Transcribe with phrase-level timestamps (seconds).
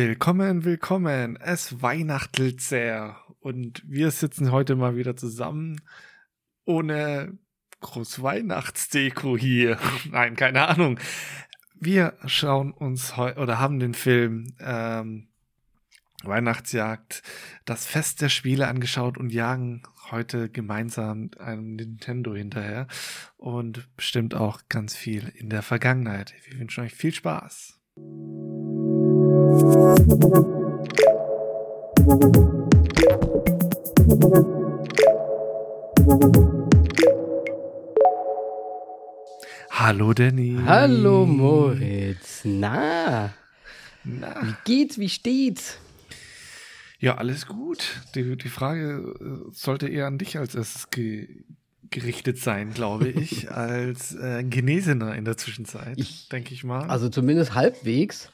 [0.00, 1.36] Willkommen, willkommen.
[1.42, 3.16] Es weihnachtelt sehr.
[3.40, 5.80] Und wir sitzen heute mal wieder zusammen
[6.64, 7.36] ohne
[7.80, 9.76] groß Weihnachtsdeko hier.
[10.12, 11.00] Nein, keine Ahnung.
[11.74, 15.26] Wir schauen uns heute oder haben den Film ähm,
[16.22, 17.24] Weihnachtsjagd,
[17.64, 22.86] das Fest der Spiele angeschaut und jagen heute gemeinsam einem Nintendo hinterher
[23.36, 26.34] und bestimmt auch ganz viel in der Vergangenheit.
[26.48, 27.80] Wir wünschen euch viel Spaß.
[39.70, 40.58] Hallo Danny.
[40.66, 42.42] Hallo Moritz.
[42.44, 43.32] Na,
[44.04, 45.78] Na, wie geht's, wie steht's?
[46.98, 48.02] Ja, alles gut.
[48.14, 51.44] Die, die Frage äh, sollte eher an dich als erstes ge
[51.90, 55.98] gerichtet sein, glaube ich, als äh, Genesener in der Zwischenzeit,
[56.30, 56.86] denke ich mal.
[56.90, 58.30] Also zumindest halbwegs.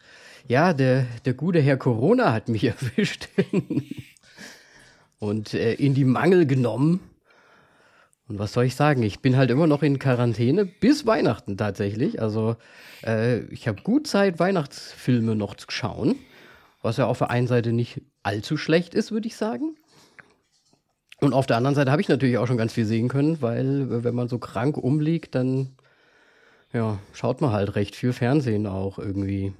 [0.46, 3.28] Ja, der, der gute Herr Corona hat mich erwischt
[5.18, 7.00] und äh, in die Mangel genommen.
[8.28, 9.02] Und was soll ich sagen?
[9.02, 12.20] Ich bin halt immer noch in Quarantäne bis Weihnachten tatsächlich.
[12.20, 12.56] Also
[13.04, 16.16] äh, ich habe gut Zeit, Weihnachtsfilme noch zu schauen,
[16.82, 19.76] was ja auf der einen Seite nicht allzu schlecht ist, würde ich sagen.
[21.20, 23.82] Und auf der anderen Seite habe ich natürlich auch schon ganz viel sehen können, weil
[23.82, 25.76] äh, wenn man so krank umliegt, dann
[26.74, 29.54] ja, schaut man halt recht viel Fernsehen auch irgendwie.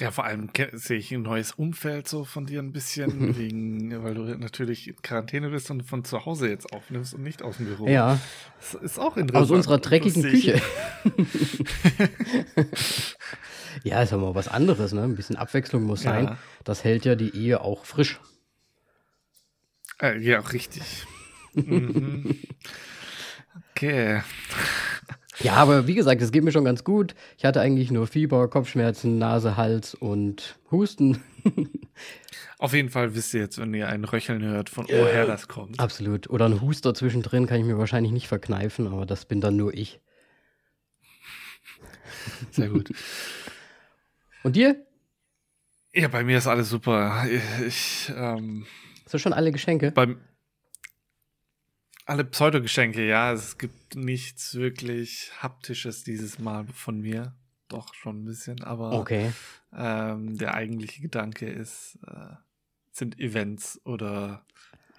[0.00, 4.14] Ja, vor allem sehe ich ein neues Umfeld so von dir ein bisschen, wegen, weil
[4.14, 7.66] du natürlich in Quarantäne bist und von zu Hause jetzt aufnimmst und nicht aus dem
[7.66, 7.88] Büro.
[7.88, 8.20] Ja.
[8.60, 9.44] Das ist auch interessant.
[9.44, 10.60] Aus unserer dreckigen Küche.
[13.82, 15.02] ja, ist ja mal was anderes, ne?
[15.02, 16.24] Ein bisschen Abwechslung muss sein.
[16.24, 16.38] Ja.
[16.64, 18.20] Das hält ja die Ehe auch frisch.
[20.00, 21.06] Äh, ja, richtig.
[21.54, 22.38] mhm.
[23.72, 24.22] Okay.
[25.40, 27.14] Ja, aber wie gesagt, es geht mir schon ganz gut.
[27.36, 31.22] Ich hatte eigentlich nur Fieber, Kopfschmerzen, Nase, Hals und Husten.
[32.58, 35.78] Auf jeden Fall wisst ihr jetzt, wenn ihr ein Röcheln hört, von woher das kommt.
[35.78, 36.28] Absolut.
[36.28, 39.72] Oder ein Huster zwischendrin kann ich mir wahrscheinlich nicht verkneifen, aber das bin dann nur
[39.72, 40.00] ich.
[42.50, 42.90] Sehr gut.
[44.42, 44.84] Und dir?
[45.94, 47.24] Ja, bei mir ist alles super.
[47.66, 48.66] Ich, ähm,
[49.04, 49.92] Hast du schon alle Geschenke?
[49.92, 50.18] Beim,
[52.08, 53.32] alle Pseudogeschenke, ja.
[53.32, 57.34] Es gibt nichts wirklich Haptisches dieses Mal von mir.
[57.68, 59.30] Doch, schon ein bisschen, aber okay.
[59.76, 62.34] ähm, der eigentliche Gedanke ist, äh,
[62.92, 64.46] sind Events oder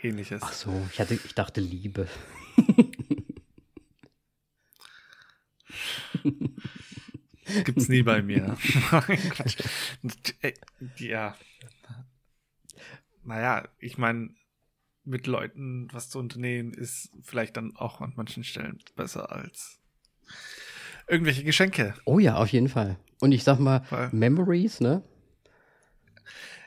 [0.01, 0.43] ähnliches.
[0.43, 2.07] Ach so, ich, hatte, ich dachte Liebe.
[7.65, 8.55] Gibt's nie bei mir.
[10.97, 11.35] ja.
[13.23, 14.29] Naja, ich meine,
[15.09, 19.79] mit Leuten was zu unternehmen, ist vielleicht dann auch an manchen Stellen besser als
[21.07, 21.95] irgendwelche Geschenke.
[22.05, 22.97] Oh ja, auf jeden Fall.
[23.19, 25.03] Und ich sag mal, Weil, Memories, ne?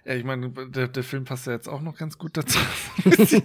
[0.04, 2.58] Ja, ich meine, der, der Film passt ja jetzt auch noch ganz gut dazu.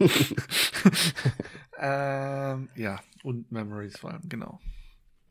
[1.80, 4.60] ähm, ja, und Memories vor allem, genau.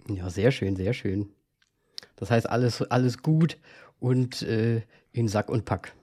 [0.09, 1.29] Ja, sehr schön, sehr schön.
[2.15, 3.59] Das heißt, alles, alles gut
[3.99, 5.95] und äh, in Sack und Pack.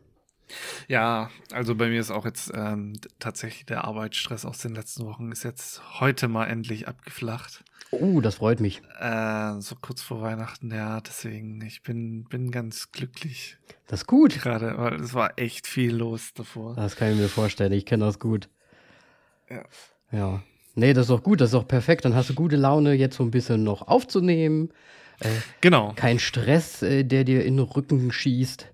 [0.88, 5.32] Ja, also bei mir ist auch jetzt ähm, tatsächlich der Arbeitsstress aus den letzten Wochen
[5.32, 7.64] ist jetzt heute mal endlich abgeflacht.
[7.92, 8.82] Oh, das freut mich.
[9.00, 13.58] Äh, so kurz vor Weihnachten, ja, deswegen, ich bin, bin ganz glücklich.
[13.88, 14.42] Das ist gut.
[14.42, 16.76] Gerade, weil es war echt viel los davor.
[16.76, 18.50] Das kann ich mir vorstellen, ich kenne das gut.
[19.50, 19.64] Ja.
[20.12, 20.44] Ja.
[20.76, 22.04] Nee, das ist doch gut, das ist doch perfekt.
[22.06, 24.70] Dann hast du gute Laune, jetzt so ein bisschen noch aufzunehmen.
[25.20, 25.30] Äh,
[25.62, 25.94] genau.
[25.96, 28.73] Kein Stress, äh, der dir in den Rücken schießt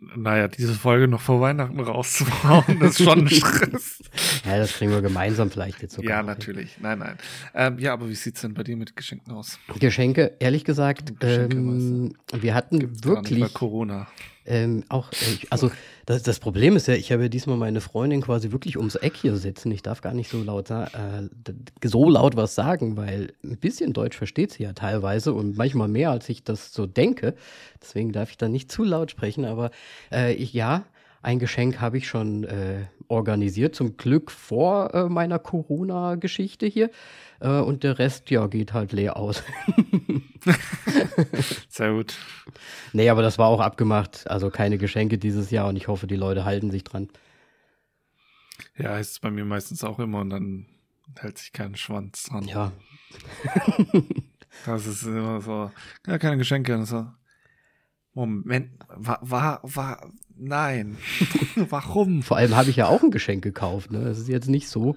[0.00, 3.98] naja, diese Folge noch vor Weihnachten rauszuhauen, das ist schon ein Stress.
[4.44, 6.10] ja, das kriegen wir gemeinsam vielleicht jetzt sogar.
[6.10, 6.78] Ja, natürlich.
[6.80, 7.18] Nein, nein.
[7.54, 9.58] Ähm, ja, aber wie sieht es denn bei dir mit Geschenken aus?
[9.80, 13.52] Geschenke, ehrlich gesagt, Geschenke, ähm, wir hatten Gibt's wirklich.
[13.54, 14.06] Corona.
[14.48, 15.70] Ähm, auch, äh, also
[16.06, 19.14] das, das, Problem ist ja, ich habe ja diesmal meine Freundin quasi wirklich ums Eck
[19.14, 19.70] hier sitzen.
[19.72, 20.86] Ich darf gar nicht so laut, äh,
[21.84, 26.10] so laut was sagen, weil ein bisschen Deutsch versteht sie ja teilweise und manchmal mehr,
[26.10, 27.34] als ich das so denke.
[27.82, 29.70] Deswegen darf ich da nicht zu laut sprechen, aber
[30.10, 30.86] äh, ich, ja,
[31.20, 36.90] ein Geschenk habe ich schon äh, organisiert, zum Glück vor äh, meiner Corona-Geschichte hier.
[37.40, 39.42] Äh, und der Rest, ja, geht halt leer aus.
[41.68, 42.14] Sehr gut.
[42.92, 44.28] Nee, aber das war auch abgemacht.
[44.28, 47.08] Also keine Geschenke dieses Jahr und ich hoffe, die Leute halten sich dran.
[48.76, 50.66] Ja, ist es bei mir meistens auch immer und dann
[51.16, 52.44] hält sich kein Schwanz dran.
[52.44, 52.72] Ja.
[54.66, 55.70] das ist immer so,
[56.06, 56.74] ja, keine Geschenke.
[56.74, 57.06] Und so,
[58.14, 60.98] Moment, war, war, war, nein.
[61.56, 62.22] Warum?
[62.22, 64.04] Vor allem habe ich ja auch ein Geschenk gekauft, ne?
[64.04, 64.96] Das ist jetzt nicht so.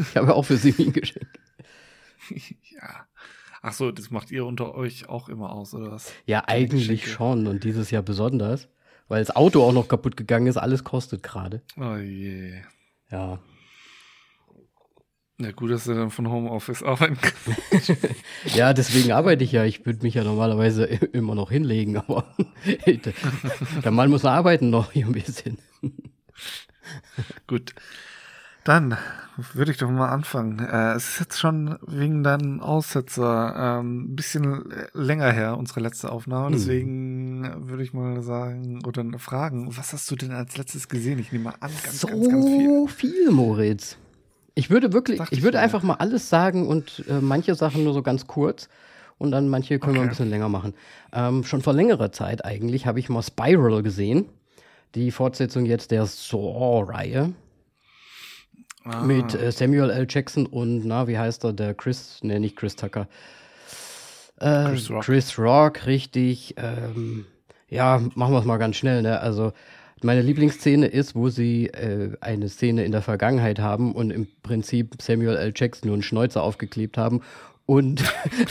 [0.00, 1.28] Ich habe ja auch für sie ein Geschenk.
[2.30, 3.06] ja.
[3.60, 6.12] Ach so, das macht ihr unter euch auch immer aus, oder was?
[6.26, 8.68] Ja, eigentlich schon und dieses Jahr besonders,
[9.08, 11.62] weil das Auto auch noch kaputt gegangen ist, alles kostet gerade.
[11.76, 12.62] Oh je.
[13.10, 13.40] Ja.
[15.40, 17.94] Ja, gut, dass du dann von Homeoffice arbeiten kannst.
[18.56, 19.64] ja, deswegen arbeite ich ja.
[19.64, 22.24] Ich würde mich ja normalerweise immer noch hinlegen, aber
[23.84, 25.58] der Mann muss arbeiten noch hier ein bisschen.
[27.46, 27.74] gut.
[28.68, 28.98] Dann
[29.54, 30.58] würde ich doch mal anfangen.
[30.58, 34.62] Äh, es ist jetzt schon wegen deinem Aussetzer ähm, ein bisschen
[34.92, 36.48] länger her, unsere letzte Aufnahme.
[36.48, 36.52] Hm.
[36.52, 41.18] Deswegen würde ich mal sagen oder fragen, was hast du denn als letztes gesehen?
[41.18, 42.88] Ich nehme mal an, ganz, so ganz, ganz viel.
[42.88, 43.96] viel, Moritz.
[44.54, 47.94] Ich würde wirklich, Dacht ich würde einfach mal alles sagen und äh, manche Sachen nur
[47.94, 48.68] so ganz kurz
[49.16, 50.00] und dann manche können okay.
[50.00, 50.74] wir ein bisschen länger machen.
[51.14, 54.26] Ähm, schon vor längerer Zeit eigentlich habe ich mal Spiral gesehen.
[54.94, 57.32] Die Fortsetzung jetzt der Saw-Reihe.
[58.84, 59.02] Ah.
[59.02, 60.06] Mit äh, Samuel L.
[60.08, 63.08] Jackson und, na, wie heißt er, der Chris, ne, nicht Chris Tucker.
[64.38, 65.04] Äh, Chris, Rock.
[65.04, 66.54] Chris Rock, richtig.
[66.56, 67.26] Ähm,
[67.68, 69.20] ja, machen wir es mal ganz schnell, ne?
[69.20, 69.52] Also,
[70.02, 75.02] meine Lieblingsszene ist, wo sie äh, eine Szene in der Vergangenheit haben und im Prinzip
[75.02, 75.52] Samuel L.
[75.54, 77.20] Jackson nur einen Schnäuzer aufgeklebt haben
[77.66, 78.02] und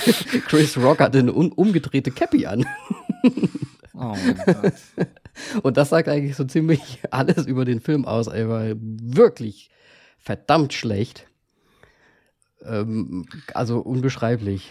[0.47, 2.65] Chris Rock hat eine umgedrehte Cappy an.
[3.95, 4.74] oh mein Gott.
[5.63, 8.27] Und das sagt eigentlich so ziemlich alles über den Film aus.
[8.27, 9.69] Er war wirklich
[10.27, 11.25] verdammt schlecht.
[12.63, 14.69] Ähm, also unbeschreiblich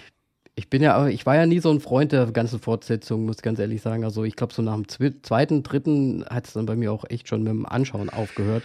[0.58, 3.58] ich bin ja, ich war ja nie so ein Freund der ganzen Fortsetzung, muss ganz
[3.58, 4.04] ehrlich sagen.
[4.04, 7.28] Also ich glaube, so nach dem zweiten, dritten hat es dann bei mir auch echt
[7.28, 8.64] schon mit dem Anschauen aufgehört.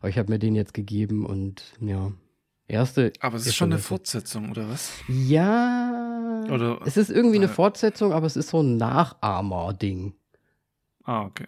[0.00, 2.10] Aber ich habe mir den jetzt gegeben und ja.
[2.68, 3.12] Erste.
[3.20, 4.90] Aber es ist schon eine Fortsetzung, oder was?
[5.08, 6.42] Ja.
[6.50, 10.14] Oder, es ist irgendwie eine Fortsetzung, aber es ist so ein Nachahmer-Ding.
[11.04, 11.46] Ah, okay.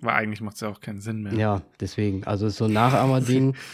[0.00, 1.34] Weil eigentlich macht es ja auch keinen Sinn mehr.
[1.34, 2.24] Ja, deswegen.
[2.24, 3.54] Also es ist so ein Nachahmer-Ding.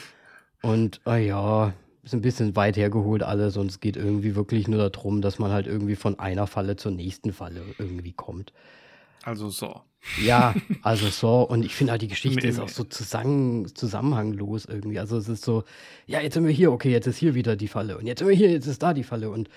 [0.63, 1.73] und, oh ja,
[2.03, 5.51] ist ein bisschen weit hergeholt alles und es geht irgendwie wirklich nur darum, dass man
[5.51, 8.53] halt irgendwie von einer Falle zur nächsten Falle irgendwie kommt.
[9.23, 9.83] Also so.
[10.23, 11.43] Ja, also so.
[11.43, 14.99] Und ich finde halt, die Geschichte ist auch so zusammen, zusammenhanglos irgendwie.
[14.99, 15.65] Also es ist so,
[16.07, 17.99] ja, jetzt sind wir hier, okay, jetzt ist hier wieder die Falle.
[17.99, 19.31] Und jetzt sind wir hier, jetzt ist da die Falle.
[19.31, 19.51] Und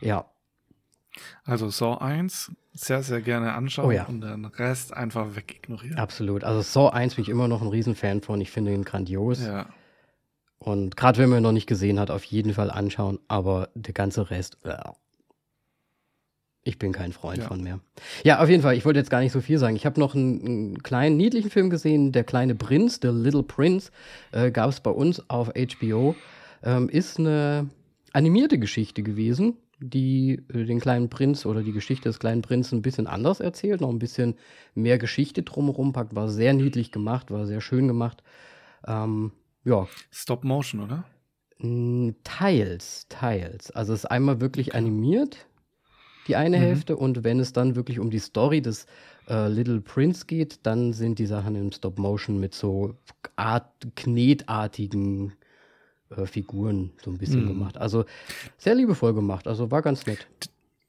[0.00, 0.26] ja.
[1.44, 4.04] Also Saw 1 sehr, sehr gerne anschauen oh, ja.
[4.04, 5.96] und den Rest einfach wegignorieren.
[5.96, 6.44] Absolut.
[6.44, 8.38] Also Saw 1 bin ich immer noch ein Riesenfan von.
[8.42, 9.42] Ich finde ihn grandios.
[9.42, 9.66] Ja.
[10.58, 13.18] Und gerade wenn man ihn noch nicht gesehen hat, auf jeden Fall anschauen.
[13.28, 14.76] Aber der ganze Rest, äh,
[16.66, 17.44] ich bin kein Freund ja.
[17.46, 17.78] von mehr.
[18.24, 18.76] Ja, auf jeden Fall.
[18.76, 19.76] Ich wollte jetzt gar nicht so viel sagen.
[19.76, 23.92] Ich habe noch einen, einen, kleinen, niedlichen Film gesehen, Der kleine Prinz, The Little Prince,
[24.32, 26.16] äh, gab es bei uns auf HBO.
[26.64, 27.70] Ähm, ist eine
[28.12, 32.82] animierte Geschichte gewesen, die äh, den kleinen Prinz oder die Geschichte des kleinen Prinzen ein
[32.82, 34.34] bisschen anders erzählt, noch ein bisschen
[34.74, 36.16] mehr Geschichte drumherum packt.
[36.16, 38.24] War sehr niedlich gemacht, war sehr schön gemacht.
[38.88, 39.30] Ähm,
[39.66, 39.86] ja.
[40.10, 41.04] Stop Motion, oder?
[42.24, 43.70] Teils, teils.
[43.70, 45.46] Also es ist einmal wirklich animiert,
[46.28, 46.62] die eine mhm.
[46.62, 48.86] Hälfte, und wenn es dann wirklich um die Story des
[49.28, 52.96] äh, Little Prince geht, dann sind die Sachen im Stop Motion mit so
[53.36, 55.32] Art, knetartigen
[56.10, 57.48] äh, Figuren so ein bisschen mhm.
[57.48, 57.78] gemacht.
[57.78, 58.04] Also
[58.58, 60.28] sehr liebevoll gemacht, also war ganz nett.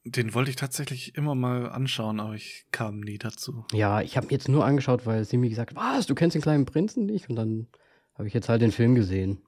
[0.05, 3.65] Den wollte ich tatsächlich immer mal anschauen, aber ich kam nie dazu.
[3.73, 6.35] Ja, ich habe mir jetzt nur angeschaut, weil sie mir gesagt hat, was, du kennst
[6.35, 7.29] den kleinen Prinzen nicht?
[7.29, 7.67] Und dann
[8.17, 9.39] habe ich jetzt halt den Film gesehen.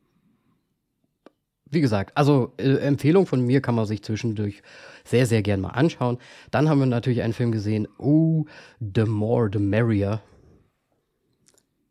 [1.71, 4.61] Wie gesagt, also äh, Empfehlung von mir kann man sich zwischendurch
[5.03, 6.17] sehr, sehr gern mal anschauen.
[6.51, 8.45] Dann haben wir natürlich einen Film gesehen, Oh,
[8.79, 10.21] The More, The Merrier.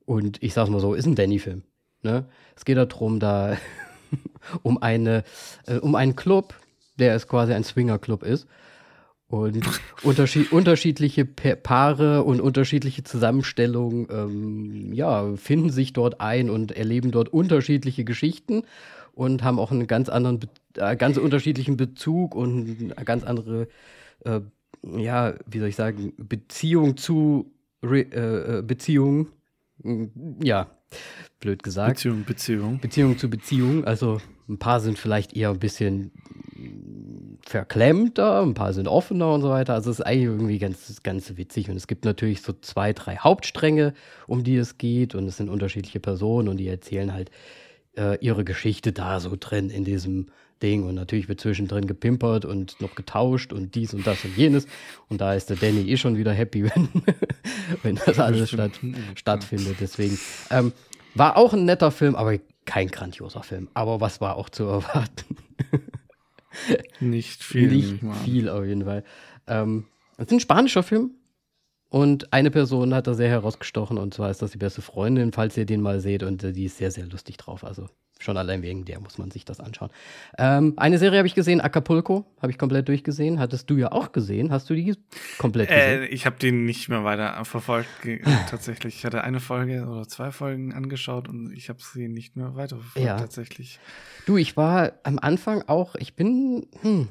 [0.05, 1.63] Und ich sag's mal so, ist ein Danny-Film.
[2.03, 2.27] Ne?
[2.57, 3.57] Es geht darum, da
[4.63, 5.25] um eine,
[5.67, 6.55] äh, um einen Club,
[6.99, 8.49] der es quasi ein Swinger-Club ist.
[9.31, 9.61] Und
[10.03, 17.11] unterschied unterschiedliche pa Paare und unterschiedliche Zusammenstellungen ähm, ja, finden sich dort ein und erleben
[17.11, 18.63] dort unterschiedliche Geschichten
[19.13, 20.41] und haben auch einen ganz anderen,
[20.77, 23.69] äh, ganz unterschiedlichen Bezug und eine ganz andere,
[24.25, 24.41] äh,
[24.83, 29.29] ja, wie soll ich sagen, Beziehung zu Re äh, äh Beziehung.
[30.43, 30.71] Ja,
[31.39, 31.97] blöd gesagt.
[31.97, 32.81] Beziehung, Beziehung.
[32.81, 33.85] Beziehung zu Beziehung.
[33.85, 36.13] Also ein paar sind vielleicht eher ein bisschen
[37.49, 39.75] verklemmter, ein paar sind offener und so weiter.
[39.75, 41.71] Also es ist eigentlich irgendwie ganz, ganz witzig.
[41.71, 43.95] Und es gibt natürlich so zwei, drei Hauptstränge,
[44.27, 45.15] um die es geht.
[45.15, 47.31] Und es sind unterschiedliche Personen und die erzählen halt
[47.97, 50.27] äh, ihre Geschichte da so drin in diesem
[50.63, 50.83] Ding.
[50.85, 54.67] Und natürlich wird zwischendrin gepimpert und noch getauscht und dies und das und jenes.
[55.09, 56.89] Und da ist der Danny eh schon wieder happy, wenn,
[57.83, 58.73] wenn das alles statt,
[59.15, 59.77] stattfindet.
[59.81, 60.19] Deswegen
[60.51, 60.73] ähm,
[61.19, 63.69] war auch ein netter Film, aber kein grandioser Film.
[63.75, 65.37] Aber was war auch zu erwarten?
[67.01, 67.69] Nicht viel.
[67.69, 69.05] Nicht viel auf jeden Fall.
[69.47, 71.13] Ähm, es ist ein spanischer Film.
[71.91, 75.57] Und eine Person hat da sehr herausgestochen und zwar ist das die beste Freundin, falls
[75.57, 77.65] ihr den mal seht und äh, die ist sehr, sehr lustig drauf.
[77.65, 77.89] Also
[78.21, 79.91] schon allein wegen der muss man sich das anschauen.
[80.37, 83.39] Ähm, eine Serie habe ich gesehen, Acapulco, habe ich komplett durchgesehen.
[83.39, 84.51] Hattest du ja auch gesehen.
[84.51, 84.97] Hast du die
[85.39, 86.03] komplett gesehen?
[86.03, 87.89] Äh, ich habe die nicht mehr weiter verfolgt.
[88.51, 88.97] tatsächlich.
[88.97, 92.77] Ich hatte eine Folge oder zwei Folgen angeschaut und ich habe sie nicht mehr weiter
[92.77, 93.17] verfolgt, Ja.
[93.17, 93.79] tatsächlich.
[94.27, 97.09] Du, ich war am Anfang auch, ich bin, hm,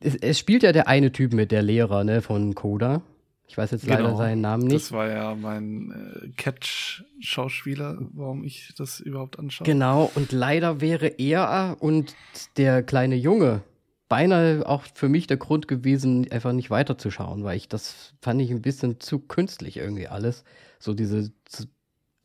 [0.00, 3.02] es, es spielt ja der eine Typ mit, der Lehrer, ne, von Coda.
[3.48, 4.16] Ich weiß jetzt leider Genau.
[4.16, 4.74] seinen Namen nicht.
[4.74, 5.92] Das war ja mein
[6.24, 9.64] äh, Catch-Schauspieler, warum ich das überhaupt anschaue.
[9.66, 12.14] Genau, und leider wäre er und
[12.56, 13.62] der kleine Junge
[14.08, 18.50] beinahe auch für mich der Grund gewesen, einfach nicht weiterzuschauen, weil ich das fand ich
[18.50, 20.44] ein bisschen zu künstlich irgendwie alles.
[20.78, 21.32] So diese,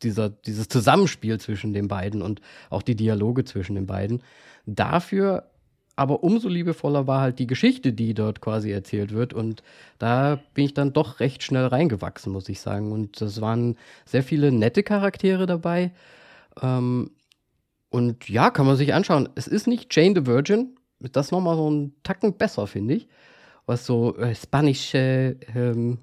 [0.02, 4.22] dieser, dieses Zusammenspiel zwischen den beiden und auch die Dialoge zwischen den beiden.
[4.66, 5.50] Dafür
[5.96, 9.34] aber umso liebevoller war halt die Geschichte, die dort quasi erzählt wird.
[9.34, 9.62] Und
[9.98, 12.92] da bin ich dann doch recht schnell reingewachsen, muss ich sagen.
[12.92, 15.92] Und das waren sehr viele nette Charaktere dabei.
[16.60, 17.10] Ähm,
[17.90, 19.28] und ja, kann man sich anschauen.
[19.34, 20.76] Es ist nicht Jane the Virgin.
[20.98, 23.08] Das nochmal so ein Tacken besser, finde ich.
[23.66, 25.98] Was so äh, spanische ähm,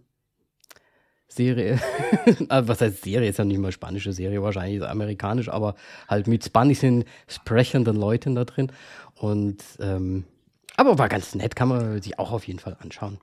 [1.29, 1.79] Serie,
[2.49, 5.75] Ah, was heißt Serie, ist ja nicht mal spanische Serie, wahrscheinlich ist amerikanisch, aber
[6.07, 8.71] halt mit spanischen sprechenden Leuten da drin.
[9.15, 10.25] Und ähm,
[10.75, 13.19] aber war ganz nett, kann man sich auch auf jeden Fall anschauen.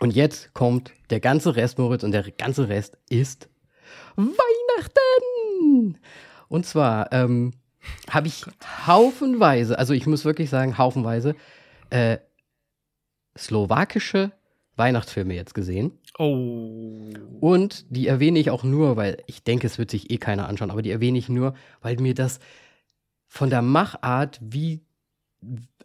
[0.00, 3.48] Und jetzt kommt der ganze Rest, Moritz, und der ganze Rest ist
[4.16, 5.98] Weihnachten!
[6.48, 7.52] Und zwar ähm,
[8.10, 8.44] habe ich
[8.86, 11.34] haufenweise, also ich muss wirklich sagen, haufenweise,
[11.90, 12.18] äh,
[13.36, 14.32] slowakische
[14.76, 15.92] Weihnachtsfilme jetzt gesehen.
[16.18, 17.08] Oh.
[17.40, 20.70] Und die erwähne ich auch nur, weil ich denke, es wird sich eh keiner anschauen,
[20.70, 22.40] aber die erwähne ich nur, weil mir das
[23.26, 24.80] von der Machart wie,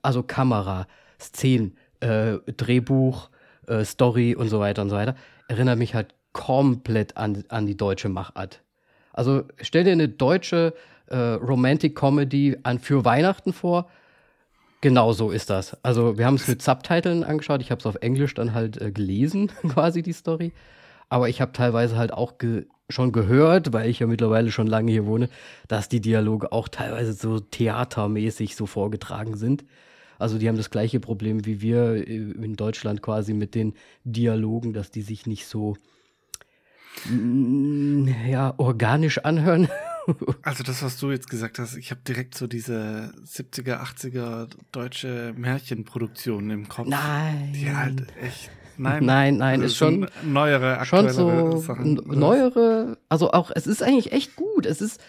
[0.01, 0.87] also Kamera,
[1.19, 3.29] Szenen, äh, Drehbuch,
[3.67, 5.15] äh, Story und so weiter und so weiter,
[5.47, 8.63] erinnert mich halt komplett an, an die deutsche Machart.
[9.13, 10.73] Also stell dir eine deutsche
[11.07, 13.89] äh, Romantic Comedy an für Weihnachten vor.
[14.81, 15.77] Genau so ist das.
[15.83, 17.61] Also wir haben es mit Subtiteln angeschaut.
[17.61, 20.53] Ich habe es auf Englisch dann halt äh, gelesen, quasi die Story.
[21.09, 24.91] Aber ich habe teilweise halt auch ge schon gehört, weil ich ja mittlerweile schon lange
[24.91, 25.29] hier wohne,
[25.67, 29.63] dass die Dialoge auch teilweise so theatermäßig so vorgetragen sind.
[30.17, 33.73] Also die haben das gleiche Problem wie wir äh, in Deutschland quasi mit den
[34.05, 35.77] Dialogen, dass die sich nicht so
[37.05, 39.67] mm, ja organisch anhören.
[40.41, 45.33] Also das, was du jetzt gesagt hast, ich habe direkt so diese 70er, 80er deutsche
[45.37, 46.87] Märchenproduktionen im Kopf.
[46.87, 47.53] Nein.
[47.53, 48.49] Die halt echt.
[48.77, 51.97] Nein, Nein, nein, das ist schon- neuere, schon so Sachen.
[51.97, 54.65] n- neuere, also auch, es ist eigentlich echt gut.
[54.65, 55.01] Es ist,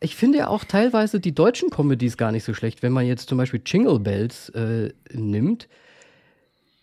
[0.00, 2.82] ich finde ja auch teilweise die deutschen Comedies gar nicht so schlecht.
[2.82, 5.68] Wenn man jetzt zum Beispiel Jingle Bells äh, nimmt,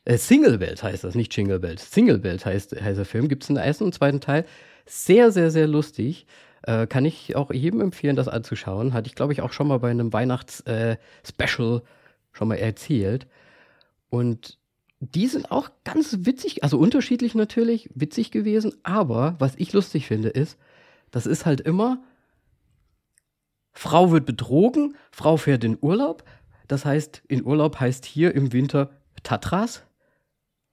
[0.06, 1.90] äh, Single Bells heißt das, nicht Jingle Bells.
[1.92, 4.46] Single Bells heißt, heißt der Film, gibt es einen ersten und zweiten Teil.
[4.86, 6.28] Sehr, sehr, sehr lustig.
[6.64, 8.94] Äh, kann ich auch jedem empfehlen, das anzuschauen.
[8.94, 11.82] Hatte ich, glaube ich, auch schon mal bei einem Weihnachts-Special
[12.32, 13.28] schon mal erzählt.
[14.10, 14.58] Und
[15.00, 18.74] die sind auch ganz witzig, also unterschiedlich natürlich, witzig gewesen.
[18.84, 20.58] Aber was ich lustig finde, ist,
[21.12, 22.04] das ist halt immer,
[23.72, 26.24] Frau wird betrogen, Frau fährt in Urlaub.
[26.68, 28.90] Das heißt, in Urlaub heißt hier im Winter
[29.24, 29.84] Tatras.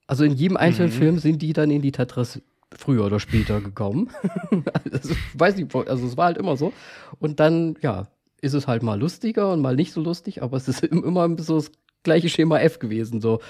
[0.09, 0.99] Also in jedem einzelnen Mhm.
[0.99, 2.41] Film sind die dann in die Tatras
[2.75, 4.11] früher oder später gekommen.
[4.93, 6.73] also, ich weiß nicht, also es war halt immer so.
[7.19, 8.09] Und dann, ja,
[8.41, 11.57] ist es halt mal lustiger und mal nicht so lustig, aber es ist immer so
[11.57, 11.71] das
[12.03, 13.21] gleiche Schema F gewesen.
[13.21, 13.41] So,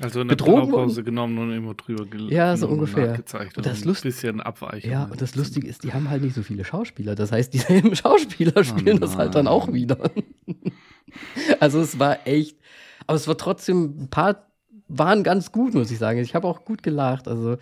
[0.00, 3.18] Also eine Blaupause genommen und immer drüber gel Ja, so und ungefähr.
[3.56, 4.90] Und das ein Lust- bisschen Abweichung.
[4.90, 7.14] Ja, und das Lustige ist, die haben halt nicht so viele Schauspieler.
[7.14, 9.98] Das heißt, dieselben Schauspieler spielen das halt dann auch wieder.
[11.60, 12.58] also es war echt,
[13.06, 14.51] aber es war trotzdem, ein paar
[14.98, 16.18] waren ganz gut, muss ich sagen.
[16.20, 17.28] Ich habe auch gut gelacht.
[17.28, 17.56] Also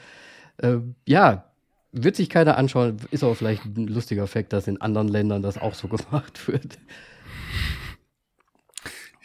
[0.58, 1.44] äh, ja,
[1.92, 2.98] wird sich keiner anschauen.
[3.10, 6.78] Ist aber vielleicht ein lustiger Fakt, dass in anderen Ländern das auch so gemacht wird.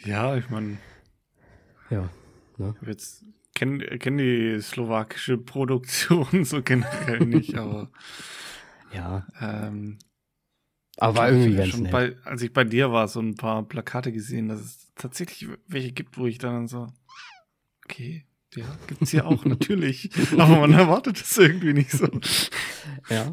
[0.04, 0.78] Ja, ich meine,
[1.90, 2.08] Ja.
[2.58, 2.74] Ne?
[2.86, 7.90] jetzt kenne kenn die slowakische Produktion so generell nicht, aber
[8.92, 9.26] Ja.
[9.40, 9.98] ähm,
[10.96, 11.92] Aber war irgendwie ganz schon nett.
[11.92, 15.92] Bei, als ich bei dir war, so ein paar Plakate gesehen, dass es tatsächlich welche
[15.92, 16.86] gibt, wo ich dann so,
[17.88, 18.24] okay,
[18.54, 20.10] ja, gibt's hier auch, natürlich.
[20.32, 22.08] Aber man erwartet es irgendwie nicht so.
[23.10, 23.32] Ja.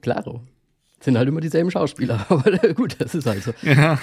[0.00, 0.42] Klaro.
[1.00, 2.24] Sind halt immer dieselben Schauspieler.
[2.30, 3.52] Aber gut, das ist halt so.
[3.62, 3.74] Ja.
[3.74, 3.98] Ja.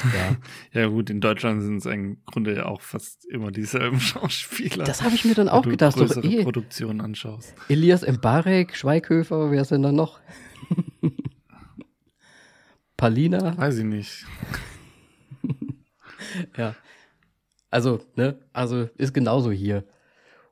[0.74, 4.84] Ja, gut, in Deutschland sind es im Grunde ja auch fast immer dieselben Schauspieler.
[4.84, 5.98] Das habe ich mir dann wenn auch du gedacht.
[5.98, 7.54] So, größere eh, Produktionen anschaust.
[7.70, 10.20] Elias Mbarek, Schweighöfer, wer ist denn da noch?
[12.98, 13.58] Palina.
[13.58, 14.26] Weiß ich nicht.
[16.58, 16.76] Ja.
[17.78, 18.40] Also, ne?
[18.54, 19.84] Also ist genauso hier.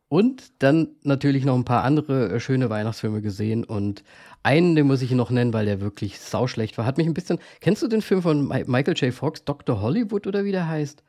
[0.10, 4.04] Und dann natürlich noch ein paar andere äh, schöne Weihnachtsfilme gesehen und
[4.44, 6.86] einen, den muss ich noch nennen, weil der wirklich sauschlecht war.
[6.86, 7.40] Hat mich ein bisschen.
[7.62, 9.12] Kennst du den Film von Michael J.
[9.12, 9.82] Fox, Dr.
[9.82, 11.02] Hollywood oder wie der heißt?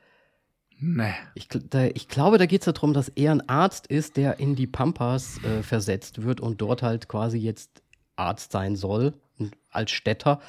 [0.78, 1.12] Nee.
[1.35, 4.56] Ich, da, ich glaube, da geht es darum, dass er ein Arzt ist, der in
[4.56, 7.82] die Pampas äh, versetzt wird und dort halt quasi jetzt
[8.16, 9.12] Arzt sein soll,
[9.70, 10.40] als Städter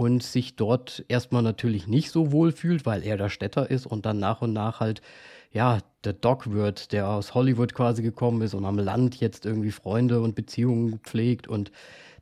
[0.00, 4.06] und sich dort erstmal natürlich nicht so wohl fühlt, weil er der Städter ist und
[4.06, 5.02] dann nach und nach halt,
[5.52, 9.72] ja, der Doc wird, der aus Hollywood quasi gekommen ist und am Land jetzt irgendwie
[9.72, 11.70] Freunde und Beziehungen pflegt und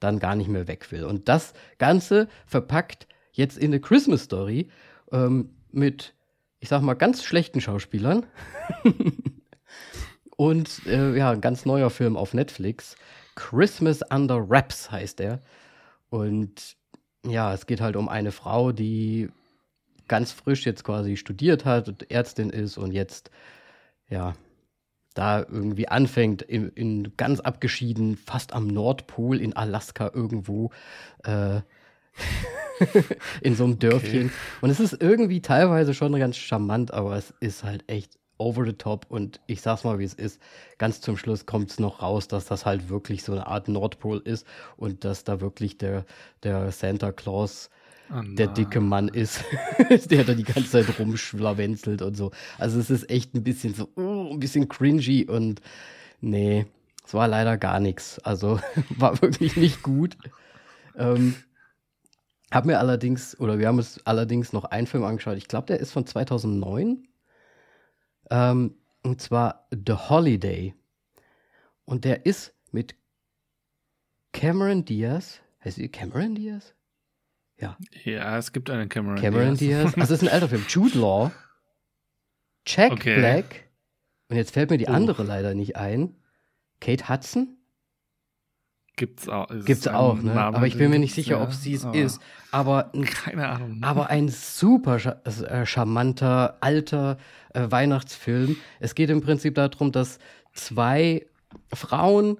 [0.00, 1.04] dann gar nicht mehr weg will.
[1.04, 4.70] Und das Ganze verpackt jetzt in eine Christmas Story
[5.12, 6.14] ähm, mit
[6.58, 8.26] ich sag mal, ganz schlechten Schauspielern.
[10.37, 12.97] Und äh, ja, ein ganz neuer Film auf Netflix.
[13.37, 15.40] Christmas Under Wraps heißt er.
[16.11, 16.76] Und
[17.28, 19.30] ja, es geht halt um eine Frau, die
[20.08, 23.30] ganz frisch jetzt quasi studiert hat und Ärztin ist und jetzt,
[24.08, 24.35] ja,
[25.14, 30.70] da irgendwie anfängt, in, in ganz abgeschieden, fast am Nordpol in Alaska irgendwo,
[31.25, 31.61] äh,
[33.42, 34.26] in so einem Dörfchen.
[34.26, 34.35] Okay.
[34.61, 38.73] Und es ist irgendwie teilweise schon ganz charmant, aber es ist halt echt over the
[38.73, 39.07] top.
[39.09, 40.40] Und ich sag's mal, wie es ist.
[40.78, 44.18] Ganz zum Schluss kommt es noch raus, dass das halt wirklich so eine Art Nordpol
[44.18, 46.04] ist und dass da wirklich der,
[46.42, 47.71] der Santa Claus
[48.11, 49.45] Oh der dicke Mann ist,
[50.11, 52.30] der da die ganze Zeit rumschlawenzelt und so.
[52.57, 55.61] Also es ist echt ein bisschen so, uh, ein bisschen cringy und
[56.23, 56.64] nee,
[57.04, 58.18] es war leider gar nichts.
[58.21, 58.61] Also
[58.97, 60.16] war wirklich nicht gut.
[60.97, 61.35] Ähm,
[62.50, 65.37] hab mir allerdings, oder wir haben uns allerdings noch einen Film angeschaut.
[65.37, 67.08] Ich glaube, der ist von 2009.
[68.30, 70.75] Ähm, und zwar The Holiday.
[71.85, 72.94] Und der ist mit
[74.32, 75.40] Cameron Diaz.
[75.64, 76.75] Heißt sie Cameron Diaz?
[77.58, 77.76] Ja.
[78.04, 79.92] Ja, es gibt einen Cameron, Cameron Diaz.
[79.92, 79.99] Diaz.
[79.99, 80.64] Also, es ist ein alter Film.
[80.68, 81.32] Jude Law.
[82.66, 83.16] Jack okay.
[83.16, 83.68] Black.
[84.28, 84.92] Und jetzt fällt mir die oh.
[84.92, 86.14] andere leider nicht ein.
[86.80, 87.58] Kate Hudson.
[88.99, 89.47] Gibt's auch.
[89.64, 90.35] Gibt's auch, ne?
[90.35, 92.21] Name aber ich bin mir nicht sicher, ja, ob sie es ist.
[92.50, 92.90] Aber
[93.25, 93.78] keine Ahnung.
[93.81, 97.17] Aber ein super äh, charmanter alter
[97.55, 98.57] äh, Weihnachtsfilm.
[98.81, 100.19] Es geht im Prinzip darum, dass
[100.52, 101.26] zwei
[101.73, 102.38] Frauen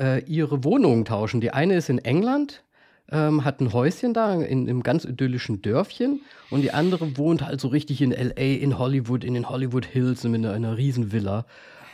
[0.00, 1.40] äh, ihre Wohnungen tauschen.
[1.40, 2.64] Die eine ist in England,
[3.12, 7.60] ähm, hat ein Häuschen da in einem ganz idyllischen Dörfchen und die andere wohnt halt
[7.60, 11.46] so richtig in LA, in Hollywood, in den Hollywood Hills in einer, einer riesen Villa.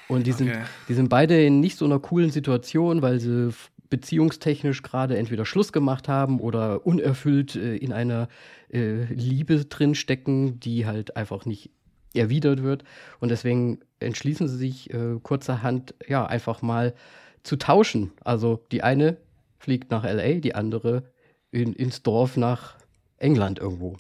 [0.08, 0.62] Und die sind, okay.
[0.88, 3.50] die sind beide in nicht so einer coolen Situation, weil sie
[3.88, 8.28] beziehungstechnisch gerade entweder Schluss gemacht haben oder unerfüllt äh, in einer
[8.72, 11.70] äh, Liebe drinstecken, die halt einfach nicht
[12.14, 12.84] erwidert wird.
[13.20, 16.94] Und deswegen entschließen sie sich äh, kurzerhand, ja, einfach mal
[17.42, 18.12] zu tauschen.
[18.24, 19.18] Also die eine
[19.58, 21.04] fliegt nach LA, die andere
[21.50, 22.76] in, ins Dorf nach
[23.18, 23.96] England irgendwo.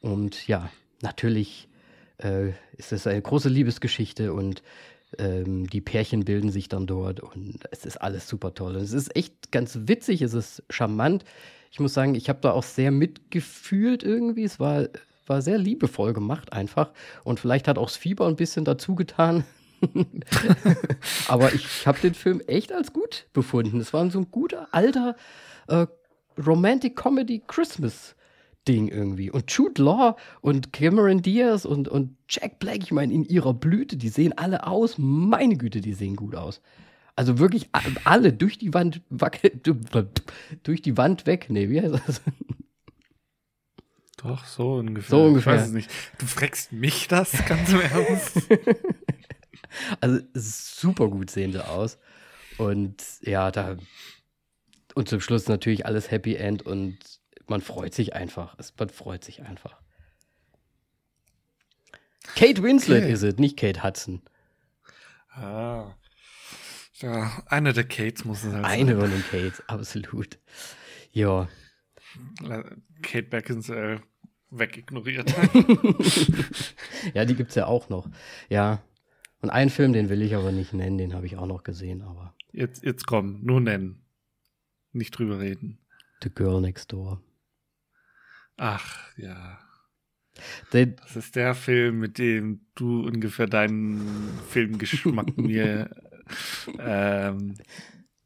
[0.00, 0.70] Und ja,
[1.02, 1.68] natürlich
[2.18, 4.62] äh, ist es eine große Liebesgeschichte und
[5.18, 8.76] ähm, die Pärchen bilden sich dann dort und es ist alles super toll.
[8.76, 11.24] Und es ist echt ganz witzig, es ist charmant.
[11.70, 14.44] Ich muss sagen, ich habe da auch sehr mitgefühlt irgendwie.
[14.44, 14.88] Es war,
[15.26, 16.92] war sehr liebevoll gemacht einfach.
[17.24, 19.44] Und vielleicht hat auch das Fieber ein bisschen dazu getan.
[21.28, 23.80] Aber ich habe den Film echt als gut befunden.
[23.80, 25.16] Es war so ein guter, alter
[25.68, 25.86] äh,
[26.38, 28.15] Romantic Comedy Christmas
[28.66, 29.30] Ding irgendwie.
[29.30, 33.96] Und Jude Law und Cameron Diaz und, und Jack Black, ich meine, in ihrer Blüte,
[33.96, 34.96] die sehen alle aus.
[34.98, 36.60] Meine Güte, die sehen gut aus.
[37.14, 37.70] Also wirklich
[38.04, 39.00] alle durch die Wand
[40.62, 41.46] durch die Wand weg.
[41.48, 42.20] Nee, wie heißt das?
[44.18, 45.10] Doch, so ungefähr.
[45.10, 45.54] So ungefähr.
[45.54, 45.90] Ich weiß es nicht.
[46.18, 48.42] Du fragst mich das ganz im Ernst.
[50.00, 51.98] also super gut sehen sie aus.
[52.58, 53.76] Und ja, da.
[54.94, 56.98] Und zum Schluss natürlich alles Happy End und
[57.48, 58.56] man freut sich einfach.
[58.58, 59.80] Es, man freut sich einfach.
[62.34, 63.12] Kate Winslet okay.
[63.12, 64.22] ist es, nicht Kate Hudson.
[65.30, 65.94] Ah.
[66.94, 69.00] Ja, eine der Kates muss es halt Eine sein.
[69.00, 70.38] von den Kates, absolut.
[71.12, 71.48] Ja.
[73.02, 74.02] Kate Beckinsale
[74.50, 75.34] wegignoriert.
[77.14, 78.08] ja, die gibt es ja auch noch.
[78.48, 78.82] Ja.
[79.42, 82.02] Und einen Film, den will ich aber nicht nennen, den habe ich auch noch gesehen,
[82.02, 82.34] aber.
[82.52, 84.02] Jetzt, jetzt komm, nur nennen.
[84.92, 85.78] Nicht drüber reden.
[86.22, 87.20] The Girl Next Door.
[88.56, 89.58] Ach, ja.
[90.70, 95.90] das ist der Film, mit dem du ungefähr deinen Filmgeschmack mir
[96.78, 97.54] ähm,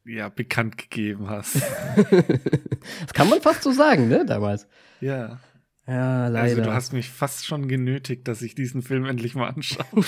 [0.05, 1.57] ja, bekannt gegeben hast.
[1.57, 4.67] das kann man fast so sagen, ne, damals.
[5.01, 5.41] Ja.
[5.87, 6.43] Ja, leider.
[6.43, 9.85] Also du hast mich fast schon genötigt, dass ich diesen Film endlich mal anschaue.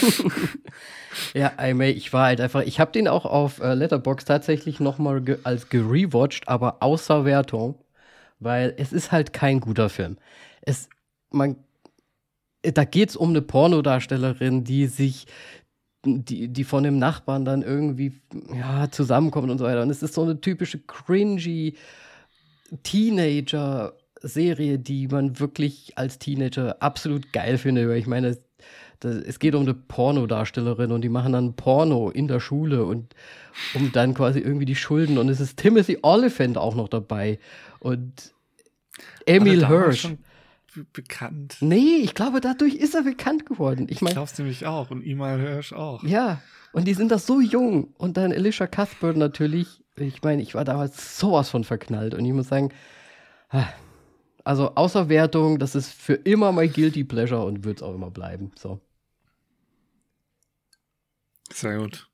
[1.34, 4.78] ja, I may, ich war halt einfach, ich habe den auch auf äh, Letterbox tatsächlich
[4.78, 7.81] noch mal ge als gerewatcht, aber außer Wertung
[8.42, 10.16] weil es ist halt kein guter Film.
[10.62, 10.88] Es,
[11.30, 11.56] man,
[12.62, 15.26] da geht es um eine Pornodarstellerin, die sich
[16.04, 18.20] die, die von dem Nachbarn dann irgendwie
[18.52, 19.82] ja, zusammenkommen und so weiter.
[19.82, 21.74] Und es ist so eine typische cringy
[22.82, 27.88] Teenager-Serie, die man wirklich als Teenager absolut geil findet.
[27.88, 28.36] Weil ich meine,
[29.04, 33.14] es geht um eine Pornodarstellerin und die machen dann Porno in der Schule und
[33.74, 37.38] um dann quasi irgendwie die Schulden und es ist Timothy Oliphant auch noch dabei
[37.82, 38.32] und
[39.26, 40.08] Emil Hirsch.
[40.92, 41.56] bekannt.
[41.60, 43.86] Nee, ich glaube, dadurch ist er bekannt geworden.
[43.90, 46.02] Ich, mein, ich glaube nämlich auch und Emil Hirsch auch.
[46.04, 46.40] Ja,
[46.72, 49.82] und die sind da so jung und dann Alicia Cuthbert natürlich.
[49.96, 52.72] Ich meine, ich war damals sowas von verknallt und ich muss sagen,
[53.50, 53.66] ah,
[54.44, 58.10] also außer Wertung, das ist für immer mein Guilty Pleasure und wird es auch immer
[58.10, 58.52] bleiben.
[58.56, 58.80] So.
[61.52, 62.08] Sehr gut.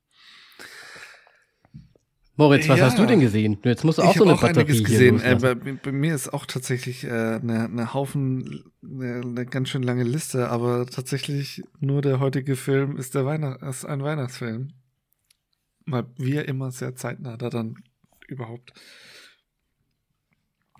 [2.39, 2.85] Moritz, was ja.
[2.85, 3.57] hast du denn gesehen?
[3.65, 5.19] Jetzt musst du auch ich so eine auch Batterie gesehen.
[5.19, 9.83] Äh, bei, bei, mir ist auch tatsächlich äh, eine, eine Haufen, eine, eine, ganz schön
[9.83, 14.69] lange Liste, aber tatsächlich nur der heutige Film ist der Weihnacht, ist ein Weihnachtsfilm.
[15.85, 17.75] Weil wir immer sehr zeitnah da dann
[18.29, 18.71] überhaupt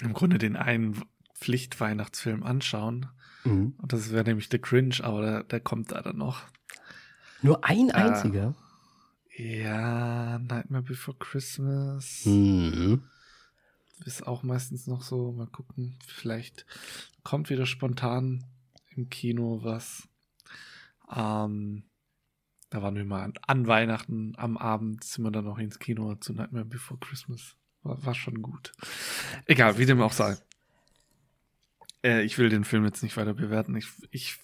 [0.02, 1.02] im Grunde den einen
[1.36, 3.08] Pflichtweihnachtsfilm anschauen.
[3.44, 3.74] Mhm.
[3.78, 6.44] Und das wäre nämlich The Cringe, aber der, der kommt da dann noch.
[7.42, 8.56] Nur ein einziger?
[8.58, 8.69] Äh,
[9.40, 12.26] ja, Nightmare Before Christmas.
[12.26, 13.04] Mhm.
[14.06, 16.66] Ist auch meistens noch so, mal gucken, vielleicht
[17.24, 18.46] kommt wieder spontan
[18.90, 20.10] im Kino was.
[21.10, 21.84] Ähm,
[22.70, 26.16] da waren wir mal an, an, Weihnachten am Abend, sind wir dann noch ins Kino
[26.16, 27.56] zu Nightmare Before Christmas.
[27.84, 28.74] War, war schon gut.
[29.46, 30.38] Egal, wie dem auch sei.
[32.04, 33.78] Äh, ich will den Film jetzt nicht weiter bewerten.
[33.78, 34.38] Ich, ich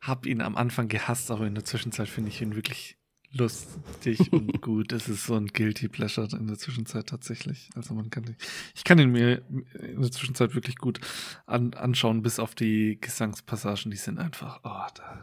[0.00, 3.01] habe ihn am Anfang gehasst, aber in der Zwischenzeit finde ich ihn wirklich
[3.32, 4.92] lustig und gut.
[4.92, 7.70] Es ist so ein Guilty Pleasure in der Zwischenzeit tatsächlich.
[7.74, 8.36] Also man kann,
[8.74, 11.00] ich kann ihn mir in der Zwischenzeit wirklich gut
[11.46, 15.22] an, anschauen, bis auf die Gesangspassagen, die sind einfach, oh, da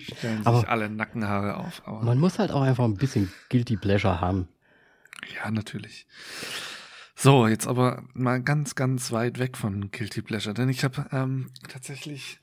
[0.00, 1.82] stellen sich aber alle Nackenhaare auf.
[1.86, 4.48] Aber man muss halt auch einfach ein bisschen Guilty Pleasure haben.
[5.34, 6.06] Ja, natürlich.
[7.18, 11.50] So, jetzt aber mal ganz, ganz weit weg von Guilty Pleasure, denn ich habe ähm,
[11.66, 12.38] tatsächlich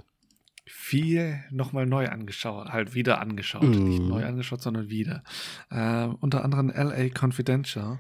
[0.66, 3.64] viel nochmal neu angeschaut, halt wieder angeschaut.
[3.64, 3.84] Mm.
[3.84, 5.24] Nicht neu angeschaut, sondern wieder.
[5.70, 8.00] Äh, unter anderem LA Confidential.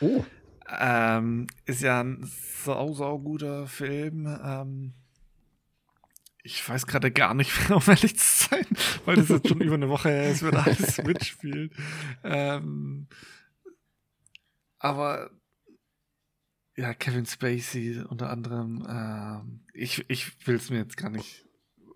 [0.00, 0.24] Oh.
[0.68, 4.26] Ähm, ist ja ein sau, sau guter Film.
[4.26, 4.94] Ähm,
[6.42, 8.66] ich weiß gerade gar nicht mehr, um ehrlich zu sein,
[9.04, 11.72] weil das jetzt schon über eine Woche her ist, wenn alles mitspielt.
[12.22, 13.08] Ähm,
[14.78, 15.30] aber
[16.76, 18.86] ja, Kevin Spacey unter anderem.
[18.88, 21.45] Ähm, ich ich will es mir jetzt gar nicht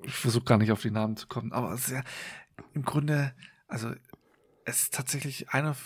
[0.03, 2.03] ich versuche gar nicht auf die Namen zu kommen, aber es ist ja
[2.75, 3.33] im Grunde,
[3.69, 3.91] also
[4.65, 5.77] es ist tatsächlich einer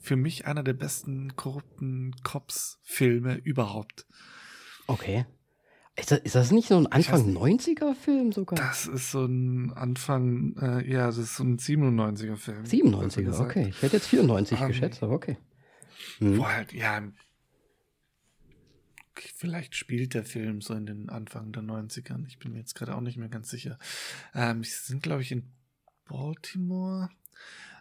[0.00, 4.06] für mich einer der besten korrupten Cops-Filme überhaupt.
[4.88, 5.26] Okay.
[5.94, 8.58] Ist das, ist das nicht so ein Anfang 90er-Film sogar?
[8.58, 12.64] Das ist so ein Anfang, äh, ja, das ist so ein 97er-Film.
[12.64, 13.68] 97er, okay.
[13.68, 15.36] Ich hätte jetzt 94 um, ähm, geschätzt, aber okay.
[16.18, 16.38] Hm.
[16.38, 17.02] Wo halt, ja,
[19.20, 22.26] vielleicht spielt der Film so in den Anfang der 90ern.
[22.26, 23.78] Ich bin mir jetzt gerade auch nicht mehr ganz sicher.
[24.34, 25.44] Ähm, sie sind, glaube ich, in
[26.08, 27.10] Baltimore.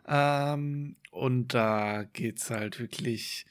[0.08, 3.46] Ähm, und da geht's halt wirklich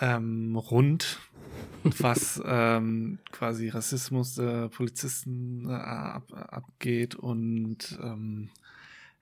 [0.00, 1.18] ähm, rund,
[1.82, 8.50] was ähm, quasi Rassismus der Polizisten äh, ab, abgeht und ähm,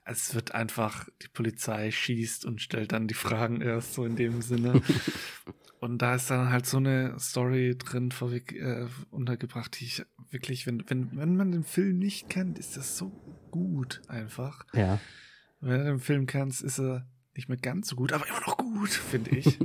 [0.05, 4.41] es wird einfach, die Polizei schießt und stellt dann die Fragen erst so in dem
[4.41, 4.81] Sinne.
[5.81, 10.67] Und da ist dann halt so eine Story drin vorweg, äh, untergebracht, die ich wirklich,
[10.67, 13.13] wenn, wenn, wenn man den Film nicht kennt, ist das so
[13.51, 14.67] gut einfach.
[14.75, 14.99] Ja.
[15.61, 18.57] Wenn du den Film kennst, ist er nicht mehr ganz so gut, aber immer noch
[18.57, 19.47] gut, finde ich.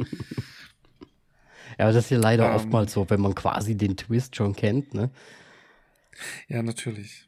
[1.80, 4.56] ja, aber das ist ja leider ähm, oftmals so, wenn man quasi den Twist schon
[4.56, 5.10] kennt, ne?
[6.48, 7.28] Ja, natürlich.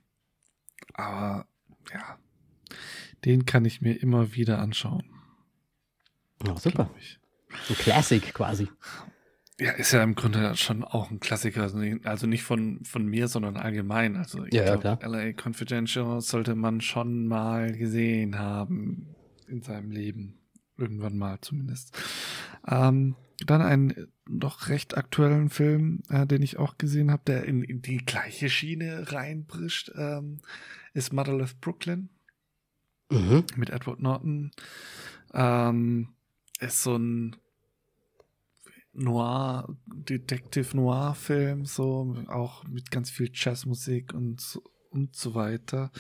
[0.94, 1.48] Aber
[1.92, 2.20] ja,
[3.26, 5.10] den kann ich mir immer wieder anschauen.
[6.48, 6.92] Oh, super.
[7.70, 8.70] Ein Classic quasi.
[9.60, 11.72] Ja, ist ja im Grunde schon auch ein Klassiker.
[12.04, 14.18] Also nicht von, von mir, sondern allgemein.
[14.18, 19.16] Also ich ja, glaube, ja, LA Confidential sollte man schon mal gesehen haben
[19.48, 20.40] in seinem Leben.
[20.78, 21.98] Irgendwann mal zumindest.
[22.68, 23.16] Ähm,
[23.46, 27.82] dann einen noch recht aktuellen Film, äh, den ich auch gesehen habe, der in, in,
[27.82, 30.42] die gleiche Schiene reinbrischt, ähm,
[30.94, 32.10] ist Motherless Brooklyn
[33.10, 33.46] mhm.
[33.56, 34.52] mit Edward Norton.
[35.34, 36.10] Ähm,
[36.60, 37.36] ist so ein
[38.96, 45.92] Noir, Detective Noir Film, so, auch mit ganz viel Jazzmusik und, so, und so weiter.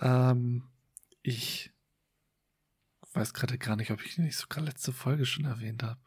[0.00, 0.64] Ähm,
[1.22, 1.70] ich
[3.14, 6.00] weiß gerade gar nicht, ob ich nicht sogar letzte Folge schon erwähnt habe.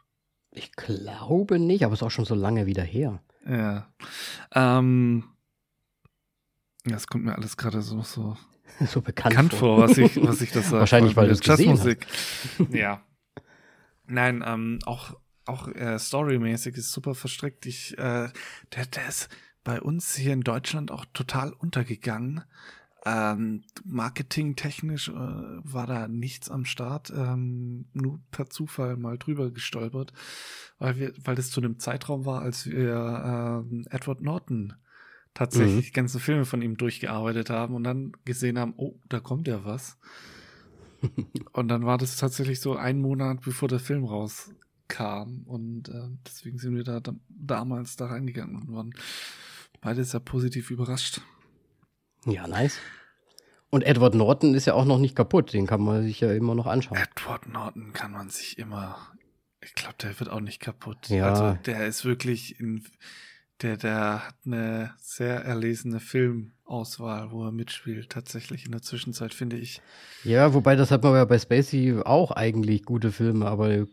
[0.52, 3.22] Ich glaube nicht, aber es ist auch schon so lange wieder her.
[3.48, 3.94] Ja.
[4.54, 5.26] Ähm,
[6.84, 8.38] Das kommt mir alles gerade so, so
[8.88, 10.80] so bekannt, bekannt vor, was ich, was ich das sage.
[10.80, 12.08] Wahrscheinlich, weil du es gesehen Jazzmusik.
[12.72, 13.04] Ja.
[14.08, 17.66] Nein, ähm, auch, auch äh, storymäßig ist super verstrickt.
[17.66, 18.30] Ich, äh,
[18.76, 19.30] der, der ist
[19.64, 22.44] bei uns hier in Deutschland auch total untergegangen.
[23.08, 30.12] Ähm, marketingtechnisch äh, war da nichts am Start, ähm, nur per Zufall mal drüber gestolpert,
[30.80, 34.74] weil wir, weil das zu einem Zeitraum war, als wir äh, Edward Norton
[35.36, 35.82] tatsächlich Mhm.
[35.82, 39.64] die ganzen Filme von ihm durchgearbeitet haben und dann gesehen haben, oh, da kommt ja
[39.64, 40.00] was.
[41.54, 44.04] und dann war das tatsächlich so ein Monat, bevor der Film
[44.86, 48.94] rauskam und äh, deswegen sind wir da, da damals da reingegangen und waren
[49.82, 51.22] beide sehr positiv überrascht.
[52.26, 52.80] Ja, nice.
[53.70, 55.54] Und Edward Norton ist ja auch noch nicht kaputt.
[55.54, 56.98] Den kann man sich ja immer noch anschauen.
[56.98, 58.98] Edward Norton kann man sich immer,
[59.62, 61.10] ich glaube, der wird auch nicht kaputt.
[61.10, 61.30] Ja.
[61.30, 62.86] Also der ist wirklich in,
[63.62, 69.58] der, der hat eine sehr erlesene Filmauswahl, wo er mitspielt, tatsächlich in der Zwischenzeit, finde
[69.58, 69.82] ich.
[70.24, 73.88] Ja, wobei das hat man ja bei Spacey auch eigentlich gute Filme, aber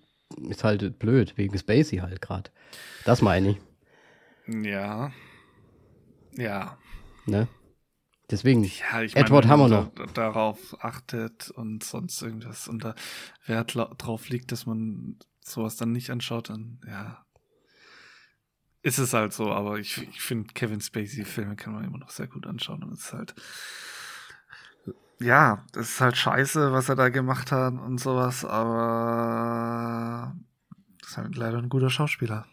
[0.49, 2.51] ist halt blöd, wegen Spacey halt gerade.
[3.05, 5.13] Das meine ich, Ja.
[6.37, 6.79] Ja.
[7.27, 7.49] ne?
[8.31, 9.95] Deswegen, Ja, ich Edward wir man noch.
[9.95, 12.95] Da, darauf achtet und sonst irgendwas und da
[13.45, 17.27] Wert drauf liegt, dass man sowas dann nicht anschaut, dann ja.
[18.81, 22.27] Ist es halt so, aber ich, ich finde, Kevin Spacey-Filme kann man immer noch sehr
[22.27, 23.35] gut anschauen und es ist halt.
[25.21, 30.35] Ja, das ist halt scheiße, was er da gemacht hat und sowas, aber
[31.03, 32.47] ist halt leider ein guter Schauspieler.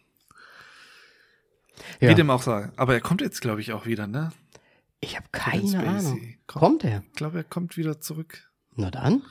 [1.99, 2.09] ja.
[2.09, 2.69] Wie dem auch sei.
[2.75, 4.31] Aber er kommt jetzt, glaube ich, auch wieder, ne?
[5.01, 5.79] ich habe keine.
[5.79, 6.19] Ahnung.
[6.45, 6.59] Kommt.
[6.59, 7.03] Kommt er?
[7.11, 8.49] Ich glaube, er kommt wieder zurück.
[8.75, 9.21] Na dann.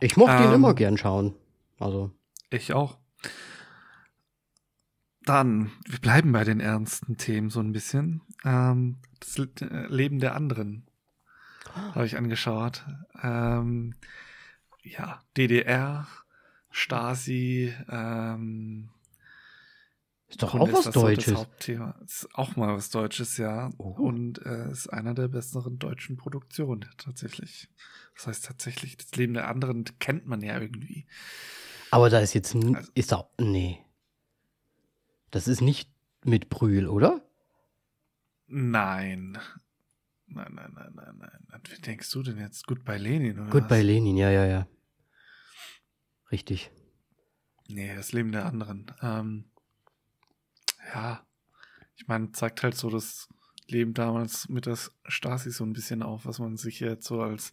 [0.00, 0.54] Ich mochte ihn Ähm.
[0.54, 1.34] immer gern schauen.
[1.78, 2.10] Also,
[2.50, 2.96] Ich auch.
[5.24, 8.20] Dann, wir bleiben bei den ernsten Themen so ein bisschen.
[8.44, 10.86] Ähm, das äh, Leben der anderen
[11.74, 12.84] habe ich angeschaut.
[13.22, 13.94] Ähm,
[14.82, 16.06] ja, DDR,
[16.70, 18.90] Stasi, ähm,
[20.28, 21.26] ist doch auch was Deutsches.
[21.26, 21.94] Das Hauptthema.
[22.04, 23.70] Ist auch mal was Deutsches, ja.
[23.78, 23.90] Oh.
[23.90, 27.68] Und äh, ist einer der besseren deutschen Produktionen tatsächlich.
[28.16, 31.06] Das heißt tatsächlich, das Leben der anderen kennt man ja irgendwie.
[31.90, 33.78] Aber da ist jetzt, Also- ist da, nee.
[35.30, 35.88] Das ist nicht
[36.24, 37.20] mit Brühl, oder?
[38.46, 39.38] Nein.
[40.26, 41.60] Nein, nein, nein, nein, nein.
[41.68, 42.66] Wie denkst du denn jetzt?
[42.66, 43.50] Gut bei Lenin, oder?
[43.50, 43.68] Gut was?
[43.68, 44.66] bei Lenin, ja, ja, ja.
[46.30, 46.70] Richtig.
[47.68, 48.90] Nee, das Leben der anderen.
[49.02, 49.44] Ähm,
[50.92, 51.26] ja.
[51.96, 53.28] Ich meine, zeigt halt so das
[53.68, 57.52] Leben damals mit der Stasi so ein bisschen auf, was man sich jetzt so als,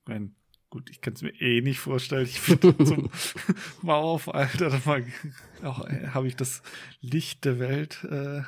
[0.00, 0.34] ich mein,
[0.70, 2.26] gut, ich kann es mir eh nicht vorstellen.
[2.26, 3.10] Ich bin zum
[3.82, 6.62] Maueraufalter, da auch, äh, habe ich das
[7.00, 8.42] Licht der Welt äh,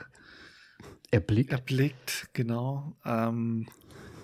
[1.14, 1.50] Erblickt.
[1.52, 2.96] erblickt, genau.
[3.04, 3.66] Ähm,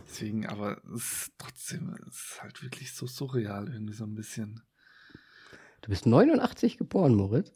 [0.08, 4.60] deswegen, aber es ist trotzdem, es ist halt wirklich so surreal irgendwie so ein bisschen.
[5.82, 7.52] Du bist 89 geboren, Moritz.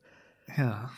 [0.57, 0.91] Ja.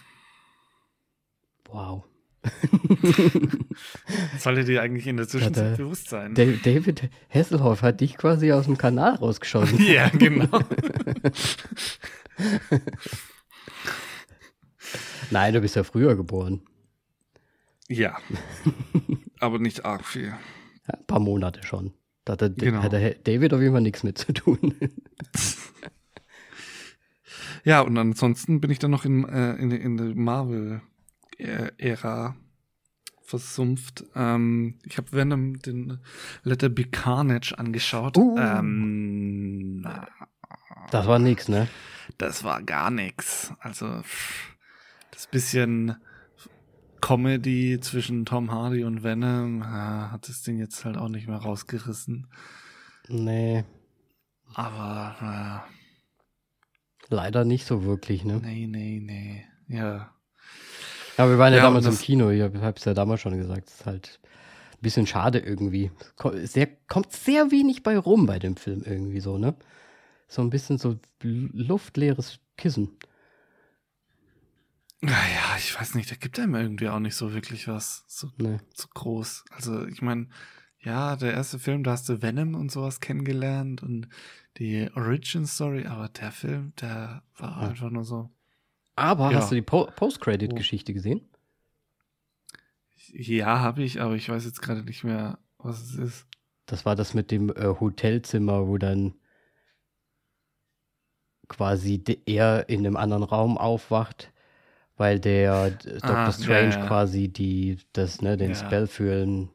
[1.68, 2.04] Wow.
[4.38, 6.34] Sollte dir eigentlich in der Zwischenzeit Ja, bewusst sein.
[6.34, 9.80] Da- David Hasselhoff hat dich quasi aus dem Kanal rausgeschossen.
[9.84, 10.46] ja, genau.
[15.30, 16.62] Nein, du bist ja früher geboren.
[17.88, 18.16] Ja.
[19.40, 20.34] Aber nicht arg viel.
[20.88, 21.92] Ja, ein paar Monate schon.
[22.24, 22.82] Da hat Genau.
[22.82, 24.74] hat David auf jeden Fall nichts mit zu tun.
[27.64, 32.36] Ja, und ansonsten bin ich dann noch in, äh, in, in der Marvel-Ära
[33.22, 34.04] versumpft.
[34.14, 35.98] Ähm, ich habe Venom den
[36.44, 38.16] Letter Be Carnage angeschaut.
[38.16, 38.38] Uh.
[38.38, 39.84] Ähm,
[40.92, 41.66] Das war nix, ne?
[42.18, 43.52] das war gar nix.
[43.58, 44.00] Also
[45.10, 45.96] das bisschen
[47.06, 51.36] Comedy zwischen Tom Hardy und Venom äh, hat das Ding jetzt halt auch nicht mehr
[51.38, 52.26] rausgerissen.
[53.08, 53.62] Nee,
[54.54, 55.64] Aber
[57.08, 58.40] leider nicht so wirklich, ne?
[58.42, 59.44] nee, nee, nee.
[59.68, 60.10] Ja.
[61.16, 63.36] Ja, wir waren ja, Ja, damals im das- Kino, ich habe es ja damals schon
[63.38, 63.68] gesagt.
[63.68, 64.20] Es ist halt
[64.72, 65.92] ein bisschen schade irgendwie.
[66.42, 69.54] Sehr, kommt sehr wenig bei rum bei dem Film irgendwie so, ne?
[70.26, 72.96] So ein bisschen so luftleeres Kissen.
[75.06, 78.58] Naja, ich weiß nicht, da gibt einem irgendwie auch nicht so wirklich was so, Ne?
[78.74, 79.44] so groß.
[79.50, 80.28] Also ich meine,
[80.80, 84.08] ja, der erste Film, da hast du Venom und sowas kennengelernt und
[84.58, 87.68] die Origin Story, aber der Film, der war Ja.
[87.68, 88.30] einfach nur so.
[88.96, 89.36] Aber Ja.
[89.38, 91.20] hast du die po Post-Credit-Geschichte gesehen?
[93.12, 96.26] Ja, habe ich, aber ich weiß jetzt gerade nicht mehr, was es ist.
[96.66, 99.14] Das war das mit dem äh, Hotelzimmer, wo dann
[101.46, 104.32] quasi er in einem anderen Raum aufwacht,
[104.96, 106.10] weil der Dr.
[106.10, 106.86] Ah, ja, Strange ja.
[106.86, 108.56] quasi die, das, ne, den Ja.
[108.56, 109.50] Spell für ein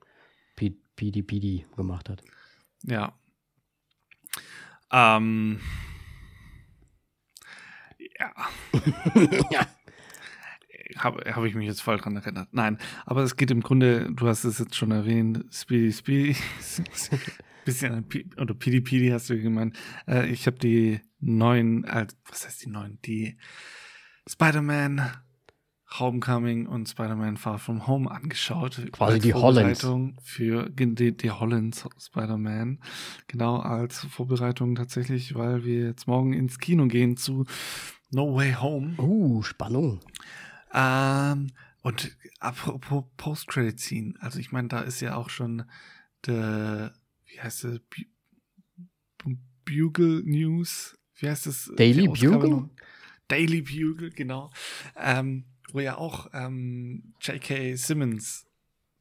[0.96, 2.22] Pidi gemacht hat.
[2.84, 3.14] Ja.
[4.92, 5.60] Ähm.
[8.20, 8.34] Ja.
[9.52, 9.68] ja.
[10.98, 12.50] Habe hab ich mich jetzt voll dran erinnert.
[12.52, 16.36] Nein, aber es geht im Grunde, du hast es jetzt schon erwähnt, Speedy Speedy.
[17.66, 19.78] bisschen an P oder Pidi hast du gemeint.
[20.08, 23.00] Äh, ich habe die neuen, äh, was heißt die neuen?
[23.04, 23.38] Die
[24.28, 25.12] Spider-Man
[26.00, 28.82] Homecoming und Spider-Man Far From Home angeschaut.
[28.92, 29.82] Quasi die Hollands.
[29.82, 32.80] Vorbereitung Für die, die Hollands Spider-Man.
[33.28, 37.46] Genau, als Vorbereitung tatsächlich, weil wir jetzt morgen ins Kino gehen zu
[38.10, 38.96] No Way Home.
[38.98, 40.00] Uh, Spannung.
[40.74, 41.48] Ähm,
[41.82, 45.64] und apropos Post-Credit-Scene, also ich meine, da ist ja auch schon
[46.26, 46.94] der,
[47.26, 47.82] wie heißt es,
[49.18, 51.72] Bu Bugle News, wie heißt das?
[51.78, 52.70] Daily Bugle?
[53.28, 54.52] Daily Bugle, genau.
[54.98, 57.76] Ähm, wo ja auch ähm, J.K.
[57.76, 58.46] Simmons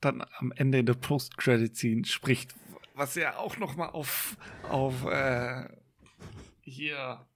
[0.00, 2.54] dann am Ende der Post-Credit-Scene spricht,
[2.94, 4.36] was ja auch noch mal auf,
[4.68, 5.64] auf äh,
[6.62, 7.26] hier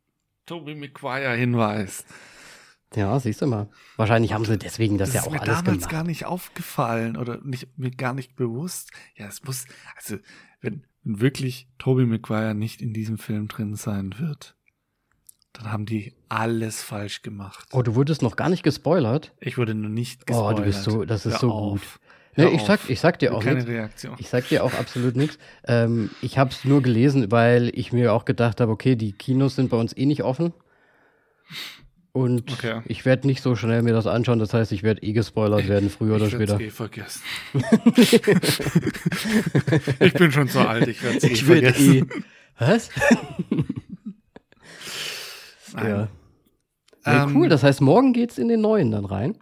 [0.47, 2.07] Tobey Maguire hinweist.
[2.95, 3.69] Ja, siehst du mal.
[3.97, 5.91] Wahrscheinlich haben sie deswegen das, Das ja ist auch mir alles damals gemacht.
[5.91, 8.93] gar nicht aufgefallen oder nicht, mir gar nicht bewusst.
[9.17, 9.67] Ja, es muss,
[9.97, 10.19] also,
[10.61, 14.57] wenn, wenn wirklich Tobey Maguire nicht in diesem Film drin sein wird,
[15.55, 17.67] dann haben die alles falsch gemacht.
[17.73, 19.33] Oh, du wurdest noch gar nicht gespoilert?
[19.41, 20.59] Ich wurde nur nicht Oh, gespoilert.
[20.59, 21.81] du bist so- das ist Hör so auf.
[21.81, 21.89] gut.
[22.37, 23.71] Nee, ich sag, ich sag dir auch Keine nichts.
[23.71, 24.17] Reaktion.
[24.19, 25.39] Ich sag dir auch absolut nichts.
[25.69, 29.55] Ähm, ich habe es nur gelesen, weil ich mir auch gedacht habe, okay, die Kinos
[29.55, 30.53] sind bei uns eh nicht offen.
[32.11, 32.81] Und Okay.
[32.87, 34.41] ich werde nicht so schnell mir das anschauen.
[34.41, 36.65] Das heißt, ich werde eh gespoilert werden, früher oder ich werd's später.
[36.65, 37.23] eh vergessen.
[40.01, 41.95] ich bin schon so alt, ich werde es eh Ich vergessen.
[41.95, 42.05] eh.
[42.59, 42.91] Was?
[45.75, 45.87] Nein.
[45.89, 46.09] Ja.
[47.07, 49.37] Ja, Ähm, cool, das heißt, morgen geht's in den neuen dann rein.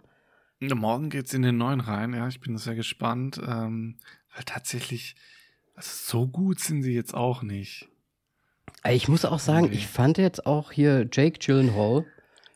[0.59, 3.97] Morgen geht's in den neuen rein, ja, ich bin sehr gespannt, ähm,
[4.33, 5.15] weil tatsächlich,
[5.75, 7.89] also so gut sind sie jetzt auch nicht.
[8.83, 9.73] Äh, Ich muss auch sagen, Nee.
[9.75, 12.05] ich fand jetzt auch hier Jake Gyllenhaal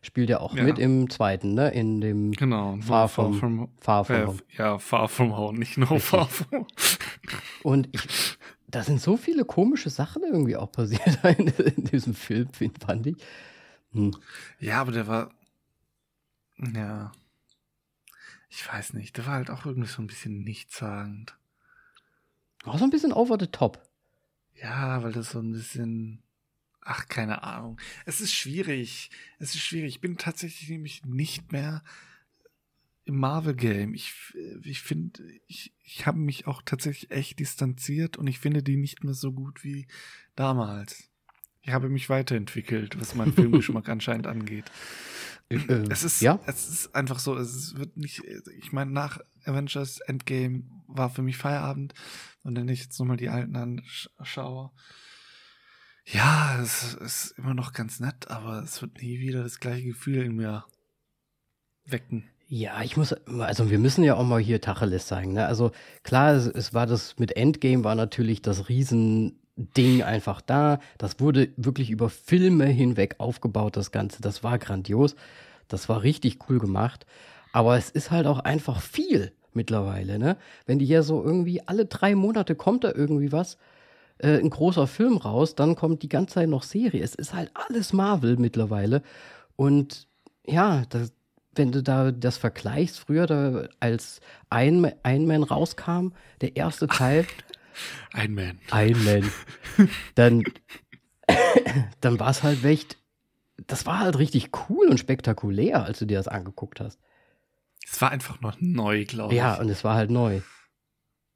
[0.01, 0.63] spielt ja auch Ja.
[0.63, 1.69] mit im zweiten, ne?
[1.71, 2.77] In dem Genau.
[2.81, 4.37] Far from- Far From äh, Home.
[4.57, 6.67] Ja, Far From Home, nicht No Far From Home.
[7.63, 8.37] Und ich,
[8.69, 12.47] da sind so viele komische Sachen irgendwie auch passiert in, in diesem Film,
[12.85, 13.17] fand ich.
[13.97, 14.15] Hm.
[14.59, 15.33] Ja, aber der war,
[16.57, 17.11] ja,
[18.49, 21.35] ich weiß nicht, der war halt auch irgendwie so ein bisschen nichtssagend.
[22.63, 23.81] Auch so ein bisschen over the top.
[24.61, 26.23] Ja, weil das so ein bisschen.
[26.81, 27.79] Ach, keine Ahnung.
[28.05, 29.09] Es ist schwierig.
[29.39, 29.95] Es ist schwierig.
[29.95, 31.83] Ich bin tatsächlich nämlich nicht mehr
[33.03, 33.93] im Marvel-Game.
[33.93, 34.13] Ich,
[34.63, 39.03] ich finde, ich, ich habe mich auch tatsächlich echt distanziert und ich finde die nicht
[39.03, 39.87] mehr so gut wie
[40.35, 41.09] damals.
[41.67, 44.65] Ich habe mich weiterentwickelt, was meinen Filmgeschmack anscheinend angeht.
[45.49, 45.57] Äh,
[45.89, 46.39] Es ist, ja?
[46.45, 48.23] es ist einfach so, es wird nicht,
[48.57, 51.93] ich meine, nach Avengers Endgame war für mich Feierabend
[52.43, 54.71] und wenn ich jetzt nochmal die alten anschaue,
[56.05, 60.23] ja, es ist immer noch ganz nett, aber es wird nie wieder das gleiche Gefühl
[60.23, 60.63] in mir
[61.83, 62.29] wecken.
[62.47, 65.33] Ja, ich muss, also wir müssen ja auch mal hier Tacheles sagen.
[65.33, 65.45] Ne?
[65.45, 65.71] Also
[66.03, 68.69] klar, es, es war das mit Endgame war natürlich das
[69.57, 70.79] Riesending einfach da.
[70.97, 74.21] Das wurde wirklich über Filme hinweg aufgebaut, das Ganze.
[74.21, 75.15] Das war grandios.
[75.67, 77.05] Das war richtig cool gemacht.
[77.53, 80.37] Aber es ist halt auch einfach viel mittlerweile, ne?
[80.65, 83.57] Wenn die ja so irgendwie alle drei Monate kommt da irgendwie was,
[84.19, 87.03] äh, ein großer Film raus, dann kommt die ganze Zeit noch Serie.
[87.03, 89.01] Es ist halt alles Marvel mittlerweile.
[89.55, 90.07] Und
[90.45, 91.11] ja, das,
[91.55, 96.09] wenn du da das vergleichst, früher, da, als Man, Iron Man rauskam,
[96.41, 97.25] der erste Teil,
[98.13, 98.59] Ein Man.
[98.71, 99.31] Iron Man,
[100.15, 100.43] dann,
[102.01, 102.97] dann war es halt echt,
[103.67, 106.99] das war halt richtig cool und spektakulär, als du dir das angeguckt hast.
[107.89, 109.37] Es war einfach noch neu, glaube ich.
[109.37, 110.41] Ja, und es war halt neu.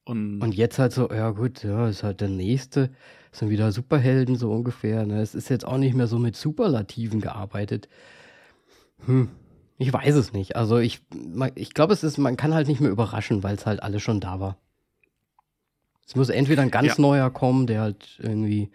[0.05, 2.91] und, Und jetzt halt so, ja gut, ja, ist halt der nächste,
[3.31, 5.05] sind wieder Superhelden so ungefähr.
[5.05, 5.21] Ne?
[5.21, 7.87] Es ist jetzt auch nicht mehr so mit Superlativen gearbeitet.
[9.05, 9.29] Hm,
[9.77, 10.55] ich weiß es nicht.
[10.55, 11.01] Also ich,
[11.55, 14.19] ich glaube, es ist, man kann halt nicht mehr überraschen, weil es halt alles schon
[14.19, 14.57] da war.
[16.11, 17.01] Es muss entweder ein ganz Ja.
[17.01, 18.69] neuer kommen, der halt irgendwie,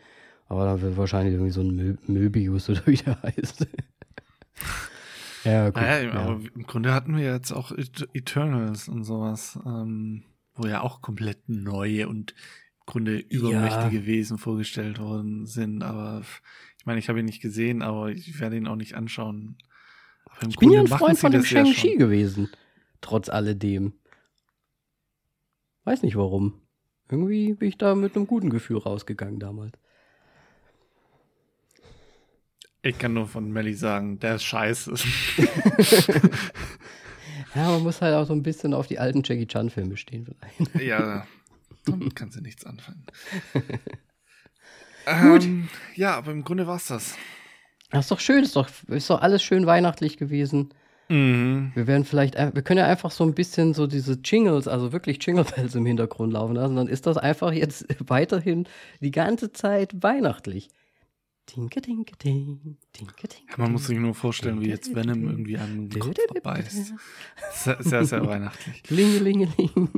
[0.49, 3.67] aber dann wird wahrscheinlich irgendwie so ein Mö Möbius oder wie der heißt.
[5.45, 5.77] ja, gut.
[5.77, 6.13] naja, ja.
[6.15, 11.03] aber im Grunde hatten wir jetzt auch Et- Eternals und sowas, ähm, wo ja auch
[11.03, 15.83] komplett neue und im Grunde übermächtige Wesen vorgestellt worden sind.
[15.83, 16.23] Aber
[16.79, 19.59] ich meine, ich habe ihn nicht gesehen, aber ich werde ihn auch nicht anschauen.
[20.49, 21.99] Ich bin ja ein Freund von dem ja Shang-Chi schon.
[21.99, 22.49] gewesen.
[23.03, 23.93] Trotz alledem.
[25.85, 26.63] Weiß nicht warum.
[27.11, 29.73] Irgendwie bin ich da mit einem guten Gefühl rausgegangen damals.
[32.83, 34.95] Ich kann nur von Melly sagen, der ist scheiße.
[37.57, 40.75] Ja, man muss halt auch so ein bisschen auf die alten Jackie Chan-Filme stehen vielleicht.
[40.87, 41.27] ja,
[41.87, 43.07] Damit kannst du nichts anfangen.
[45.07, 47.17] ähm, ja, aber im Grunde war es das.
[47.91, 50.75] Das ist doch schön, ist doch, ist doch alles schön weihnachtlich gewesen.
[51.09, 51.73] Mhm.
[51.75, 55.25] Wir werden vielleicht, wir können ja einfach so ein bisschen so diese Jingles, also wirklich
[55.25, 56.77] Jingle Bells im Hintergrund laufen lassen.
[56.77, 58.69] Dann ist das einfach jetzt weiterhin
[59.01, 60.69] die ganze Zeit weihnachtlich.
[61.55, 63.47] Dinke, dinke, ding, dinke, dinke.
[63.51, 66.93] Ja, man muss sich nur vorstellen, wie jetzt Venom irgendwie an den Kopf beißt.
[67.53, 68.83] Sehr, sehr, sehr weihnachtlich.
[68.83, 69.71] Klingelingeling.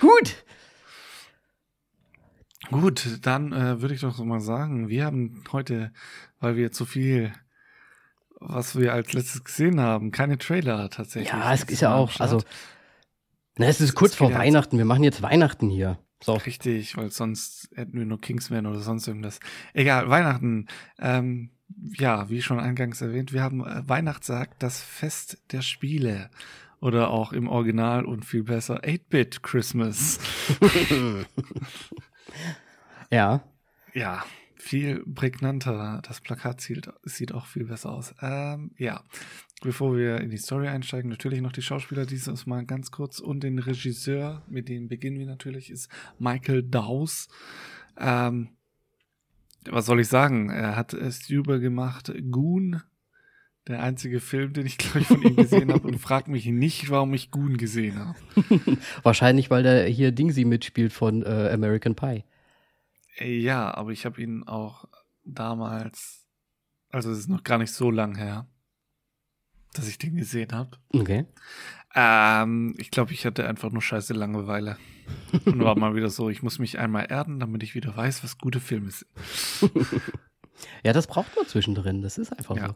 [0.00, 0.44] Gut.
[2.70, 5.92] Gut, dann äh, würde ich doch mal sagen, wir haben heute,
[6.40, 7.32] weil wir zu viel,
[8.46, 11.32] was wir als letztes gesehen haben, keine Trailer tatsächlich.
[11.32, 12.32] Ja, es ist ja auch, Start.
[12.32, 12.46] also,
[13.56, 14.78] na, es ist kurz geht vor Weihnachten.
[14.78, 15.98] Wir machen jetzt Weihnachten hier.
[16.22, 16.34] So.
[16.34, 19.40] Richtig, weil sonst hätten wir nur Kingsman oder sonst irgendwas.
[19.74, 20.66] Egal, Weihnachten.
[20.98, 21.50] Ähm,
[21.98, 26.30] ja, wie schon eingangs erwähnt, wir haben äh, Weihnachtstag, das Fest der Spiele.
[26.80, 30.18] Oder auch im Original und viel besser 8-Bit Christmas.
[33.10, 33.42] Ja.
[33.92, 34.24] Ja,
[34.64, 36.00] viel prägnanter.
[36.06, 38.14] Das Plakat sieht, sieht auch viel besser aus.
[38.22, 39.04] Ähm, ja,
[39.62, 43.42] bevor wir in die Story einsteigen, natürlich noch die Schauspieler dieses Mal ganz kurz und
[43.42, 47.28] den Regisseur, mit dem beginnen wir natürlich, ist Michael Dawes.
[47.98, 48.48] Ähm,
[49.66, 50.48] was soll ich sagen?
[50.48, 52.12] Er hat es über gemacht.
[52.30, 52.82] Goon,
[53.68, 56.88] der einzige Film, den ich, glaube ich, von ihm gesehen habe und frag mich nicht,
[56.88, 58.18] warum ich Goon gesehen habe.
[59.02, 62.24] Wahrscheinlich, weil der hier Dingsy mitspielt von äh, American Pie.
[63.18, 64.86] Ja, aber ich habe ihn auch
[65.24, 66.26] damals,
[66.90, 68.46] also es ist noch gar nicht so lang her,
[69.72, 70.76] dass ich den gesehen habe.
[70.92, 71.26] Okay.
[71.94, 74.76] Ähm, ich glaube, ich hatte einfach nur scheiße Langeweile.
[75.44, 78.38] Und war mal wieder so, ich muss mich einmal erden, damit ich wieder weiß, was
[78.38, 79.10] gute Filme sind.
[80.84, 82.00] Ja, das braucht man zwischendrin.
[82.00, 82.68] Das ist einfach Ja.
[82.68, 82.74] so.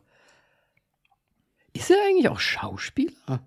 [1.74, 3.46] Ist er eigentlich auch Schauspieler?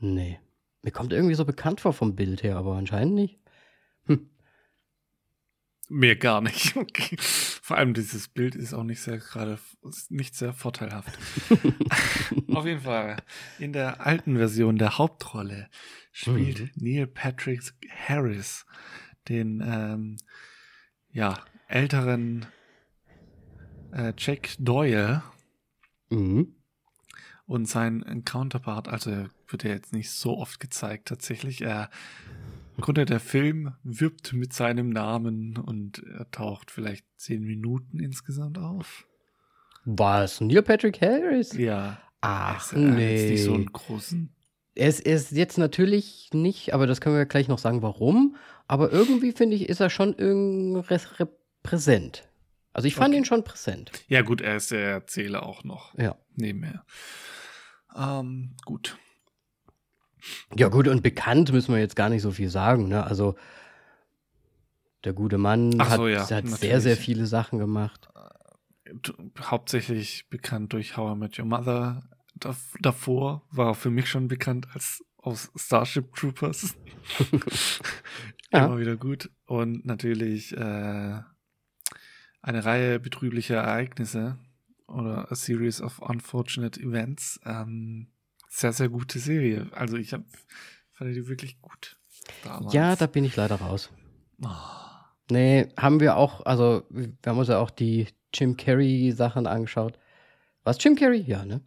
[0.00, 0.40] Nee.
[0.82, 3.38] Mir kommt irgendwie so bekannt vor vom Bild her, aber anscheinend nicht.
[5.88, 6.74] Mir gar nicht.
[6.76, 7.16] Okay.
[7.20, 9.58] Vor allem dieses Bild ist auch nicht sehr gerade,
[10.08, 11.18] nicht sehr vorteilhaft.
[12.54, 13.16] Auf jeden Fall.
[13.58, 15.68] In der alten Version der Hauptrolle
[16.12, 16.70] spielt Mhm.
[16.76, 17.60] Neil Patrick
[18.08, 18.66] Harris
[19.28, 20.16] den ähm,
[21.10, 22.46] ja älteren
[23.92, 25.22] äh, Jack Doyle
[26.10, 26.54] Mhm.
[27.46, 31.62] und sein Counterpart, also er wird ja jetzt nicht so oft gezeigt tatsächlich.
[31.62, 31.90] Er
[32.76, 38.58] im Grunde der Film wirbt mit seinem Namen und er taucht vielleicht zehn Minuten insgesamt
[38.58, 39.06] auf.
[39.84, 40.40] Was?
[40.40, 41.52] Neil Patrick Harris?
[41.56, 41.98] Ja.
[42.20, 43.30] Ach, er hat jetzt nee.
[43.30, 44.30] nicht so einen großen.
[44.74, 48.36] Er ist, er ist jetzt natürlich nicht, aber das können wir gleich noch sagen, warum.
[48.68, 51.28] Aber irgendwie finde ich, ist er schon irgendwie rä-
[51.62, 52.28] präsent.
[52.72, 53.18] Also ich fand Okay.
[53.18, 53.90] ihn schon präsent.
[54.08, 56.16] Ja, gut, er ist der Erzähler auch noch Ja.
[56.34, 56.84] nebenher.
[57.96, 58.98] Ähm, gut.
[60.56, 63.04] Ja, gut, und bekannt müssen wir jetzt gar nicht so viel sagen, ne?
[63.04, 63.36] Also
[65.04, 68.08] der gute Mann Ach hat, so, ja, hat sehr, sehr viele Sachen gemacht.
[69.40, 72.02] Hauptsächlich bekannt durch How I Met Your Mother.
[72.34, 76.74] Dav davor war für mich schon bekannt als aus Starship Troopers.
[78.52, 78.66] Ja.
[78.66, 79.30] Immer wieder gut.
[79.46, 81.20] Und natürlich äh,
[82.42, 84.38] eine Reihe betrüblicher Ereignisse
[84.86, 87.40] oder A Series of Unfortunate Events.
[87.44, 88.06] Ähm,
[88.56, 89.68] sehr, sehr gute Serie.
[89.72, 90.22] Also ich hab,
[90.92, 91.96] fand die wirklich gut.
[92.42, 92.72] Damals.
[92.72, 93.90] Ja, da bin ich leider raus.
[94.42, 94.48] Oh.
[95.30, 99.98] Nee, haben wir auch, also wir haben uns ja auch die Jim Carrey Sachen angeschaut.
[100.64, 101.20] Was Jim Carrey?
[101.20, 101.60] Ja, ne?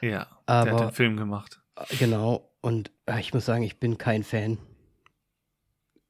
[0.00, 1.60] Ja, der Aber- hat den Film gemacht.
[1.76, 2.50] Äh, Genau.
[2.60, 4.58] Und äh, ich muss sagen, ich bin kein Fan.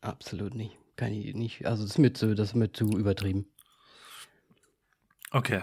[0.00, 0.76] Absolut nicht.
[0.96, 1.66] Kann ich nicht.
[1.66, 3.46] Also das ist mir zu, das ist mir zu übertrieben.
[5.30, 5.62] Okay.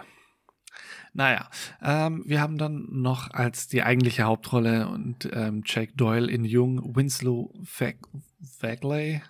[1.14, 1.50] Naja,
[1.82, 6.96] ähm, wir haben dann noch als die eigentliche Hauptrolle und ähm, Jack Doyle in Jung
[6.96, 7.98] Winslow Fag
[8.42, 9.22] Fagley.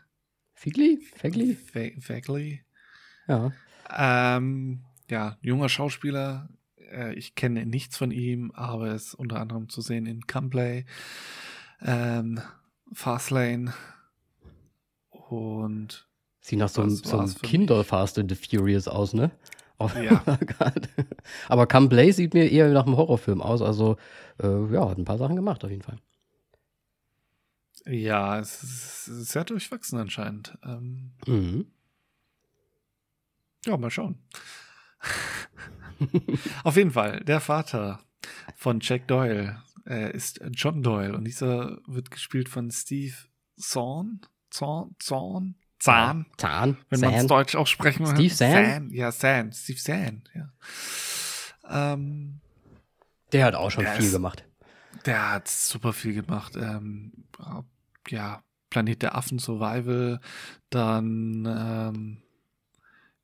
[0.54, 1.00] Figli?
[1.16, 1.56] Fagli?
[1.56, 2.64] Fa Fagley.
[3.28, 3.52] Ja.
[3.96, 6.50] Ähm, ja, junger Schauspieler.
[6.78, 10.86] Äh, ich kenne nichts von ihm, aber er ist unter anderem zu sehen in Cumplay,
[11.82, 12.40] ähm,
[12.94, 13.74] Fastlane
[15.10, 16.08] und
[16.40, 19.32] Sieht nach so einem, so Kinder-Fast and the Furious aus, ne?
[19.80, 20.24] Oh, Ja.
[21.50, 23.62] Aber Come Play sieht mir eher nach einem Horrorfilm aus.
[23.62, 23.98] Also,
[24.42, 25.98] äh, ja, hat ein paar Sachen gemacht auf jeden Fall.
[27.86, 30.58] ja, es ist sehr durchwachsen anscheinend.
[30.64, 31.66] Ähm, Mhm.
[33.66, 34.18] Ja, mal schauen.
[36.64, 38.00] Auf jeden Fall, der Vater
[38.56, 43.16] von Jack Doyle äh, ist John Doyle und dieser wird gespielt von Steve
[43.58, 44.22] Zorn.
[44.50, 44.96] Zorn?
[45.00, 45.56] Zorn?
[45.84, 46.26] Zahn?
[46.38, 46.78] Zahn.
[46.90, 47.28] Wenn man es.
[47.28, 48.14] Deutsch aussprechen will.
[48.16, 48.66] Steve Zahn?
[48.66, 48.90] Zahn?
[48.92, 49.52] Ja, Zahn.
[49.52, 50.50] Steve Zahn, ja.
[51.94, 52.40] Ähm,
[53.32, 54.46] Der hat auch schon viel ist- gemacht.
[55.06, 56.56] der hat super viel gemacht.
[56.56, 57.12] Ähm,
[58.08, 60.20] ja, Planet der Affen Survival,
[60.70, 62.18] dann, ähm,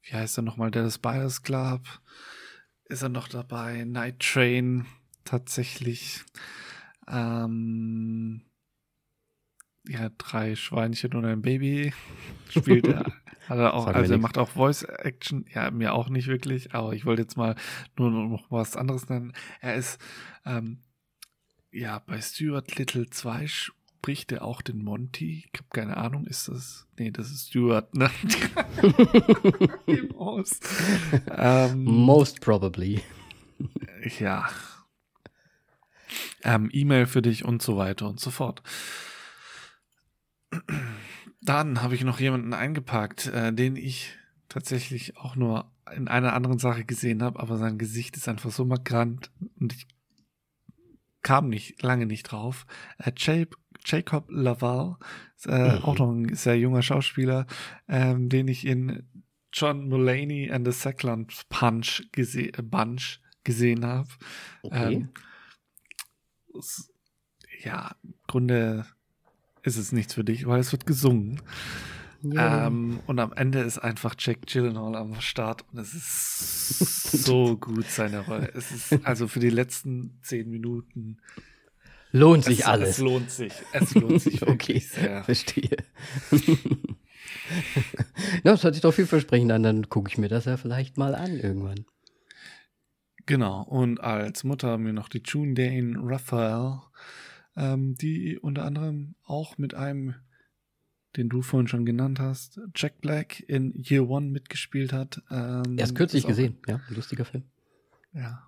[0.03, 1.81] wie heißt er nochmal, der Spiders Club,
[2.85, 4.85] ist er noch dabei, Night Train,
[5.25, 6.21] tatsächlich,
[7.07, 8.41] ähm,
[9.89, 11.93] ja, drei Schweinchen und ein Baby
[12.49, 13.05] spielt er.
[13.47, 15.45] Hat er auch, also er macht auch Voice Action.
[15.51, 17.55] Ja, mir auch nicht wirklich, aber ich wollte jetzt mal
[17.97, 19.33] nur noch was anderes nennen.
[19.59, 19.99] Er ist,
[20.45, 20.81] ähm,
[21.71, 25.45] ja, bei Stuart Little 2 spricht er auch den Monty.
[25.51, 28.11] Ich habe keine Ahnung, ist das, nee, das ist Stuart, ne?
[30.13, 30.67] Most.
[31.35, 33.01] ähm, Most probably.
[34.19, 34.47] Ja.
[36.43, 38.61] Ähm, E-Mail für dich und so weiter und so fort.
[41.41, 44.15] Dann habe ich noch jemanden eingepackt, äh, den ich
[44.49, 48.65] tatsächlich auch nur in einer anderen Sache gesehen habe, aber sein Gesicht ist einfach so
[48.65, 49.87] markant und ich
[51.21, 52.65] kam nicht lange nicht drauf.
[52.97, 53.11] Äh,
[53.85, 54.97] Jacob, Laval,
[55.45, 55.83] äh, mhm.
[55.83, 57.45] auch noch ein sehr junger Schauspieler,
[57.87, 59.07] ähm, den ich in
[59.53, 64.09] John Mulaney and the Sackland Punch gese äh, Bunch gesehen habe.
[64.63, 64.93] Okay.
[64.93, 65.09] Ähm,
[67.63, 68.85] ja, im Grunde
[69.63, 71.41] ist es nichts für dich, weil es wird gesungen.
[72.21, 72.67] Ja.
[72.67, 77.85] Ähm, und am Ende ist einfach Jack Gyllenhaal am Start und es ist so gut
[77.85, 78.51] seine Rolle.
[78.53, 81.19] Es ist also für die letzten zehn Minuten
[82.11, 82.89] lohnt sich es, alles.
[82.89, 83.53] Es lohnt sich.
[83.71, 85.23] Es lohnt sich okay, sehr.
[85.23, 85.77] Verstehe.
[88.43, 89.63] ja, das hört sich doch vielversprechend an.
[89.63, 91.85] Dann gucke ich mir das ja vielleicht mal an irgendwann.
[93.25, 93.61] Genau.
[93.63, 96.81] Und als Mutter mir noch die June Dane Raphael
[97.59, 100.15] ähm, die unter anderem auch mit einem,
[101.17, 105.21] den du vorhin schon genannt hast, Jack Black in Year One mitgespielt hat.
[105.29, 107.43] Ähm, Erst kürzlich gesehen, ja, lustiger Film.
[108.13, 108.47] Ja,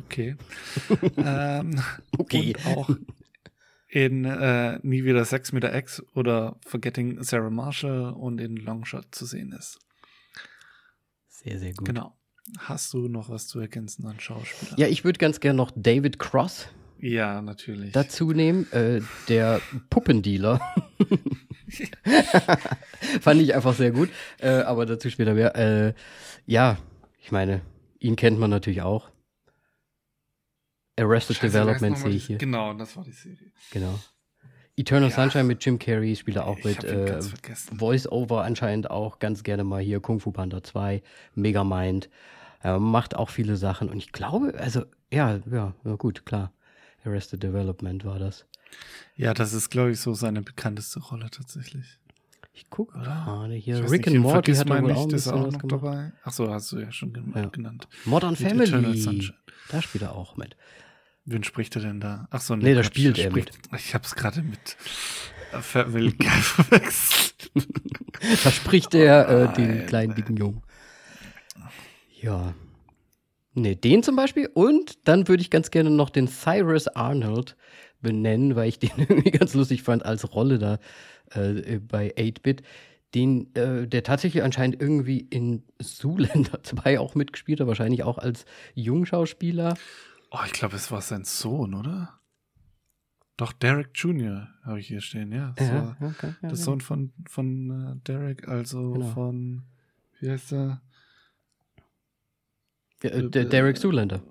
[0.00, 0.36] okay.
[1.16, 1.80] ähm,
[2.18, 2.54] okay.
[2.64, 2.90] Und auch
[3.88, 9.14] in äh, Nie wieder Sex mit der Ex oder Forgetting Sarah Marshall und in Longshot
[9.14, 9.78] zu sehen ist.
[11.28, 11.86] Sehr, sehr gut.
[11.86, 12.16] Genau.
[12.58, 14.76] Hast du noch was zu ergänzen an Schauspielern?
[14.78, 16.68] Ja, ich würde ganz gerne noch David Cross
[17.00, 17.92] ja, natürlich.
[17.92, 20.60] Dazu nehmen, äh, der Puppendealer.
[23.20, 25.56] Fand ich einfach sehr gut, äh, aber dazu später mehr.
[25.56, 25.94] Äh,
[26.46, 26.78] ja,
[27.20, 27.60] ich meine,
[27.98, 29.10] ihn kennt man natürlich auch.
[30.98, 32.38] Arrested Scheiße, Development sehe ich hier.
[32.38, 33.52] Genau, das war die Serie.
[33.70, 33.98] Genau.
[34.76, 35.14] Eternal ja.
[35.14, 36.84] Sunshine mit Jim Carrey spielt er auch mit.
[36.84, 37.20] Äh,
[37.76, 40.00] Voice-Over anscheinend auch ganz gerne mal hier.
[40.00, 41.02] Kung Fu Panda 2,
[41.34, 42.10] Megamind.
[42.60, 46.52] Er macht auch viele Sachen und ich glaube, also, ja, ja, ja gut, klar.
[47.06, 48.44] Arrested Development war das.
[49.16, 51.98] Ja, das ist, glaube ich, so seine bekannteste Rolle tatsächlich.
[52.52, 53.90] Ich gucke gerade hier.
[53.90, 56.12] Rick and Morty hat er wohl auch, ist auch noch dabei.
[56.24, 57.46] Ach so, hast du ja schon ja.
[57.48, 57.86] genannt.
[58.06, 59.30] Modern Mit Family.
[59.68, 60.56] Da spielt er auch mit.
[61.26, 62.28] Wen spricht er denn da?
[62.30, 63.80] Ach so, nee, nee da spielt er spricht, mit.
[63.80, 64.76] Ich habe es gerade mit
[65.60, 67.50] Family verwechselt.
[68.44, 70.62] da spricht er äh, den kleinen dicken Jungen.
[72.22, 72.54] Ja.
[73.58, 74.50] Nee, den zum Beispiel.
[74.52, 77.56] Und dann würde ich ganz gerne noch den Cyrus Arnold
[78.02, 80.78] benennen, weil ich den irgendwie ganz lustig fand als Rolle da
[81.30, 82.62] äh, bei 8-Bit.
[83.14, 88.44] Den, äh, der tatsächlich anscheinend irgendwie in Zoolander 2 auch mitgespielt hat, wahrscheinlich auch als
[88.74, 89.74] Jungschauspieler.
[90.30, 92.20] Oh, ich glaube, es war sein Sohn, oder?
[93.38, 94.48] Doch, Derek Jr.
[94.64, 95.54] habe ich hier stehen, ja.
[95.56, 96.56] Das ja, war okay, ja, der ja.
[96.56, 99.06] Sohn von, von uh, Derek, also genau.
[99.06, 99.62] von,
[100.20, 100.82] wie heißt er?
[103.02, 104.22] Ja, äh, der Derek Zoolander.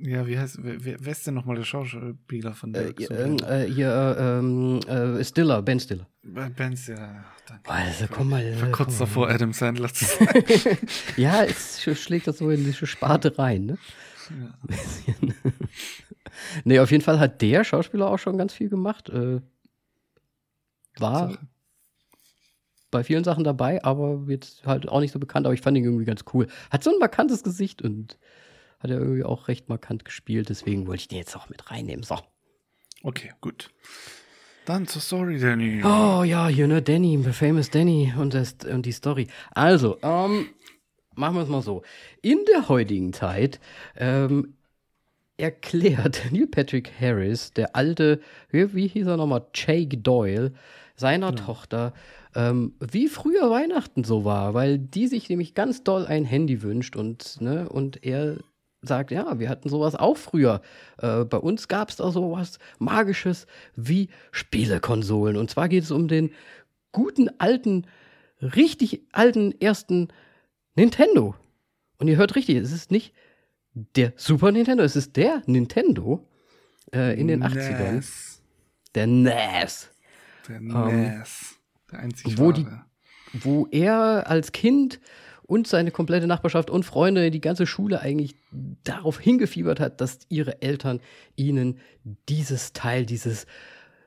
[0.00, 4.16] Ja, wie heißt, wer, wer ist denn nochmal der Schauspieler von Derek äh, äh, Hier,
[4.18, 6.06] ähm, äh, Stiller, Ben Stiller.
[6.22, 7.68] Ben Stiller, danke.
[7.68, 8.44] Also, komm mal.
[8.44, 9.28] Ich war kurz davor.
[9.28, 10.78] Adam Sandler zu sein.
[11.16, 13.78] ja, es schlägt das so in die Sparte rein, ne?
[14.30, 14.76] Ja.
[16.64, 19.08] nee, auf jeden Fall hat der Schauspieler auch schon ganz viel gemacht.
[19.08, 19.40] Äh,
[20.98, 21.48] war Sache
[22.90, 25.84] bei vielen Sachen dabei, aber jetzt halt auch nicht so bekannt, aber ich fand ihn
[25.84, 26.46] irgendwie ganz cool.
[26.70, 28.18] Hat so ein markantes Gesicht und
[28.80, 32.04] hat er irgendwie auch recht markant gespielt, deswegen wollte ich den jetzt auch mit reinnehmen.
[32.04, 32.16] So.
[33.02, 33.70] Okay, gut.
[34.64, 35.82] Dann zur Story, Danny.
[35.82, 39.28] Oh ja, hier, ne, Danny, famous Danny und, das, und die Story.
[39.50, 40.48] Also, ähm,
[41.14, 41.82] machen wir es mal so.
[42.22, 43.60] In der heutigen Zeit
[43.96, 44.54] ähm,
[45.38, 48.20] erklärt Neil Patrick Harris, der alte,
[48.50, 50.52] wie, wie hieß er nochmal, Jake Doyle,
[50.96, 51.32] seiner ja.
[51.32, 51.94] Tochter,
[52.34, 56.96] ähm, wie früher Weihnachten so war, weil die sich nämlich ganz doll ein Handy wünscht
[56.96, 58.38] und, ne, und er
[58.82, 60.60] sagt, ja, wir hatten sowas auch früher.
[60.98, 65.36] Äh, bei uns gab es da sowas Magisches wie Spielekonsolen.
[65.36, 66.30] Und zwar geht es um den
[66.92, 67.86] guten alten,
[68.40, 70.08] richtig alten ersten
[70.76, 71.34] Nintendo.
[71.98, 73.12] Und ihr hört richtig, es ist nicht
[73.74, 76.26] der Super Nintendo, es ist der Nintendo
[76.94, 77.52] äh, in den NES.
[77.52, 78.38] 80ern.
[78.94, 79.90] Der NES.
[80.48, 81.57] Der NES.
[81.92, 82.66] Der einzig wo die-
[83.32, 85.00] wo er als Kind
[85.42, 88.34] und seine komplette Nachbarschaft und Freunde, die ganze Schule eigentlich
[88.84, 91.00] darauf hingefiebert hat, dass ihre Eltern
[91.36, 91.78] ihnen
[92.28, 93.46] dieses Teil, dieses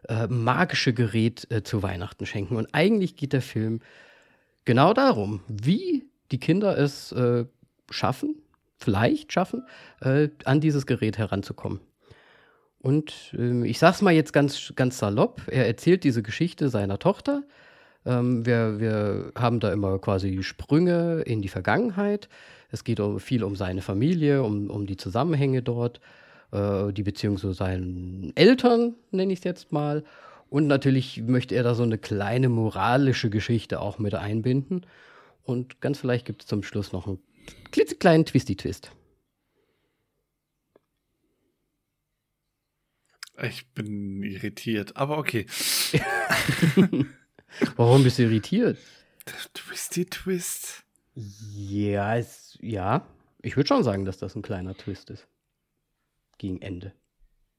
[0.09, 2.55] äh, magische Gerät äh, zu Weihnachten schenken.
[2.55, 3.79] Und eigentlich geht der Film
[4.65, 7.45] genau darum, wie die Kinder es äh,
[7.91, 8.41] schaffen,
[8.77, 9.63] vielleicht schaffen,
[9.99, 11.79] äh, an dieses Gerät heranzukommen.
[12.79, 17.43] Und ähm, ich sag's mal jetzt ganz, ganz salopp, er erzählt diese Geschichte seiner Tochter.
[18.06, 22.30] Ähm, wir, wir haben da immer quasi Sprünge in die Vergangenheit.
[22.72, 25.99] Es geht um, viel um seine Familie, um, um die Zusammenhänge dort,
[26.52, 30.04] äh, die Beziehung zu seinen Eltern, nenne ich es jetzt mal.
[30.49, 34.86] Und natürlich möchte er da so eine kleine moralische Geschichte auch mit einbinden.
[35.43, 37.20] Und ganz vielleicht gibt es zum Schluss noch einen
[37.72, 38.91] klitzekleinen Twisty-Twist.
[43.43, 45.45] Ich bin irritiert, aber okay.
[47.76, 48.78] Warum bist du irritiert?
[49.54, 50.84] Twisty Twist.
[51.16, 53.08] Ja, es, ja.
[53.41, 55.28] Ich würde schon sagen, dass das ein kleiner Twist ist.
[56.38, 56.93] Gegen Ende.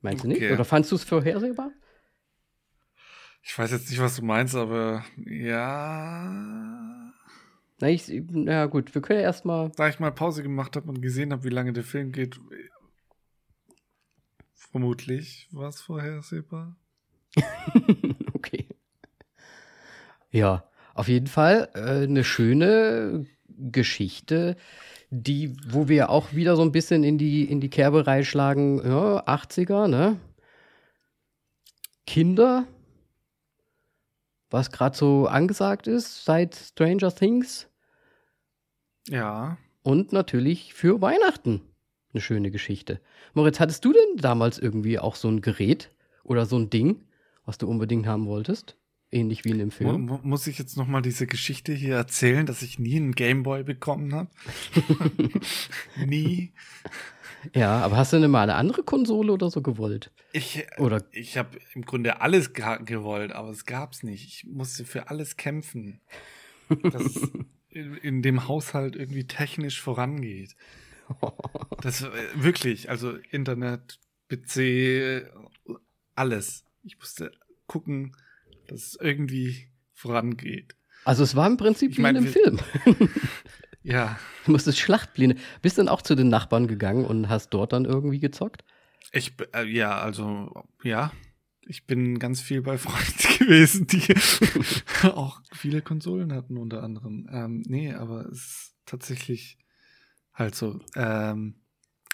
[0.00, 0.38] Meinst du nicht?
[0.38, 0.52] Okay.
[0.52, 1.70] Oder fandst du es vorhersehbar?
[3.42, 7.12] Ich weiß jetzt nicht, was du meinst, aber ja.
[7.80, 9.70] Na, ich, na gut, wir können ja erstmal.
[9.70, 12.40] Da ich mal Pause gemacht habe und gesehen habe, wie lange der Film geht,
[14.54, 16.76] vermutlich war es vorhersehbar.
[20.32, 20.64] Ja,
[20.94, 24.56] auf jeden Fall äh, eine schöne Geschichte,
[25.10, 29.24] die, wo wir auch wieder so ein bisschen in die, in die Kerbe reinschlagen, ja,
[29.26, 30.18] 80er, ne?
[32.06, 32.66] Kinder,
[34.50, 37.68] was gerade so angesagt ist seit Stranger Things.
[39.08, 39.58] Ja.
[39.82, 41.60] Und natürlich für Weihnachten
[42.12, 43.00] eine schöne Geschichte.
[43.34, 45.90] Moritz, hattest du denn damals irgendwie auch so ein Gerät
[46.24, 47.04] oder so ein Ding,
[47.44, 48.76] was du unbedingt haben wolltest?
[49.14, 50.06] Ähnlich wie in dem Film.
[50.06, 53.62] mu muss ich jetzt noch mal diese Geschichte hier erzählen, dass ich nie einen Gameboy
[53.62, 54.30] bekommen habe?
[56.06, 56.52] nie.
[57.54, 60.10] Ja, aber hast du denn mal eine andere Konsole oder so gewollt?
[60.32, 64.26] Ich, Oder ich habe im Grunde alles ge gewollt, aber es gab's nicht.
[64.26, 66.00] Ich musste für alles kämpfen,
[66.82, 67.30] dass es
[67.68, 70.56] in, in dem Haushalt irgendwie technisch vorangeht.
[71.82, 73.98] Das äh, wirklich, also Internet,
[74.28, 75.28] PC,
[76.14, 76.64] alles.
[76.84, 77.32] Ich musste
[77.66, 78.16] gucken,
[78.72, 80.74] dass es irgendwie vorangeht.
[81.04, 82.58] also es war im Prinzip Ich wie mein, in einem Film.
[83.84, 85.36] Ja, Du musstest Schlachtpläne.
[85.60, 88.64] Bist dann auch zu den Nachbarn gegangen und hast dort dann irgendwie gezockt?
[89.12, 91.12] ich, äh, ja, also, ja.
[91.64, 94.14] Ich bin ganz viel bei Freunden gewesen, die
[95.08, 97.28] auch viele Konsolen hatten, unter anderem.
[97.30, 99.58] Ähm, nee, aber es ist tatsächlich
[100.32, 100.80] halt so.
[100.96, 101.56] Ähm,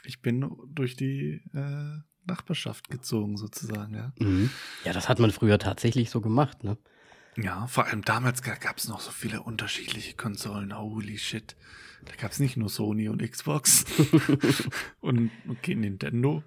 [0.05, 1.99] ich bin durch die äh,
[2.29, 4.13] Nachbarschaft gezogen, sozusagen, ja.
[4.21, 4.51] Mhm.
[4.85, 6.77] Ja, das hat man früher tatsächlich so gemacht, ne?
[7.37, 10.77] Ja, vor allem damals gab es noch so viele unterschiedliche Konsolen.
[10.77, 11.57] Holy shit.
[12.05, 13.85] Da gab es nicht nur Sony und Xbox
[15.01, 16.43] und okay, Nintendo.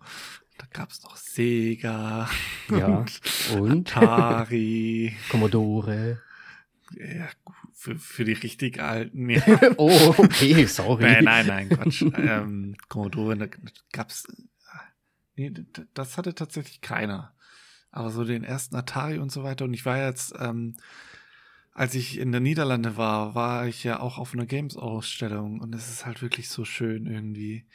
[0.57, 2.29] Da gab es noch Sega
[2.69, 2.87] Ja.
[3.53, 5.15] und Und Atari.
[5.29, 6.21] Commodore.
[6.93, 7.27] ja,
[7.73, 9.29] für, für die richtig alten.
[9.29, 9.41] Ja.
[9.77, 11.03] Oh, okay, sorry.
[11.03, 12.01] Nein, nein, nein, Quatsch.
[12.15, 13.47] ähm, Commodore, da
[13.91, 14.25] gab's.
[15.49, 15.63] Nee,
[15.93, 17.33] das hatte tatsächlich keiner.
[17.91, 19.65] Aber so den ersten Atari und so weiter.
[19.65, 20.75] Und ich war jetzt, ähm,
[21.73, 25.59] als ich in der Niederlande war, war ich ja auch auf einer Games-Ausstellung.
[25.59, 27.65] Und es ist halt wirklich so schön irgendwie.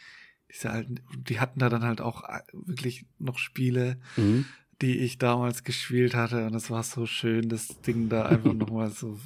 [0.50, 4.46] Diese alten, die hatten da dann halt auch äh, wirklich noch Spiele, Mhm.
[4.80, 6.46] die ich damals gespielt hatte.
[6.46, 9.18] Und es war so schön, das Ding da einfach nochmal so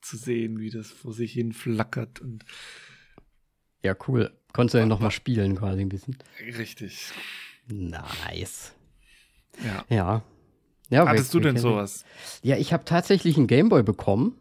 [0.00, 2.20] zu sehen, wie das vor sich hin flackert.
[2.20, 2.44] Und
[3.82, 4.32] Ja, cool.
[4.52, 6.16] Konntest du ja noch mal spielen quasi ein bisschen.
[6.56, 7.12] richtig.
[7.66, 8.72] Nice.
[9.64, 9.84] Ja.
[9.88, 10.22] Ja.
[10.88, 12.04] ja Hattest du denn kennt sowas?
[12.42, 14.36] Ja, ich habe tatsächlich einen Gameboy bekommen.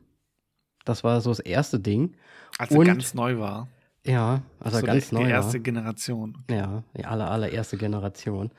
[0.86, 2.16] Das war so das erste Ding.
[2.58, 3.68] Als er Und- ganz neu war.
[4.06, 5.22] Ja, also so ganz die, neu.
[5.26, 5.36] Die war.
[5.36, 6.38] erste Generation.
[6.50, 8.52] Ja, die aller, allererste Generation.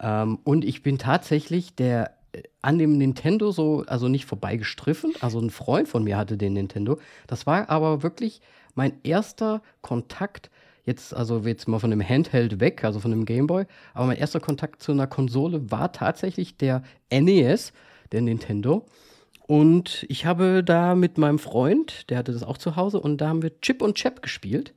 [0.00, 5.12] Ähm, und ich bin tatsächlich der äh, an dem Nintendo so, also nicht vorbeigestriffen.
[5.20, 6.98] Also ein Freund von mir hatte den Nintendo.
[7.26, 8.40] Das war aber wirklich
[8.74, 10.50] mein erster Kontakt.
[10.84, 13.64] Jetzt, also jetzt mal von dem Handheld weg, also von dem Gameboy.
[13.94, 17.72] Aber mein erster Kontakt zu einer Konsole war tatsächlich der NES,
[18.12, 18.86] der Nintendo.
[19.46, 23.28] Und ich habe da mit meinem Freund, der hatte das auch zu Hause, und da
[23.28, 24.74] haben wir Chip und Chap gespielt.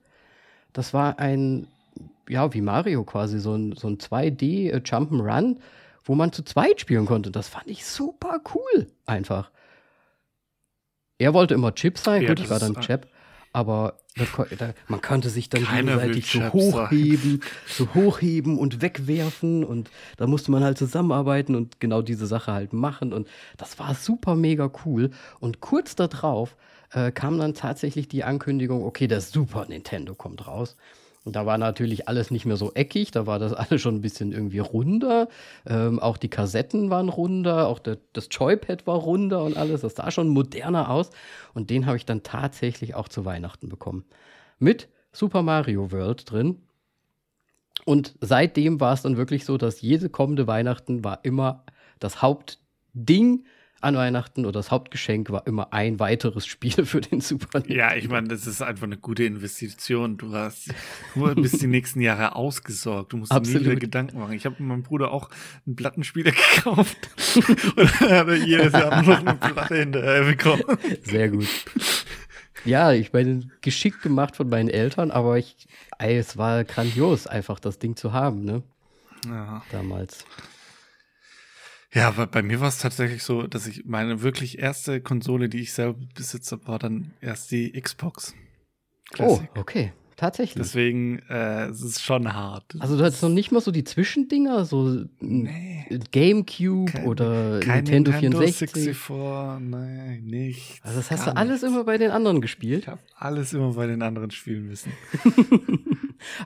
[0.74, 1.68] Das war ein,
[2.28, 5.58] ja, wie Mario quasi, so ein, so ein 2D äh, Jump'n'Run,
[6.04, 7.32] wo man zu zweit spielen konnte.
[7.32, 9.52] Das fand ich super cool, einfach.
[11.18, 13.08] Er wollte immer Chip sein, Ja, gut, ich war dann äh, Chap.
[13.54, 13.98] Aber
[14.58, 20.28] da, man konnte sich dann Keiner gegenseitig so hochheben, so hochheben und wegwerfen und da
[20.28, 23.28] musste man halt zusammenarbeiten und genau diese Sache halt machen und
[23.58, 26.56] das war super mega cool und kurz darauf
[26.92, 30.78] äh, kam dann tatsächlich die Ankündigung, okay, der Super Nintendo kommt raus.
[31.28, 34.02] Und da war natürlich alles nicht mehr so eckig, da war das alles schon ein
[34.02, 35.28] bisschen irgendwie runder.
[35.66, 39.82] Ähm, auch die Kassetten waren runder, auch der, das Joypad war runder und alles.
[39.82, 41.10] Das sah schon moderner aus.
[41.54, 44.06] Und den habe ich dann tatsächlich auch zu Weihnachten bekommen.
[44.58, 46.62] Mit Super Mario World drin.
[47.84, 51.66] Und seitdem war es dann wirklich so, dass jede kommende Weihnachten war immer
[52.00, 53.44] das Hauptding
[53.82, 57.80] an Weihnachten oder das Hauptgeschenk war immer ein weiteres Spiel für den Super Nintendo.
[57.80, 60.18] Ja, ich meine, das ist einfach eine gute Investition.
[60.18, 60.74] Du hast
[61.16, 63.14] nur bis die nächsten Jahre ausgesorgt.
[63.14, 64.34] Du musst dir nie wieder Gedanken machen.
[64.34, 65.30] Ich habe meinem Bruder auch
[65.66, 66.98] einen Plattenspieler gekauft
[67.76, 70.64] und dann hat er jedes Jahr noch eine Platte hinterher bekommen.
[71.04, 71.48] Sehr gut.
[72.66, 75.68] Ja, ich meine, geschickt gemacht von meinen Eltern, aber ich,
[76.00, 78.64] ey, es war grandios, einfach das Ding zu haben, ne?
[79.26, 79.64] Ja.
[79.72, 80.26] Damals.
[81.98, 85.62] Ja, aber bei mir war es tatsächlich so, dass ich meine wirklich erste Konsole, die
[85.62, 88.36] ich selber besitze, war dann erst die Xbox.
[89.10, 89.50] Classic.
[89.56, 89.94] Oh, okay.
[90.16, 90.64] Tatsächlich.
[90.64, 92.76] Deswegen, äh, es ist schon hart.
[92.80, 95.86] Also du hattest noch nicht mal so die Zwischendinger, so nee.
[96.12, 98.72] Gamecube kein, oder kein Nintendo, Nintendo 64.
[98.72, 100.80] 64, nein, nicht.
[100.84, 101.68] Also das hast du alles nichts.
[101.68, 102.82] immer bei den anderen gespielt?
[102.82, 104.92] Ich habe alles immer bei den anderen spielen müssen.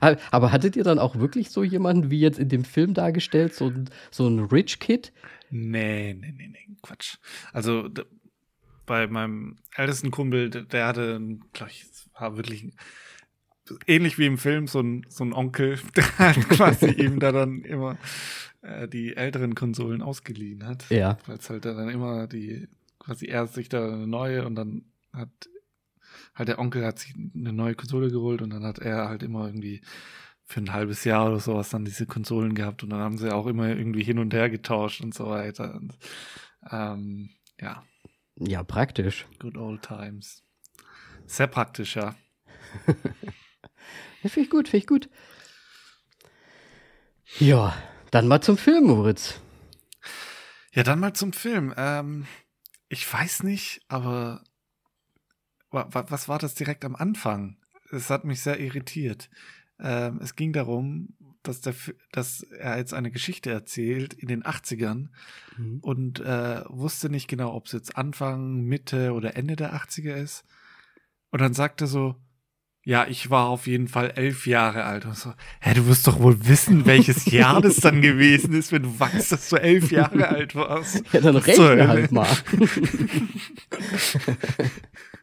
[0.30, 3.72] Aber hattet ihr dann auch wirklich so jemanden, wie jetzt in dem Film dargestellt, so,
[4.10, 5.12] so ein Rich Kid?
[5.54, 7.18] Nee, nee, nee, nee, Quatsch.
[7.52, 7.90] Also
[8.86, 11.20] bei meinem ältesten Kumpel, der, hatte,
[11.52, 11.84] glaube ich,
[12.18, 12.72] war wirklich
[13.86, 17.64] ähnlich wie im Film, so ein, so ein Onkel, der halt quasi ihm da dann
[17.64, 17.98] immer
[18.62, 20.88] äh, die älteren Konsolen ausgeliehen hat.
[20.88, 21.18] Ja.
[21.26, 22.66] Weil es halt dann immer die,
[22.98, 25.28] quasi er sich da eine neue und dann hat
[26.34, 29.44] halt der Onkel hat sich eine neue Konsole geholt und dann hat er halt immer
[29.46, 29.82] irgendwie
[30.52, 33.46] für ein halbes Jahr oder sowas dann diese Konsolen gehabt und dann haben sie auch
[33.46, 35.74] immer irgendwie hin und her getauscht und so weiter.
[35.74, 35.98] Und,
[36.70, 37.82] ähm, ja.
[38.36, 39.26] Ja, praktisch.
[39.38, 40.42] Good old times.
[41.26, 42.14] Sehr praktisch, ja.
[42.86, 45.08] ja finde ich gut, finde ich gut.
[47.38, 47.74] Ja,
[48.10, 49.40] dann mal zum Film, Moritz.
[50.72, 51.72] Ja, dann mal zum Film.
[51.76, 52.26] Ähm,
[52.88, 54.44] ich weiß nicht, aber
[55.70, 57.56] was war das direkt am Anfang?
[57.90, 59.30] Es hat mich sehr irritiert.
[59.82, 61.74] Ähm, es ging darum, dass, der,
[62.12, 65.08] dass er jetzt eine Geschichte erzählt in den 80ern
[65.58, 65.78] mhm.
[65.80, 70.44] und äh, wusste nicht genau, ob es jetzt Anfang, Mitte oder Ende der 80er ist.
[71.30, 72.16] Und dann sagte er so,
[72.84, 75.04] ja, ich war auf jeden Fall elf Jahre alt.
[75.06, 78.82] Und so, hä, du wirst doch wohl wissen, welches Jahr das dann gewesen ist, wenn
[78.82, 81.02] du weißt, dass du elf Jahre alt warst.
[81.12, 82.28] Ja, dann rechne halt mal.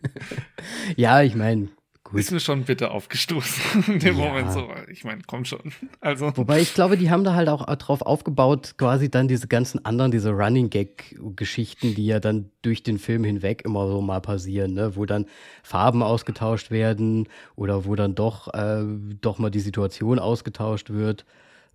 [0.95, 1.69] ja, ich meine,
[2.11, 2.21] Gut.
[2.21, 4.25] Ist mir schon bitte aufgestoßen in dem ja.
[4.25, 4.67] Moment so.
[4.91, 5.59] Ich meine, komm schon.
[6.01, 6.31] Also.
[6.35, 10.11] Wobei ich glaube, die haben da halt auch drauf aufgebaut, quasi dann diese ganzen anderen,
[10.11, 14.95] diese Running Gag-Geschichten, die ja dann durch den Film hinweg immer so mal passieren, ne?
[14.95, 15.25] wo dann
[15.61, 18.83] Farben ausgetauscht werden oder wo dann doch, äh,
[19.21, 21.25] doch mal die Situation ausgetauscht wird.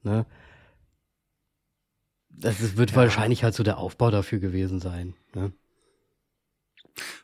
[0.03, 0.27] Ne?
[2.31, 2.97] Das wird ja.
[2.97, 5.15] wahrscheinlich halt so der Aufbau dafür gewesen sein.
[5.35, 5.53] Ne?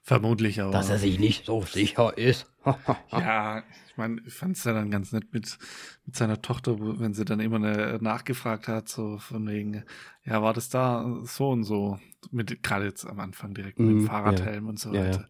[0.03, 0.73] Vermutlich aber.
[0.73, 2.47] Dass er sich nicht so sicher ist.
[3.13, 5.59] ja, ich meine, ich fand es ja dann ganz nett mit,
[6.07, 9.85] mit seiner Tochter, wenn sie dann immer eine, nachgefragt hat, so von wegen,
[10.25, 11.99] ja, war das da so und so,
[12.31, 14.71] mit gerade jetzt am Anfang direkt mit dem mm, Fahrradhelm ja.
[14.71, 15.29] und so weiter.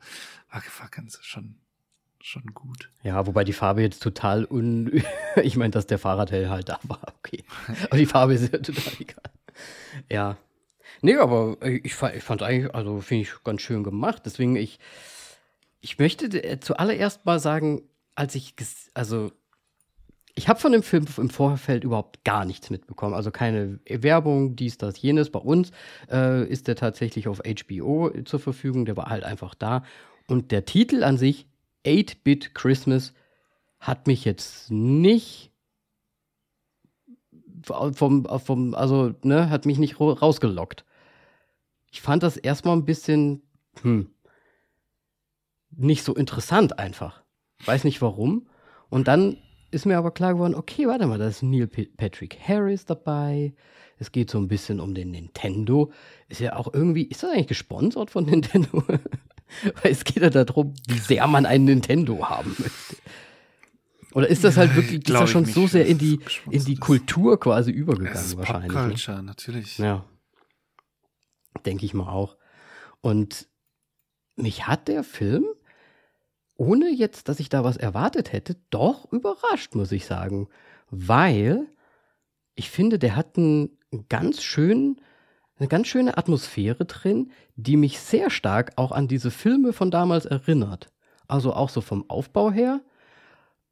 [0.52, 0.62] Ja, ja.
[0.80, 1.56] War, ganz schon,
[2.20, 2.90] schon gut.
[3.02, 5.02] Ja, wobei die Farbe jetzt total un.
[5.42, 7.44] ich meine, dass der Fahrradhelm halt da war, okay.
[7.84, 9.30] Aber die Farbe ist ja total egal.
[10.08, 10.36] Ja,
[11.02, 14.22] Nee, aber ich, ich fand eigentlich, also finde ich ganz schön gemacht.
[14.26, 14.78] Deswegen, ich,
[15.80, 17.82] ich möchte äh, zuallererst mal sagen,
[18.14, 18.54] als ich,
[18.94, 19.32] also
[20.34, 23.14] ich habe von dem Film im Vorfeld überhaupt gar nichts mitbekommen.
[23.14, 25.30] Also keine Werbung, dies, das, jenes.
[25.30, 25.70] Bei uns
[26.10, 28.84] äh, ist der tatsächlich auf HBO zur Verfügung.
[28.84, 29.84] Der war halt einfach da.
[30.28, 31.46] Und der Titel an sich,
[31.84, 33.12] 8-Bit Christmas,
[33.78, 35.50] hat mich jetzt nicht
[37.62, 40.84] vom, vom, also, ne, hat mich nicht rausgelockt
[41.90, 43.42] ich fand das erstmal ein bisschen,
[43.82, 44.10] hm,
[45.70, 47.22] nicht so interessant einfach.
[47.64, 48.48] Weiß nicht warum.
[48.88, 49.36] Und dann
[49.70, 53.54] ist mir aber klar geworden, okay, warte mal, da ist Neil Patrick Harris dabei.
[53.98, 55.92] Es geht so ein bisschen um den Nintendo.
[56.28, 58.82] Ist ja auch irgendwie, ist das eigentlich gesponsert von Nintendo?
[58.86, 62.96] Weil es geht ja darum, wie sehr man einen Nintendo haben möchte.
[64.12, 66.18] Oder ist das halt wirklich, ist das schon so sehr in die,
[66.50, 68.72] in die Kultur quasi übergegangen es ist wahrscheinlich?
[68.72, 68.88] Ne?
[68.88, 69.22] Culture, ne?
[69.22, 69.78] natürlich.
[69.78, 70.04] Ja.
[71.64, 72.36] Denke ich mal auch.
[73.00, 73.48] Und
[74.34, 75.44] mich hat der Film
[76.60, 80.46] ohne jetzt, dass ich da was erwartet hätte, doch überrascht, muss ich sagen.
[80.90, 81.68] Weil
[82.54, 83.78] ich finde, der hat einen
[84.10, 85.00] ganz schönen,
[85.58, 90.26] eine ganz schöne Atmosphäre drin, die mich sehr stark auch an diese Filme von damals
[90.26, 90.92] erinnert.
[91.28, 92.82] Also auch so vom Aufbau her,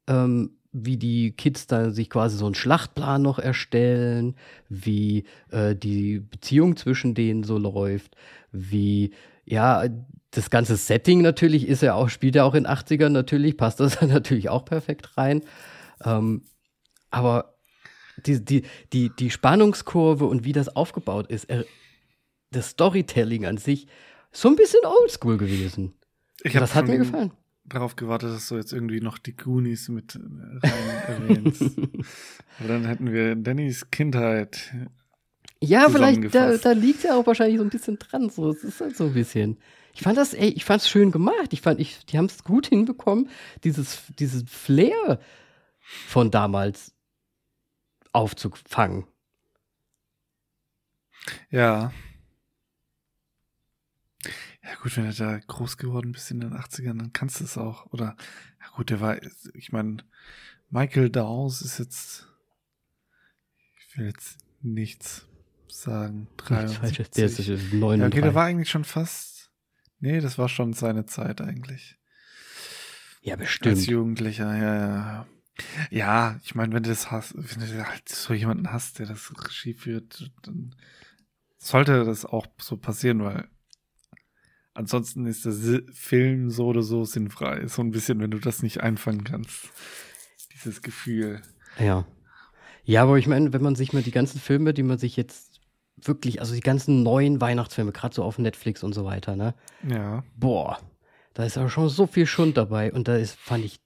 [0.07, 4.35] ähm, wie die Kids da sich quasi so einen Schlachtplan noch erstellen,
[4.67, 8.15] wie äh, die Beziehung zwischen denen so läuft,
[8.51, 9.11] wie
[9.45, 9.83] ja,
[10.31, 14.01] das ganze Setting natürlich ist ja auch, spielt ja auch in 80ern natürlich, passt das
[14.01, 15.43] natürlich auch perfekt rein.
[16.03, 16.43] Ähm,
[17.09, 17.55] aber
[18.25, 18.63] die, die,
[18.93, 21.47] die, die Spannungskurve und wie das aufgebaut ist,
[22.51, 23.87] das Storytelling an sich,
[24.31, 25.93] so ein bisschen oldschool gewesen.
[26.43, 27.31] Ich das hat mir gefallen.
[27.65, 31.61] Darauf gewartet, dass du jetzt irgendwie noch die Goonies mit äh, rein erwähnst.
[32.59, 34.73] Aber dann hätten wir Dannys Kindheit.
[35.61, 38.29] Ja, vielleicht, da, da liegt ja auch wahrscheinlich so ein bisschen dran.
[38.29, 39.57] So, es ist halt so ein bisschen.
[39.93, 41.51] Ich fand das, ey, ich fand es schön gemacht.
[41.51, 43.29] Ich fand, ich, die haben es gut hinbekommen,
[43.63, 45.19] dieses, dieses Flair
[45.79, 46.93] von damals
[48.11, 49.05] aufzufangen.
[51.49, 51.91] Ja.
[54.63, 57.57] Ja, gut, wenn du da groß geworden bist in den 80ern, dann kannst du es
[57.57, 57.87] auch.
[57.87, 58.15] Oder,
[58.61, 59.17] ja gut, der war,
[59.53, 59.97] ich meine,
[60.69, 62.27] Michael Dawes ist jetzt,
[63.79, 65.25] ich will jetzt nichts
[65.67, 66.27] sagen.
[66.37, 67.11] 73.
[67.11, 69.38] Der ist 9 ja, okay, der war eigentlich schon fast,
[69.99, 71.97] nee, das war schon seine Zeit eigentlich.
[73.21, 73.77] Ja, bestimmt.
[73.77, 75.27] Als Jugendlicher, ja, ja.
[75.89, 79.31] Ja, ich meine, wenn du das hast, wenn du halt so jemanden hast, der das
[79.45, 80.73] Regie führt, dann
[81.57, 83.49] sollte das auch so passieren, weil
[84.73, 87.67] ansonsten ist der Film so oder so sinnfrei.
[87.67, 89.69] So ein bisschen, wenn du das nicht einfangen kannst.
[90.53, 91.41] Dieses Gefühl.
[91.77, 92.07] Ja.
[92.83, 95.48] Ja, aber ich meine, wenn man sich mal die ganzen Filme, die man sich jetzt
[96.03, 99.53] wirklich, also die ganzen neuen Weihnachtsfilme, gerade so auf Netflix und so weiter, ne?
[99.87, 100.23] Ja.
[100.35, 100.79] Boah,
[101.33, 103.79] da ist aber schon so viel Schund dabei und da ist, fand ich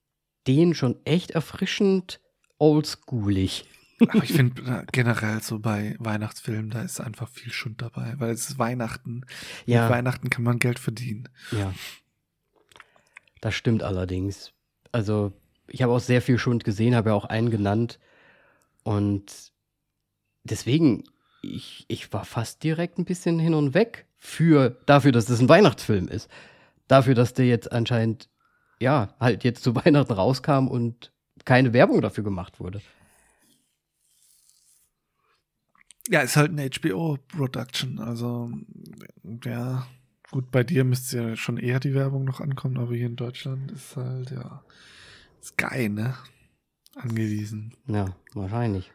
[0.47, 2.20] den schon echt erfrischend
[2.57, 3.66] oldschoolig.
[3.99, 8.32] Aber ich finde äh, generell so bei Weihnachtsfilmen, da ist einfach viel Schund dabei, weil
[8.32, 9.22] es ist Weihnachten.
[9.66, 9.84] Ja.
[9.84, 11.30] Mit Weihnachten kann man Geld verdienen.
[11.51, 11.74] Ja.
[13.41, 14.53] Das stimmt allerdings.
[14.91, 15.34] Also,
[15.68, 17.99] ich habe auch sehr viel Schund gesehen, habe ja auch einen genannt.
[18.84, 19.51] Und
[20.43, 21.03] deswegen,
[21.43, 25.49] ich, ich war fast direkt ein bisschen hin und weg für, dafür, dass das ein
[25.49, 26.29] Weihnachtsfilm ist.
[26.87, 28.29] Dafür, dass der jetzt anscheinend,
[28.79, 31.11] ja, halt jetzt zu Weihnachten rauskam und
[31.45, 32.81] keine Werbung dafür gemacht wurde.
[36.09, 37.99] Ja, ist halt eine HBO-Production.
[37.99, 38.51] Also,
[39.45, 39.87] ja,
[40.31, 43.71] gut, bei dir müsste ja schon eher die Werbung noch ankommen, aber hier in Deutschland
[43.71, 44.63] ist halt, ja,
[45.41, 46.15] Sky, ne?
[46.95, 47.73] Angewiesen.
[47.87, 48.91] Ja, wahrscheinlich.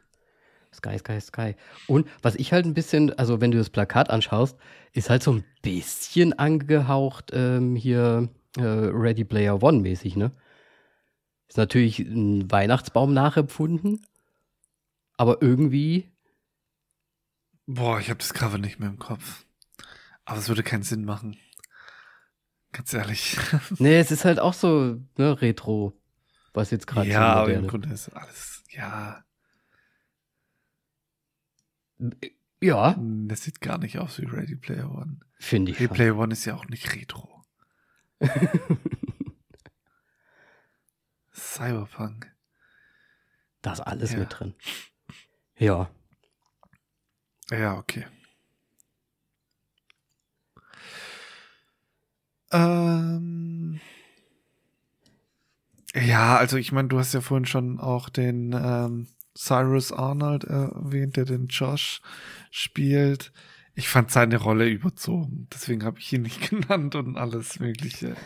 [0.79, 1.57] Sky, Sky, Sky.
[1.87, 4.57] Und was ich halt ein bisschen, also wenn du das Plakat anschaust,
[4.93, 10.33] ist halt so ein bisschen angehaucht ähm, hier äh, Ready Player One mäßig, ne?
[11.49, 14.07] Ist natürlich ein Weihnachtsbaum nachempfunden,
[15.17, 16.11] aber irgendwie
[17.71, 19.45] Boah, ich habe das Cover nicht mehr im Kopf.
[20.25, 21.37] Aber es würde keinen Sinn machen.
[22.73, 23.37] Ganz ehrlich.
[23.79, 25.93] nee, es ist halt auch so ne, Retro,
[26.55, 29.23] was jetzt gerade Ja, aber im Grunde ist alles, ja.
[32.61, 32.97] Ja.
[32.99, 35.21] Das sieht gar nicht aus wie Ready Player One.
[35.39, 35.81] Finde ich.
[35.81, 37.45] Ready Player One ist ja auch nicht Retro.
[41.33, 42.33] Cyberpunk.
[43.63, 44.19] Da ist alles ja.
[44.19, 44.55] mit drin.
[45.57, 45.91] Ja.
[47.51, 48.07] Ja, okay.
[52.51, 53.81] Ähm,
[55.95, 59.07] ja, also ich meine, du hast ja vorhin schon auch den ähm,
[59.39, 62.01] Cyrus Arnold erwähnt, der den Josh
[62.51, 63.33] spielt.
[63.77, 68.17] Ich fand seine Rolle überzogen, deswegen habe ich ihn nicht genannt und alles Mögliche.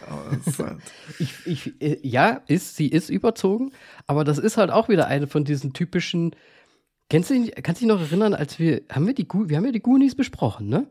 [0.58, 0.80] Halt
[1.18, 3.72] ich, ich, äh, ja, ist, sie ist überzogen,
[4.06, 6.34] aber das ist halt auch wieder eine von diesen typischen
[7.10, 9.72] Kennst du, kannst du dich noch erinnern, als wir, haben wir die, wir haben ja
[9.72, 10.86] die Goonies besprochen, ne?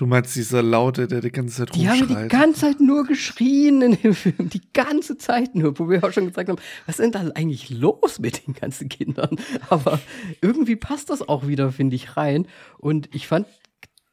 [0.00, 3.82] Du meinst dieser Laute, der die ganze Zeit Die haben die ganze Zeit nur geschrien
[3.82, 4.48] in dem Film.
[4.48, 7.68] Die ganze Zeit nur, wo wir auch schon gesagt haben, was ist denn da eigentlich
[7.68, 9.36] los mit den ganzen Kindern?
[9.68, 10.00] Aber
[10.40, 12.46] irgendwie passt das auch wieder, finde ich, rein.
[12.78, 13.46] Und ich fand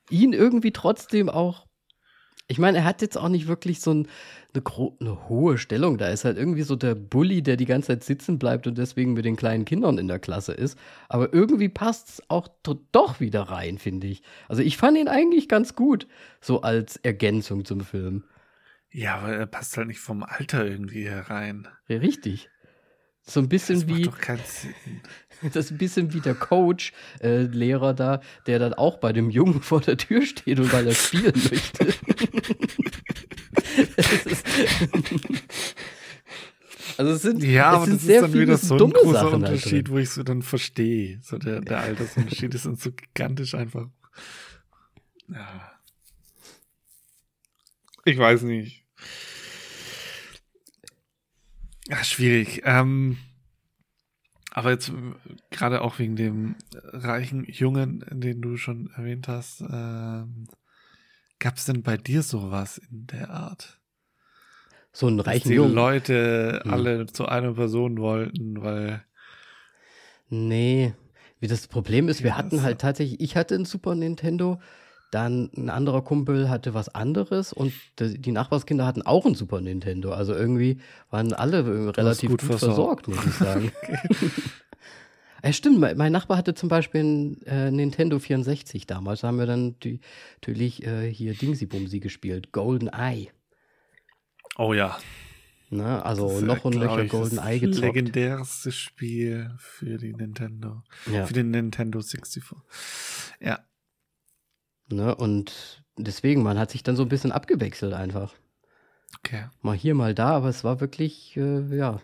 [0.09, 1.66] ihn irgendwie trotzdem auch
[2.47, 4.07] ich meine, er hat jetzt auch nicht wirklich so ein,
[4.53, 4.63] eine,
[4.99, 5.97] eine, hohe Stellung.
[5.97, 9.13] Da ist halt irgendwie so der Bully, der die ganze Zeit sitzen bleibt und deswegen
[9.13, 10.77] mit den kleinen Kindern in der Klasse ist.
[11.09, 12.47] Aber irgendwie passt es auch
[12.91, 14.23] doch wieder rein, finde ich.
[14.47, 16.07] Also ich fand ihn eigentlich ganz gut,
[16.39, 18.23] so als Ergänzung zum Film.
[18.91, 21.67] Ja, aber er passt halt nicht vom Alter irgendwie herein.
[21.87, 22.49] Ja, richtig.
[23.27, 24.09] So ein bisschen das wie.
[25.53, 29.29] Das ist ein bisschen wie der Coach, äh, Lehrer da, der dann auch bei dem
[29.29, 31.93] Jungen vor der Tür steht und weil er spielen möchte.
[36.97, 38.77] Also es sind, Ja, es aber sind das sehr ist dann viele wieder so ein
[38.79, 41.19] dumme großer Sachen Unterschied, wo ich so dann verstehe.
[41.21, 43.87] So der, der Altersunterschied ist dann so gigantisch einfach.
[45.27, 45.71] Ja.
[48.05, 48.86] Ich weiß nicht.
[51.89, 52.61] Ja, schwierig.
[52.65, 53.17] Ähm,
[54.51, 54.91] aber jetzt
[55.51, 60.47] gerade auch wegen dem reichen Jungen, den du schon erwähnt hast, ähm,
[61.39, 63.79] gab es denn bei dir sowas in der Art?
[64.91, 65.75] So einen Dass reichen die Jungen.
[65.75, 66.71] Leute Hm.
[66.71, 69.03] alle zu einer Person wollten, weil
[70.29, 70.93] Nee,
[71.39, 74.59] wie das Problem ist, wir hatten halt tatsächlich, ich hatte ein Super Nintendo,
[75.11, 80.11] dann ein anderer Kumpel hatte was anderes und die Nachbarskinder hatten auch ein Super Nintendo.
[80.11, 80.79] Also irgendwie
[81.09, 83.05] waren alle äh, relativ gut gut, versorgt.
[83.05, 83.71] versorgt, muss ich sagen.
[85.43, 89.21] Ja, stimmt, mein, Nachbar hatte zum Beispiel ein äh, Nintendo 64 damals.
[89.21, 89.99] Da haben wir dann die,
[90.35, 93.29] natürlich äh, hier Dingsy Bumsy gespielt, Golden Eye.
[94.57, 94.97] Oh ja.
[95.69, 96.03] Ne?
[96.03, 97.85] Also noch und nöcher ich, Golden das Eye gezockt.
[97.85, 100.81] legendärste Spiel für die Nintendo.
[101.11, 101.25] Ja.
[101.25, 102.43] Für den Nintendo 64.
[103.39, 103.59] Ja.
[104.89, 105.15] Ne?
[105.15, 108.33] Und deswegen, man hat sich dann so ein bisschen abgewechselt einfach.
[109.19, 109.45] Okay.
[109.61, 111.99] Mal hier, mal da, aber es war wirklich, äh, ja,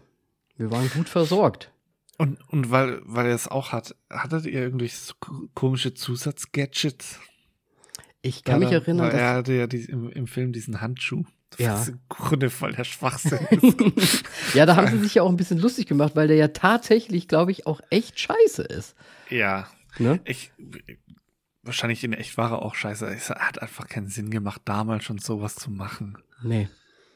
[0.58, 1.72] wir waren gut versorgt.
[2.18, 4.72] Und, und weil, weil er es auch hat, hattet ihr
[5.20, 7.20] ko- komische Zusatzgadgets?
[8.22, 10.80] Ich kann mich er- erinnern, weil er dass, hatte ja die, im, im Film diesen
[10.80, 11.24] Handschuh.
[11.60, 11.74] Ja.
[11.74, 13.46] Was im Grunde voll der Schwachsinn
[13.96, 14.24] ist.
[14.56, 17.28] ja, da haben sie sich ja auch ein bisschen lustig gemacht, weil der ja tatsächlich,
[17.28, 18.96] glaube ich, auch echt scheiße ist.
[19.30, 19.68] ja.
[20.00, 20.20] Ne?
[20.26, 20.52] Ich,
[21.64, 23.06] wahrscheinlich in echt war er auch scheiße.
[23.08, 26.18] Es hat einfach keinen Sinn gemacht, damals schon sowas zu machen.
[26.44, 26.70] Nee.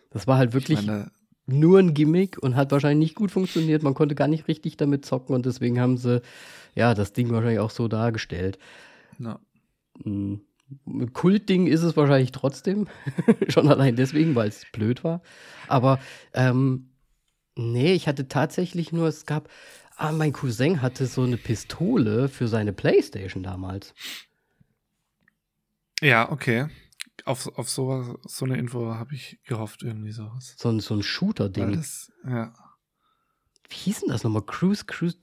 [0.10, 1.12] Das war halt wirklich Ich meine,
[1.45, 3.84] nur ein Gimmick und hat wahrscheinlich nicht gut funktioniert.
[3.84, 6.22] Man konnte gar nicht richtig damit zocken und deswegen haben sie,
[6.76, 8.58] ja, das Ding wahrscheinlich auch so dargestellt.
[9.18, 9.39] na,
[10.06, 10.41] Ein
[11.14, 12.88] Kultding ist es wahrscheinlich trotzdem.
[13.48, 15.22] Schon allein deswegen, weil es blöd war.
[15.68, 16.00] Aber
[16.34, 16.89] ähm,
[17.56, 19.50] nee, ich hatte tatsächlich nur, es gab,
[19.95, 23.93] ah, mein Cousin hatte so eine Pistole für seine Playstation damals.
[26.02, 26.68] Ja, okay.
[27.26, 30.56] Auf, auf sowas, so eine Info habe ich gehofft, irgendwie sowas.
[30.58, 31.84] So ein, so ein Shooter-Ding.
[32.26, 32.54] ja.
[33.70, 34.43] Wie hieß denn das nochmal?
[34.43, 35.18] Cruise, Cruise.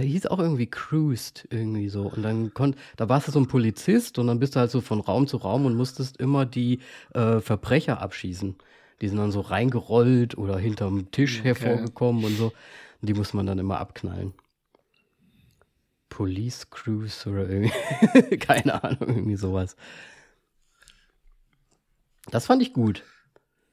[0.00, 2.02] Hieß auch irgendwie Cruised, irgendwie so.
[2.08, 4.80] Und dann konnt, da warst du so ein Polizist und dann bist du halt so
[4.80, 6.80] von Raum zu Raum und musstest immer die
[7.14, 8.56] äh, Verbrecher abschießen.
[9.00, 11.46] Die sind dann so reingerollt oder hinterm Tisch Okay.
[11.48, 12.46] hervorgekommen und so.
[13.00, 14.32] Und die muss man dann immer abknallen.
[16.12, 18.36] Police Cruise oder irgendwie.
[18.38, 19.76] Keine Ahnung, irgendwie sowas.
[22.30, 23.02] Das fand ich gut.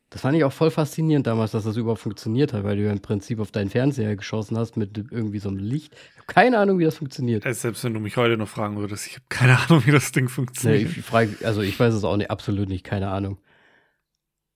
[0.10, 2.92] Das fand ich auch voll faszinierend damals, dass das überhaupt funktioniert hat, weil du ja
[2.92, 5.94] im Prinzip auf deinen Fernseher geschossen hast mit irgendwie so einem Licht.
[6.14, 7.46] Ich habe keine Ahnung, wie das funktioniert.
[7.46, 10.12] Äh, Selbst wenn du mich heute noch fragen würdest, ich habe keine Ahnung, wie das
[10.14, 10.98] Ding Nee, funktioniert.
[10.98, 13.38] ich frage, also ich weiß es auch nicht, absolut nicht, keine Ahnung.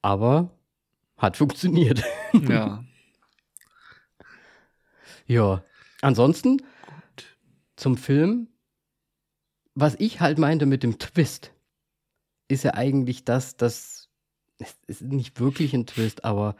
[0.01, 0.49] Aber
[1.17, 2.01] hat funktioniert.
[2.33, 2.83] ja.
[5.25, 5.63] Ja.
[6.01, 6.61] Ansonsten
[7.83, 8.47] zum Film,
[9.75, 11.51] was ich halt meinte mit dem Twist,
[12.47, 14.09] ist ja eigentlich das, das
[14.57, 16.55] es ist nicht wirklich ein Twist, aber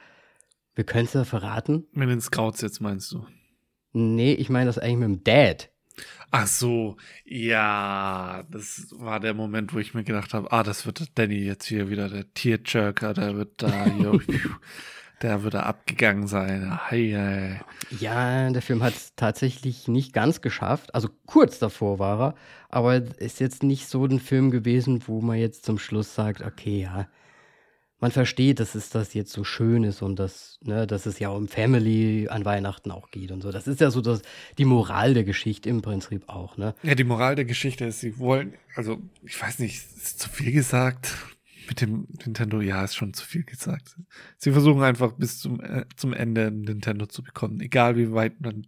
[0.76, 1.86] wir können es ja verraten.
[1.94, 3.26] Mit den Scouts jetzt meinst du?
[3.94, 5.70] Nee, ich meine das eigentlich mit dem Dad.
[6.32, 11.18] Ach so, ja, das war der Moment, wo ich mir gedacht habe, ah, das wird
[11.18, 14.20] Danny jetzt hier wieder der Tierjerker, der wird da hier,
[15.24, 16.80] der wird da abgegangen sein.
[16.90, 17.62] Hei, hei.
[18.00, 20.94] Ja, der Film hat es tatsächlich nicht ganz geschafft.
[20.94, 22.36] Also kurz davor war er,
[22.70, 26.82] aber ist jetzt nicht so ein Film gewesen, wo man jetzt zum Schluss sagt, okay,
[26.82, 27.08] ja,
[28.04, 31.30] man versteht, dass es das jetzt so schön ist und dass, ne, dass es ja
[31.30, 33.50] um Family an Weihnachten auch geht und so.
[33.50, 34.22] Das ist ja so das,
[34.58, 36.76] die Moral der Geschichte im Prinzip auch, ne?
[36.84, 40.52] Ja, die Moral der Geschichte ist, sie wollen, also ich weiß nicht, ist zu viel
[40.52, 41.16] gesagt.
[41.68, 43.96] Mit dem Nintendo, ja, ist schon zu viel gesagt.
[44.38, 47.62] Sie versuchen einfach bis zum, äh, zum Ende ein Nintendo zu bekommen.
[47.62, 48.68] Egal wie weit man,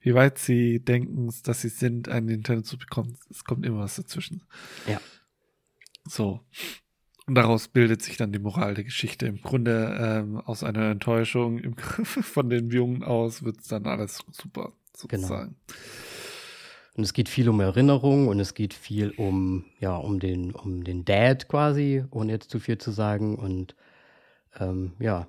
[0.00, 3.18] wie weit sie denken, dass sie sind, ein Nintendo zu bekommen.
[3.30, 4.42] Es kommt immer was dazwischen.
[4.86, 5.00] Ja.
[6.06, 6.40] So.
[7.26, 9.26] Und daraus bildet sich dann die Moral der Geschichte.
[9.26, 14.72] Im Grunde ähm, aus einer Enttäuschung im, von den Jungen aus wird dann alles super,
[14.96, 15.56] sozusagen.
[16.98, 20.82] Und es geht viel um Erinnerung und es geht viel um, ja, um den, um
[20.82, 23.38] den Dad quasi, ohne jetzt zu viel zu sagen.
[23.38, 23.76] Und
[24.58, 25.28] ähm, ja,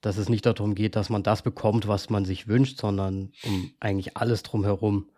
[0.00, 3.72] dass es nicht darum geht, dass man das bekommt, was man sich wünscht, sondern um
[3.80, 5.08] eigentlich alles drumherum,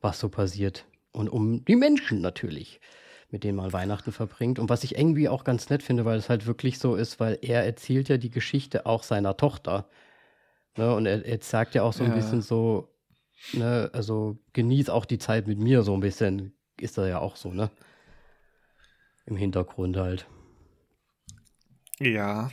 [0.00, 0.86] was so passiert.
[1.10, 2.80] Und um die Menschen natürlich,
[3.28, 4.60] mit denen man Weihnachten verbringt.
[4.60, 7.40] Und was ich irgendwie auch ganz nett finde, weil es halt wirklich so ist, weil
[7.42, 9.88] er erzählt ja die Geschichte auch seiner Tochter.
[10.76, 10.94] Ne?
[10.94, 12.14] Und er, er sagt ja auch so ein Ja.
[12.14, 12.86] bisschen so,
[13.52, 16.54] ne, also genieß auch die Zeit mit mir so ein bisschen.
[16.78, 17.70] Ist da ja auch so, ne?
[19.26, 20.26] Im Hintergrund halt.
[21.98, 22.50] Ja.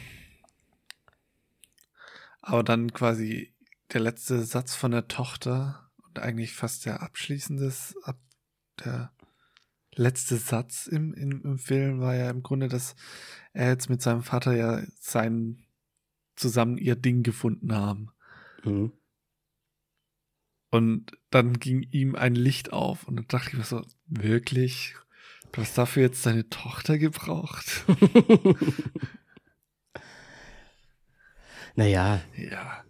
[2.42, 3.54] Aber dann quasi
[3.94, 7.74] der letzte Satz von der Tochter und eigentlich fast der abschließende,
[8.04, 8.20] ab
[8.84, 9.12] der
[9.96, 12.96] letzte Satz im, im, im Film war ja im Grunde, dass
[13.54, 15.66] er jetzt mit seinem Vater ja sein
[16.36, 18.12] zusammen ihr Ding gefunden haben.
[18.64, 18.92] Mhm.
[20.70, 24.96] Und dann ging ihm ein Licht auf und dann dachte ich mir so, wirklich?
[25.52, 27.86] Du hast dafür jetzt deine Tochter gebraucht?
[31.76, 32.22] naja.
[32.36, 32.84] Ja.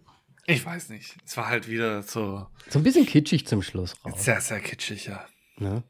[0.46, 1.16] Ich weiß nicht.
[1.26, 2.46] Es war halt wieder so.
[2.68, 4.24] So ein bisschen kitschig zum Schluss raus.
[4.24, 5.24] Sehr, sehr kitschig, ja.
[5.58, 5.82] Ne?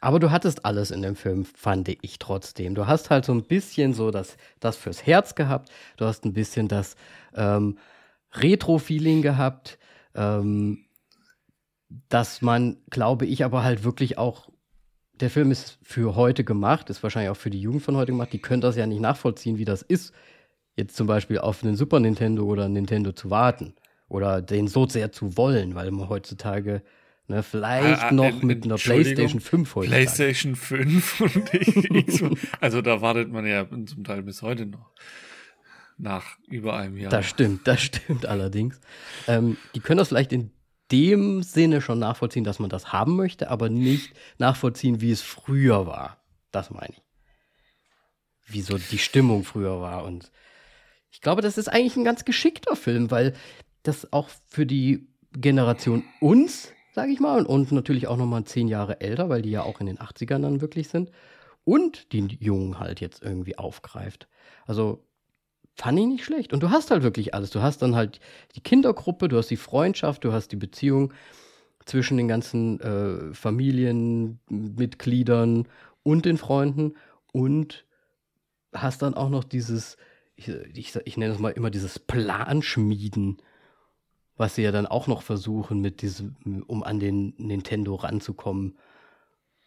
[0.00, 2.74] Aber du hattest alles in dem Film, fand ich trotzdem.
[2.74, 5.70] Du hast halt so ein bisschen so das, das fürs Herz gehabt.
[5.96, 6.96] Du hast ein bisschen das
[7.34, 7.78] ähm,
[8.32, 9.78] Retro-Feeling gehabt.
[10.16, 10.84] Ähm,
[12.08, 14.48] dass man, glaube ich, aber halt wirklich auch,
[15.14, 18.32] der Film ist für heute gemacht, ist wahrscheinlich auch für die Jugend von heute gemacht.
[18.32, 20.12] Die können das ja nicht nachvollziehen, wie das ist,
[20.76, 23.74] jetzt zum Beispiel auf einen Super Nintendo oder Nintendo zu warten
[24.08, 26.82] oder den so sehr zu wollen, weil man heutzutage
[27.28, 29.88] ne, vielleicht ah, ah noch mit einer PlayStation 5 heute.
[29.88, 32.40] PlayStation 5 und Xbox.
[32.60, 34.90] also da wartet man ja zum Teil bis heute noch.
[35.98, 37.10] Nach über einem Jahr.
[37.10, 38.80] Das stimmt, das stimmt allerdings.
[39.28, 40.50] Ähm, die können das vielleicht in
[40.92, 45.86] dem Sinne schon nachvollziehen, dass man das haben möchte, aber nicht nachvollziehen, wie es früher
[45.86, 46.22] war.
[46.50, 47.02] Das meine ich.
[48.46, 50.04] Wie so die Stimmung früher war.
[50.04, 50.30] Und
[51.10, 53.34] ich glaube, das ist eigentlich ein ganz geschickter Film, weil
[53.82, 59.00] das auch für die Generation uns, sage ich mal, und natürlich auch nochmal zehn Jahre
[59.00, 61.10] älter, weil die ja auch in den 80ern dann wirklich sind,
[61.64, 64.28] und die Jungen halt jetzt irgendwie aufgreift.
[64.66, 65.06] Also
[65.74, 66.52] fand ich nicht schlecht.
[66.52, 67.50] Und du hast halt wirklich alles.
[67.50, 68.20] Du hast dann halt
[68.54, 71.12] die Kindergruppe, du hast die Freundschaft, du hast die Beziehung
[71.84, 75.66] zwischen den ganzen äh, Familienmitgliedern
[76.02, 76.94] und den Freunden
[77.32, 77.84] und
[78.72, 79.96] hast dann auch noch dieses,
[80.36, 83.38] ich, ich, ich nenne es mal immer dieses Planschmieden,
[84.36, 88.78] was sie ja dann auch noch versuchen, mit diesem, um an den Nintendo ranzukommen.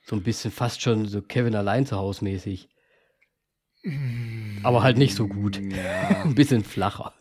[0.03, 2.69] So ein bisschen fast schon so Kevin allein zu Hause mäßig.
[4.63, 5.59] Aber halt nicht so gut.
[5.61, 6.21] Ja.
[6.23, 7.13] Ein bisschen flacher.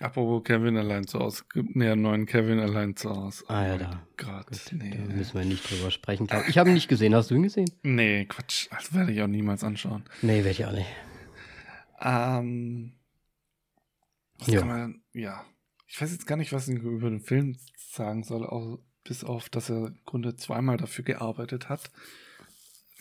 [0.00, 3.44] Apropos Kevin allein zu Hause, gibt mir einen neuen Kevin allein zu Hause.
[3.48, 4.06] Oh ah ja, da.
[4.16, 4.90] Gott, nee.
[4.90, 6.28] Da müssen wir nicht drüber sprechen.
[6.46, 7.14] Ich habe ihn nicht gesehen.
[7.14, 7.68] Hast du ihn gesehen?
[7.82, 8.68] Nee, Quatsch.
[8.70, 10.04] Das werde ich auch niemals anschauen.
[10.22, 10.86] Nee, werde ich auch nicht.
[12.00, 12.92] Ähm.
[14.46, 14.64] ja.
[14.64, 15.44] Man, ja.
[15.88, 19.70] Ich weiß jetzt gar nicht, was ich über den Film sagen soll, bis auf, dass
[19.70, 21.90] er im Grunde zweimal dafür gearbeitet hat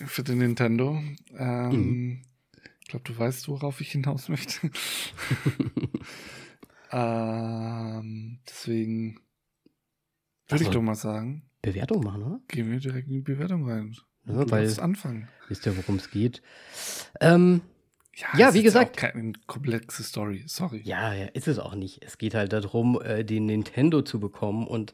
[0.05, 1.01] für den Nintendo.
[1.37, 2.21] Ähm, mhm.
[2.81, 4.69] Ich glaube, du weißt, worauf ich hinaus möchte.
[6.91, 9.19] ähm, deswegen
[10.47, 11.43] würde ich doch mal sagen.
[11.61, 12.39] Bewertung machen, oder?
[12.47, 13.95] Gehen wir direkt in die Bewertung rein.
[14.25, 15.27] Ja, weil anfangen.
[15.47, 16.41] Wisst ihr, worum es geht?
[17.19, 17.61] Ähm,
[18.15, 18.95] ja, ja wie gesagt.
[18.95, 20.81] Ist keine komplexe Story, sorry.
[20.83, 22.03] Ja, ja, ist es auch nicht.
[22.03, 24.67] Es geht halt darum, äh, den Nintendo zu bekommen.
[24.67, 24.93] Und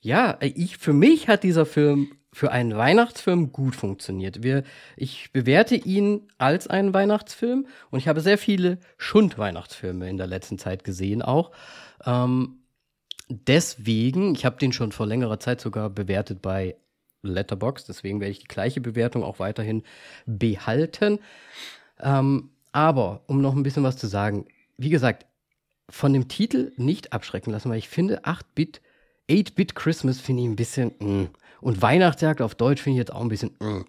[0.00, 4.42] ja, ich, für mich hat dieser Film für einen Weihnachtsfilm gut funktioniert.
[4.42, 4.62] Wir,
[4.94, 10.58] ich bewerte ihn als einen Weihnachtsfilm und ich habe sehr viele Schund-Weihnachtsfilme in der letzten
[10.58, 11.50] Zeit gesehen auch.
[12.04, 12.58] Ähm,
[13.30, 16.76] deswegen, ich habe den schon vor längerer Zeit sogar bewertet bei
[17.22, 19.82] Letterbox, deswegen werde ich die gleiche Bewertung auch weiterhin
[20.26, 21.20] behalten.
[22.00, 25.24] Ähm, aber um noch ein bisschen was zu sagen, wie gesagt,
[25.88, 28.82] von dem Titel nicht abschrecken lassen, weil ich finde 8-Bit
[29.28, 31.28] 8-Bit Christmas finde ich ein bisschen, mm.
[31.60, 33.84] und Weihnachtsjagd auf Deutsch finde ich jetzt auch ein bisschen, mm.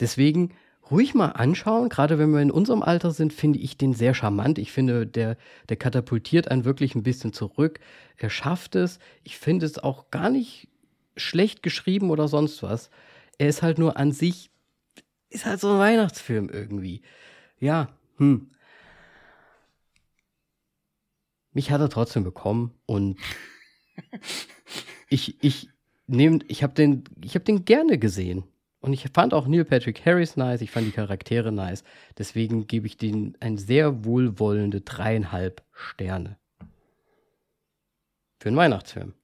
[0.00, 0.54] deswegen
[0.90, 1.88] ruhig mal anschauen.
[1.88, 4.58] Gerade wenn wir in unserem Alter sind, finde ich den sehr charmant.
[4.58, 5.36] Ich finde, der,
[5.68, 7.80] der katapultiert einen wirklich ein bisschen zurück.
[8.16, 8.98] Er schafft es.
[9.22, 10.68] Ich finde es auch gar nicht
[11.16, 12.90] schlecht geschrieben oder sonst was.
[13.38, 14.50] Er ist halt nur an sich,
[15.30, 17.02] ist halt so ein Weihnachtsfilm irgendwie.
[17.58, 17.88] Ja,
[18.18, 18.50] hm.
[21.52, 23.18] Mich hat er trotzdem bekommen und
[25.08, 25.68] ich, ich
[26.06, 28.44] nehme, ich habe den, ich habe den gerne gesehen.
[28.80, 31.84] Und ich fand auch Neil Patrick Harris nice, ich fand die Charaktere nice.
[32.18, 36.38] Deswegen gebe ich den ein sehr wohlwollende dreieinhalb Sterne.
[38.40, 39.14] Für einen Weihnachtsfilm.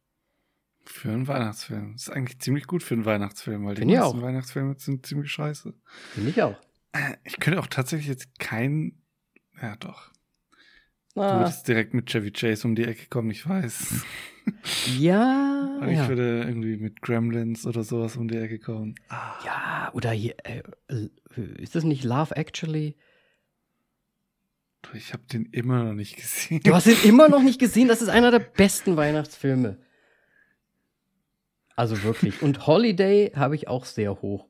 [0.87, 1.93] Für einen Weihnachtsfilm.
[1.93, 5.31] Das ist eigentlich ziemlich gut für einen Weihnachtsfilm, weil die Find meisten Weihnachtsfilme sind ziemlich
[5.31, 5.75] scheiße.
[6.15, 6.57] Finde ich auch.
[7.25, 9.03] Ich könnte auch tatsächlich jetzt keinen.
[9.61, 10.11] Ja, doch.
[11.17, 11.33] Ah.
[11.33, 14.05] Du würdest direkt mit Chevy Chase um die Ecke kommen, ich weiß.
[14.99, 15.77] Ja.
[15.77, 16.09] Aber ich ja.
[16.09, 18.97] würde irgendwie mit Gremlins oder sowas um die Ecke kommen.
[19.09, 19.35] Ah.
[19.45, 20.63] Ja, oder hier, äh,
[21.59, 22.97] ist das nicht Love Actually?
[24.95, 26.61] Ich habe den immer noch nicht gesehen.
[26.65, 27.87] Du hast ihn immer noch nicht gesehen?
[27.87, 29.79] Das ist einer der besten Weihnachtsfilme.
[31.77, 32.43] Also wirklich.
[32.43, 34.49] Und Holiday habe ich auch sehr hoch.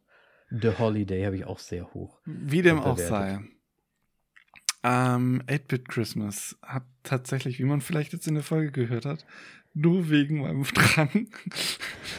[0.51, 2.21] The Holiday habe ich auch sehr hoch.
[2.25, 3.41] Wie dem auch sei.
[4.83, 9.27] Ähm, 8-Bit Christmas hat tatsächlich, wie man vielleicht jetzt in der Folge gehört hat,
[9.75, 11.29] nur wegen meinem Drang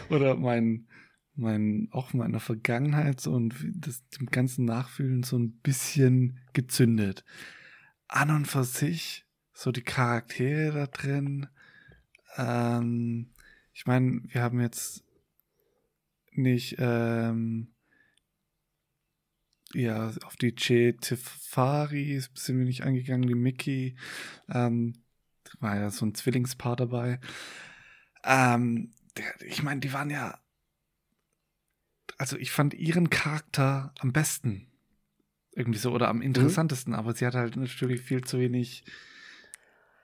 [0.09, 0.87] oder mein,
[1.35, 7.23] mein, auch meiner Vergangenheit und das, dem ganzen Nachfühlen so ein bisschen gezündet.
[8.07, 11.47] An und für sich, so die Charaktere da drin,
[12.37, 13.31] ähm,
[13.73, 15.03] ich meine, wir haben jetzt
[16.33, 17.73] nicht, ähm,
[19.73, 23.95] ja, auf die Che Tifari sind wir nicht eingegangen, die Mickey,
[24.49, 24.93] ähm,
[25.59, 27.19] war ja so ein Zwillingspaar dabei.
[28.23, 30.39] Ähm, der, ich meine, die waren ja,
[32.17, 34.67] also ich fand ihren Charakter am besten.
[35.53, 36.23] Irgendwie so, oder am mhm.
[36.23, 36.99] interessantesten, mhm.
[36.99, 38.83] aber sie hat halt natürlich viel zu wenig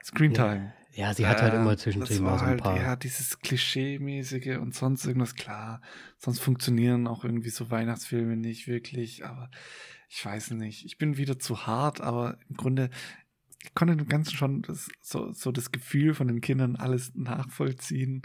[0.04, 0.74] Screentime.
[0.74, 2.76] Ja, sie hat halt immer zwischendrin mal so ein halt, paar.
[2.76, 5.80] Ja, dieses Klischee-mäßige und sonst irgendwas, klar.
[6.18, 9.52] Sonst funktionieren auch irgendwie so Weihnachtsfilme nicht wirklich, aber
[10.10, 10.86] ich weiß nicht.
[10.86, 12.90] Ich bin wieder zu hart, aber im Grunde
[13.64, 18.22] ich konnte dem Ganzen schon das, so, so das Gefühl von den Kindern alles nachvollziehen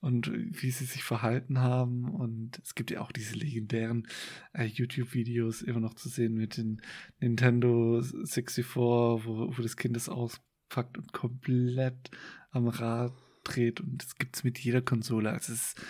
[0.00, 2.08] und wie sie sich verhalten haben.
[2.08, 4.06] Und es gibt ja auch diese legendären
[4.52, 6.82] äh, YouTube-Videos immer noch zu sehen mit den
[7.20, 10.40] Nintendo 64, wo, wo das Kind das aus
[10.72, 12.10] abfuckt und komplett
[12.50, 13.12] am Rad
[13.44, 13.80] dreht.
[13.80, 15.30] Und das gibt es mit jeder Konsole.
[15.30, 15.82] Also es ist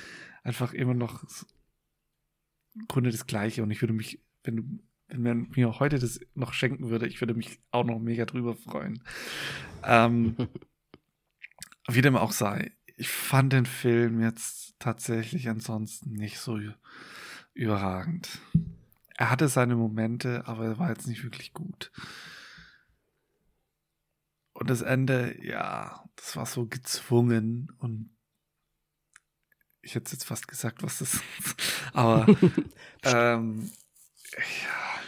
[0.42, 1.22] einfach immer noch
[2.74, 3.62] im Grunde das Gleiche.
[3.62, 4.64] Und ich würde mich, wenn du
[5.08, 8.24] wenn man mir auch heute das noch schenken würde, ich würde mich auch noch mega
[8.24, 9.02] drüber freuen.
[9.84, 10.36] Ähm,
[11.88, 16.58] wie dem auch sei, ich fand den Film jetzt tatsächlich ansonsten nicht so
[17.52, 18.38] überragend.
[19.14, 21.92] Er hatte seine Momente, aber er war jetzt nicht wirklich gut.
[24.62, 28.16] Und das Ende, ja, das war so gezwungen und
[29.80, 31.56] ich hätte jetzt fast gesagt, was das ist.
[31.92, 32.28] Aber
[33.02, 33.72] ähm,
[34.36, 35.01] ja,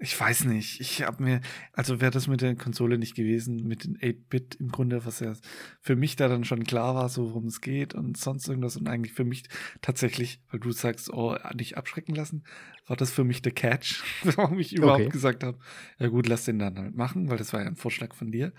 [0.00, 0.80] ich weiß nicht.
[0.80, 1.40] Ich habe mir,
[1.72, 5.32] also wäre das mit der Konsole nicht gewesen, mit den 8-Bit im Grunde, was ja
[5.80, 8.88] für mich da dann schon klar war, so worum es geht und sonst irgendwas und
[8.88, 9.44] eigentlich für mich
[9.80, 12.44] tatsächlich, weil du sagst, oh, nicht abschrecken lassen,
[12.86, 14.02] war das für mich der Catch,
[14.36, 15.10] warum ich überhaupt okay.
[15.10, 15.58] gesagt habe,
[15.98, 18.52] ja gut, lass den dann halt machen, weil das war ja ein Vorschlag von dir.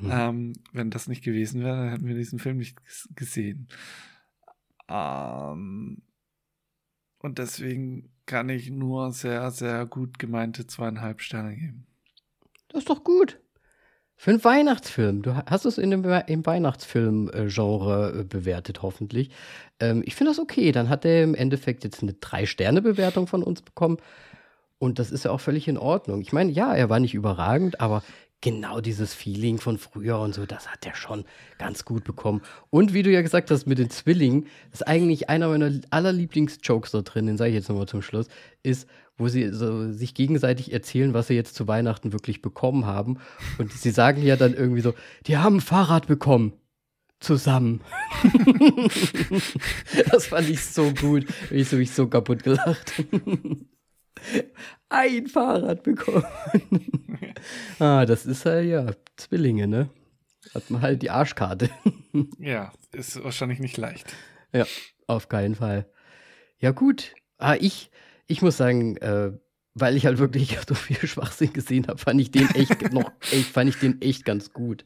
[0.00, 0.10] Mhm.
[0.10, 2.78] Ähm, wenn das nicht gewesen wäre, dann hätten wir diesen Film nicht
[3.16, 3.68] gesehen.
[4.88, 6.02] Ähm,
[7.18, 11.86] und deswegen kann ich nur sehr, sehr gut gemeinte zweieinhalb Sterne geben.
[12.68, 13.38] Das ist doch gut.
[14.16, 15.22] Für einen Weihnachtsfilm.
[15.22, 19.30] Du hast es in dem, im Weihnachtsfilm-Genre äh, bewertet, hoffentlich.
[19.80, 20.72] Ähm, ich finde das okay.
[20.72, 23.98] Dann hat er im Endeffekt jetzt eine Drei-Sterne-Bewertung von uns bekommen.
[24.78, 26.20] Und das ist ja auch völlig in Ordnung.
[26.20, 28.02] Ich meine, ja, er war nicht überragend, aber
[28.44, 31.24] genau dieses Feeling von früher und so, das hat er schon
[31.56, 32.42] ganz gut bekommen.
[32.68, 37.00] Und wie du ja gesagt hast mit den Zwillingen, ist eigentlich einer meiner allerlieblings-Jokes da
[37.00, 38.28] drin, den sage ich jetzt nochmal zum Schluss,
[38.62, 43.18] ist, wo sie so sich gegenseitig erzählen, was sie jetzt zu Weihnachten wirklich bekommen haben.
[43.56, 44.92] Und sie sagen ja dann irgendwie so,
[45.26, 46.52] die haben ein Fahrrad bekommen.
[47.20, 47.80] Zusammen.
[50.10, 51.24] das fand ich so gut.
[51.50, 52.92] Ich habe mich so kaputt gelacht
[54.88, 56.24] ein Fahrrad bekommen.
[57.78, 59.90] ah, das ist halt ja Zwillinge, ne?
[60.54, 61.70] Hat man halt die Arschkarte.
[62.38, 64.14] ja, ist wahrscheinlich nicht leicht.
[64.52, 64.66] Ja,
[65.06, 65.90] auf keinen Fall.
[66.58, 67.14] Ja, gut.
[67.38, 67.90] Ah, ich,
[68.26, 69.32] ich muss sagen, äh,
[69.74, 73.48] weil ich halt wirklich so viel Schwachsinn gesehen habe, fand ich den echt noch, echt,
[73.48, 74.84] fand ich den echt ganz gut.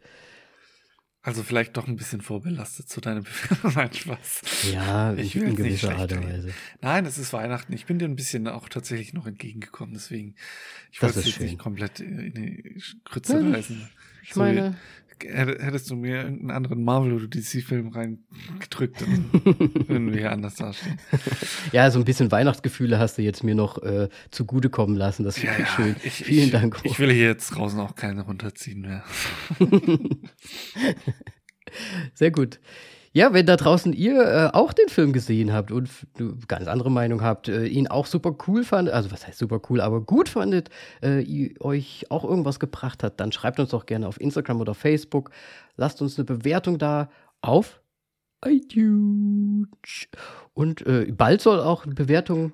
[1.29, 3.73] Also vielleicht doch ein bisschen vorbelastet zu deinem Bewertung.
[3.77, 4.41] Nein, Spaß.
[4.73, 6.55] Ja, ich will in gewisser Art und Weise.
[6.81, 7.75] Nein, es ist Weihnachten.
[7.75, 10.37] Ich bin dir ein bisschen auch tatsächlich noch entgegengekommen, deswegen
[10.91, 13.91] ich wollte es jetzt nicht komplett in die Krütze ja, reißen.
[14.23, 14.79] Ich so, meine,
[15.25, 19.31] hättest du mir irgendeinen anderen Marvel- oder DC-Film reingedrückt, dann
[19.89, 20.99] würden wir hier anders dastehen.
[21.73, 25.25] Ja, so ein bisschen Weihnachtsgefühle hast du jetzt mir noch äh, zugutekommen lassen.
[25.25, 25.97] Das finde ja, ich schön.
[26.03, 26.81] Ich, Vielen ich, Dank.
[26.85, 29.05] Ich will hier jetzt draußen auch keine runterziehen mehr.
[32.15, 32.61] Sehr gut.
[33.13, 35.89] Ja, wenn da draußen ihr äh, auch den Film gesehen habt und
[36.47, 39.81] ganz andere Meinung habt, äh, ihn auch super cool fandet, also was heißt super cool,
[39.81, 40.69] aber gut fandet,
[41.01, 45.31] äh, euch auch irgendwas gebracht hat, dann schreibt uns doch gerne auf Instagram oder Facebook.
[45.77, 47.09] Lasst uns eine Bewertung da
[47.41, 47.81] auf
[48.45, 49.69] iTunes.
[50.55, 52.53] Und äh, bald soll auch eine Bewertung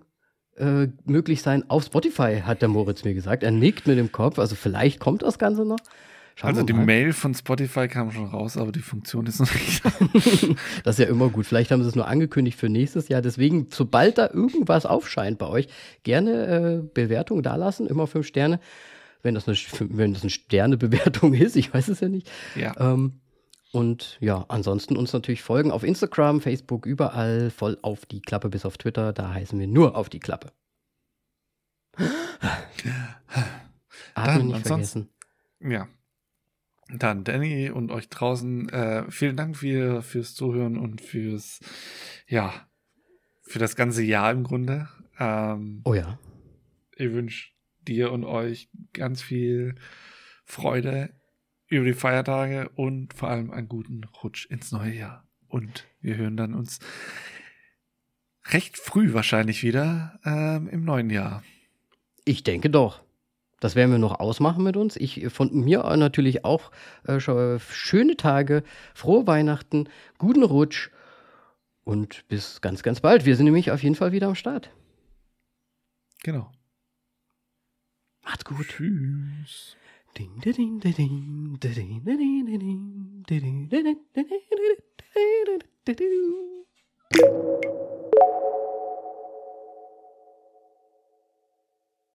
[0.57, 3.43] äh, möglich sein auf Spotify, hat der Moritz mir gesagt.
[3.43, 5.79] Er nickt mit dem Kopf, also vielleicht kommt das Ganze noch.
[6.37, 6.73] Schauen also die.
[6.73, 9.83] Mail von Spotify kam schon raus, aber die Funktion ist noch nicht.
[10.85, 11.47] das ist ja immer gut.
[11.47, 13.23] Vielleicht haben sie es nur angekündigt für nächstes Jahr.
[13.23, 15.69] Deswegen, sobald da irgendwas aufscheint bei euch,
[16.03, 18.59] gerne äh, Bewertung dalassen, immer fünf Sterne.
[19.23, 22.29] Wenn das eine, wenn das eine Sternebewertung ist, ich weiß es ja nicht.
[22.57, 22.75] Ja.
[22.79, 23.21] Ähm,
[23.71, 28.65] und ja, ansonsten uns natürlich folgen auf Instagram, Facebook, überall voll auf die Klappe, bis
[28.65, 29.13] auf Twitter.
[29.13, 30.53] Da heißen wir nur auf die Klappe.
[34.15, 35.09] Atmen nicht vergessen.
[35.61, 35.89] ja,
[36.89, 41.61] dann Danny und euch draußen, äh, vielen Dank für, fürs Zuhören und fürs,
[42.27, 42.53] ja,
[43.43, 44.89] für das ganze Jahr im Grunde.
[45.19, 46.19] Ähm, oh ja.
[46.97, 47.51] Ich wünsche
[47.87, 49.77] dir und euch ganz viel
[50.45, 51.11] Freude
[51.69, 55.27] über die Feiertage und vor allem einen guten Rutsch ins neue Jahr.
[55.49, 56.81] Und wir hören dann uns
[58.47, 61.43] recht früh wahrscheinlich wieder ähm, im neuen Jahr.
[62.25, 63.04] Ich denke doch.
[63.65, 64.95] Das werden wir noch ausmachen mit uns.
[64.95, 66.71] Ich von mir natürlich auch
[67.05, 68.63] äh, schöne Tage,
[68.93, 69.89] frohe Weihnachten,
[70.19, 70.91] guten Rutsch
[71.83, 73.25] und bis ganz, ganz bald.
[73.25, 74.69] Wir sind nämlich auf jeden Fall wieder am Start.
[76.23, 76.53] Genau.
[78.23, 78.69] Macht's gut.
[78.69, 79.79] Tschüss.
[80.19, 80.43] Ding,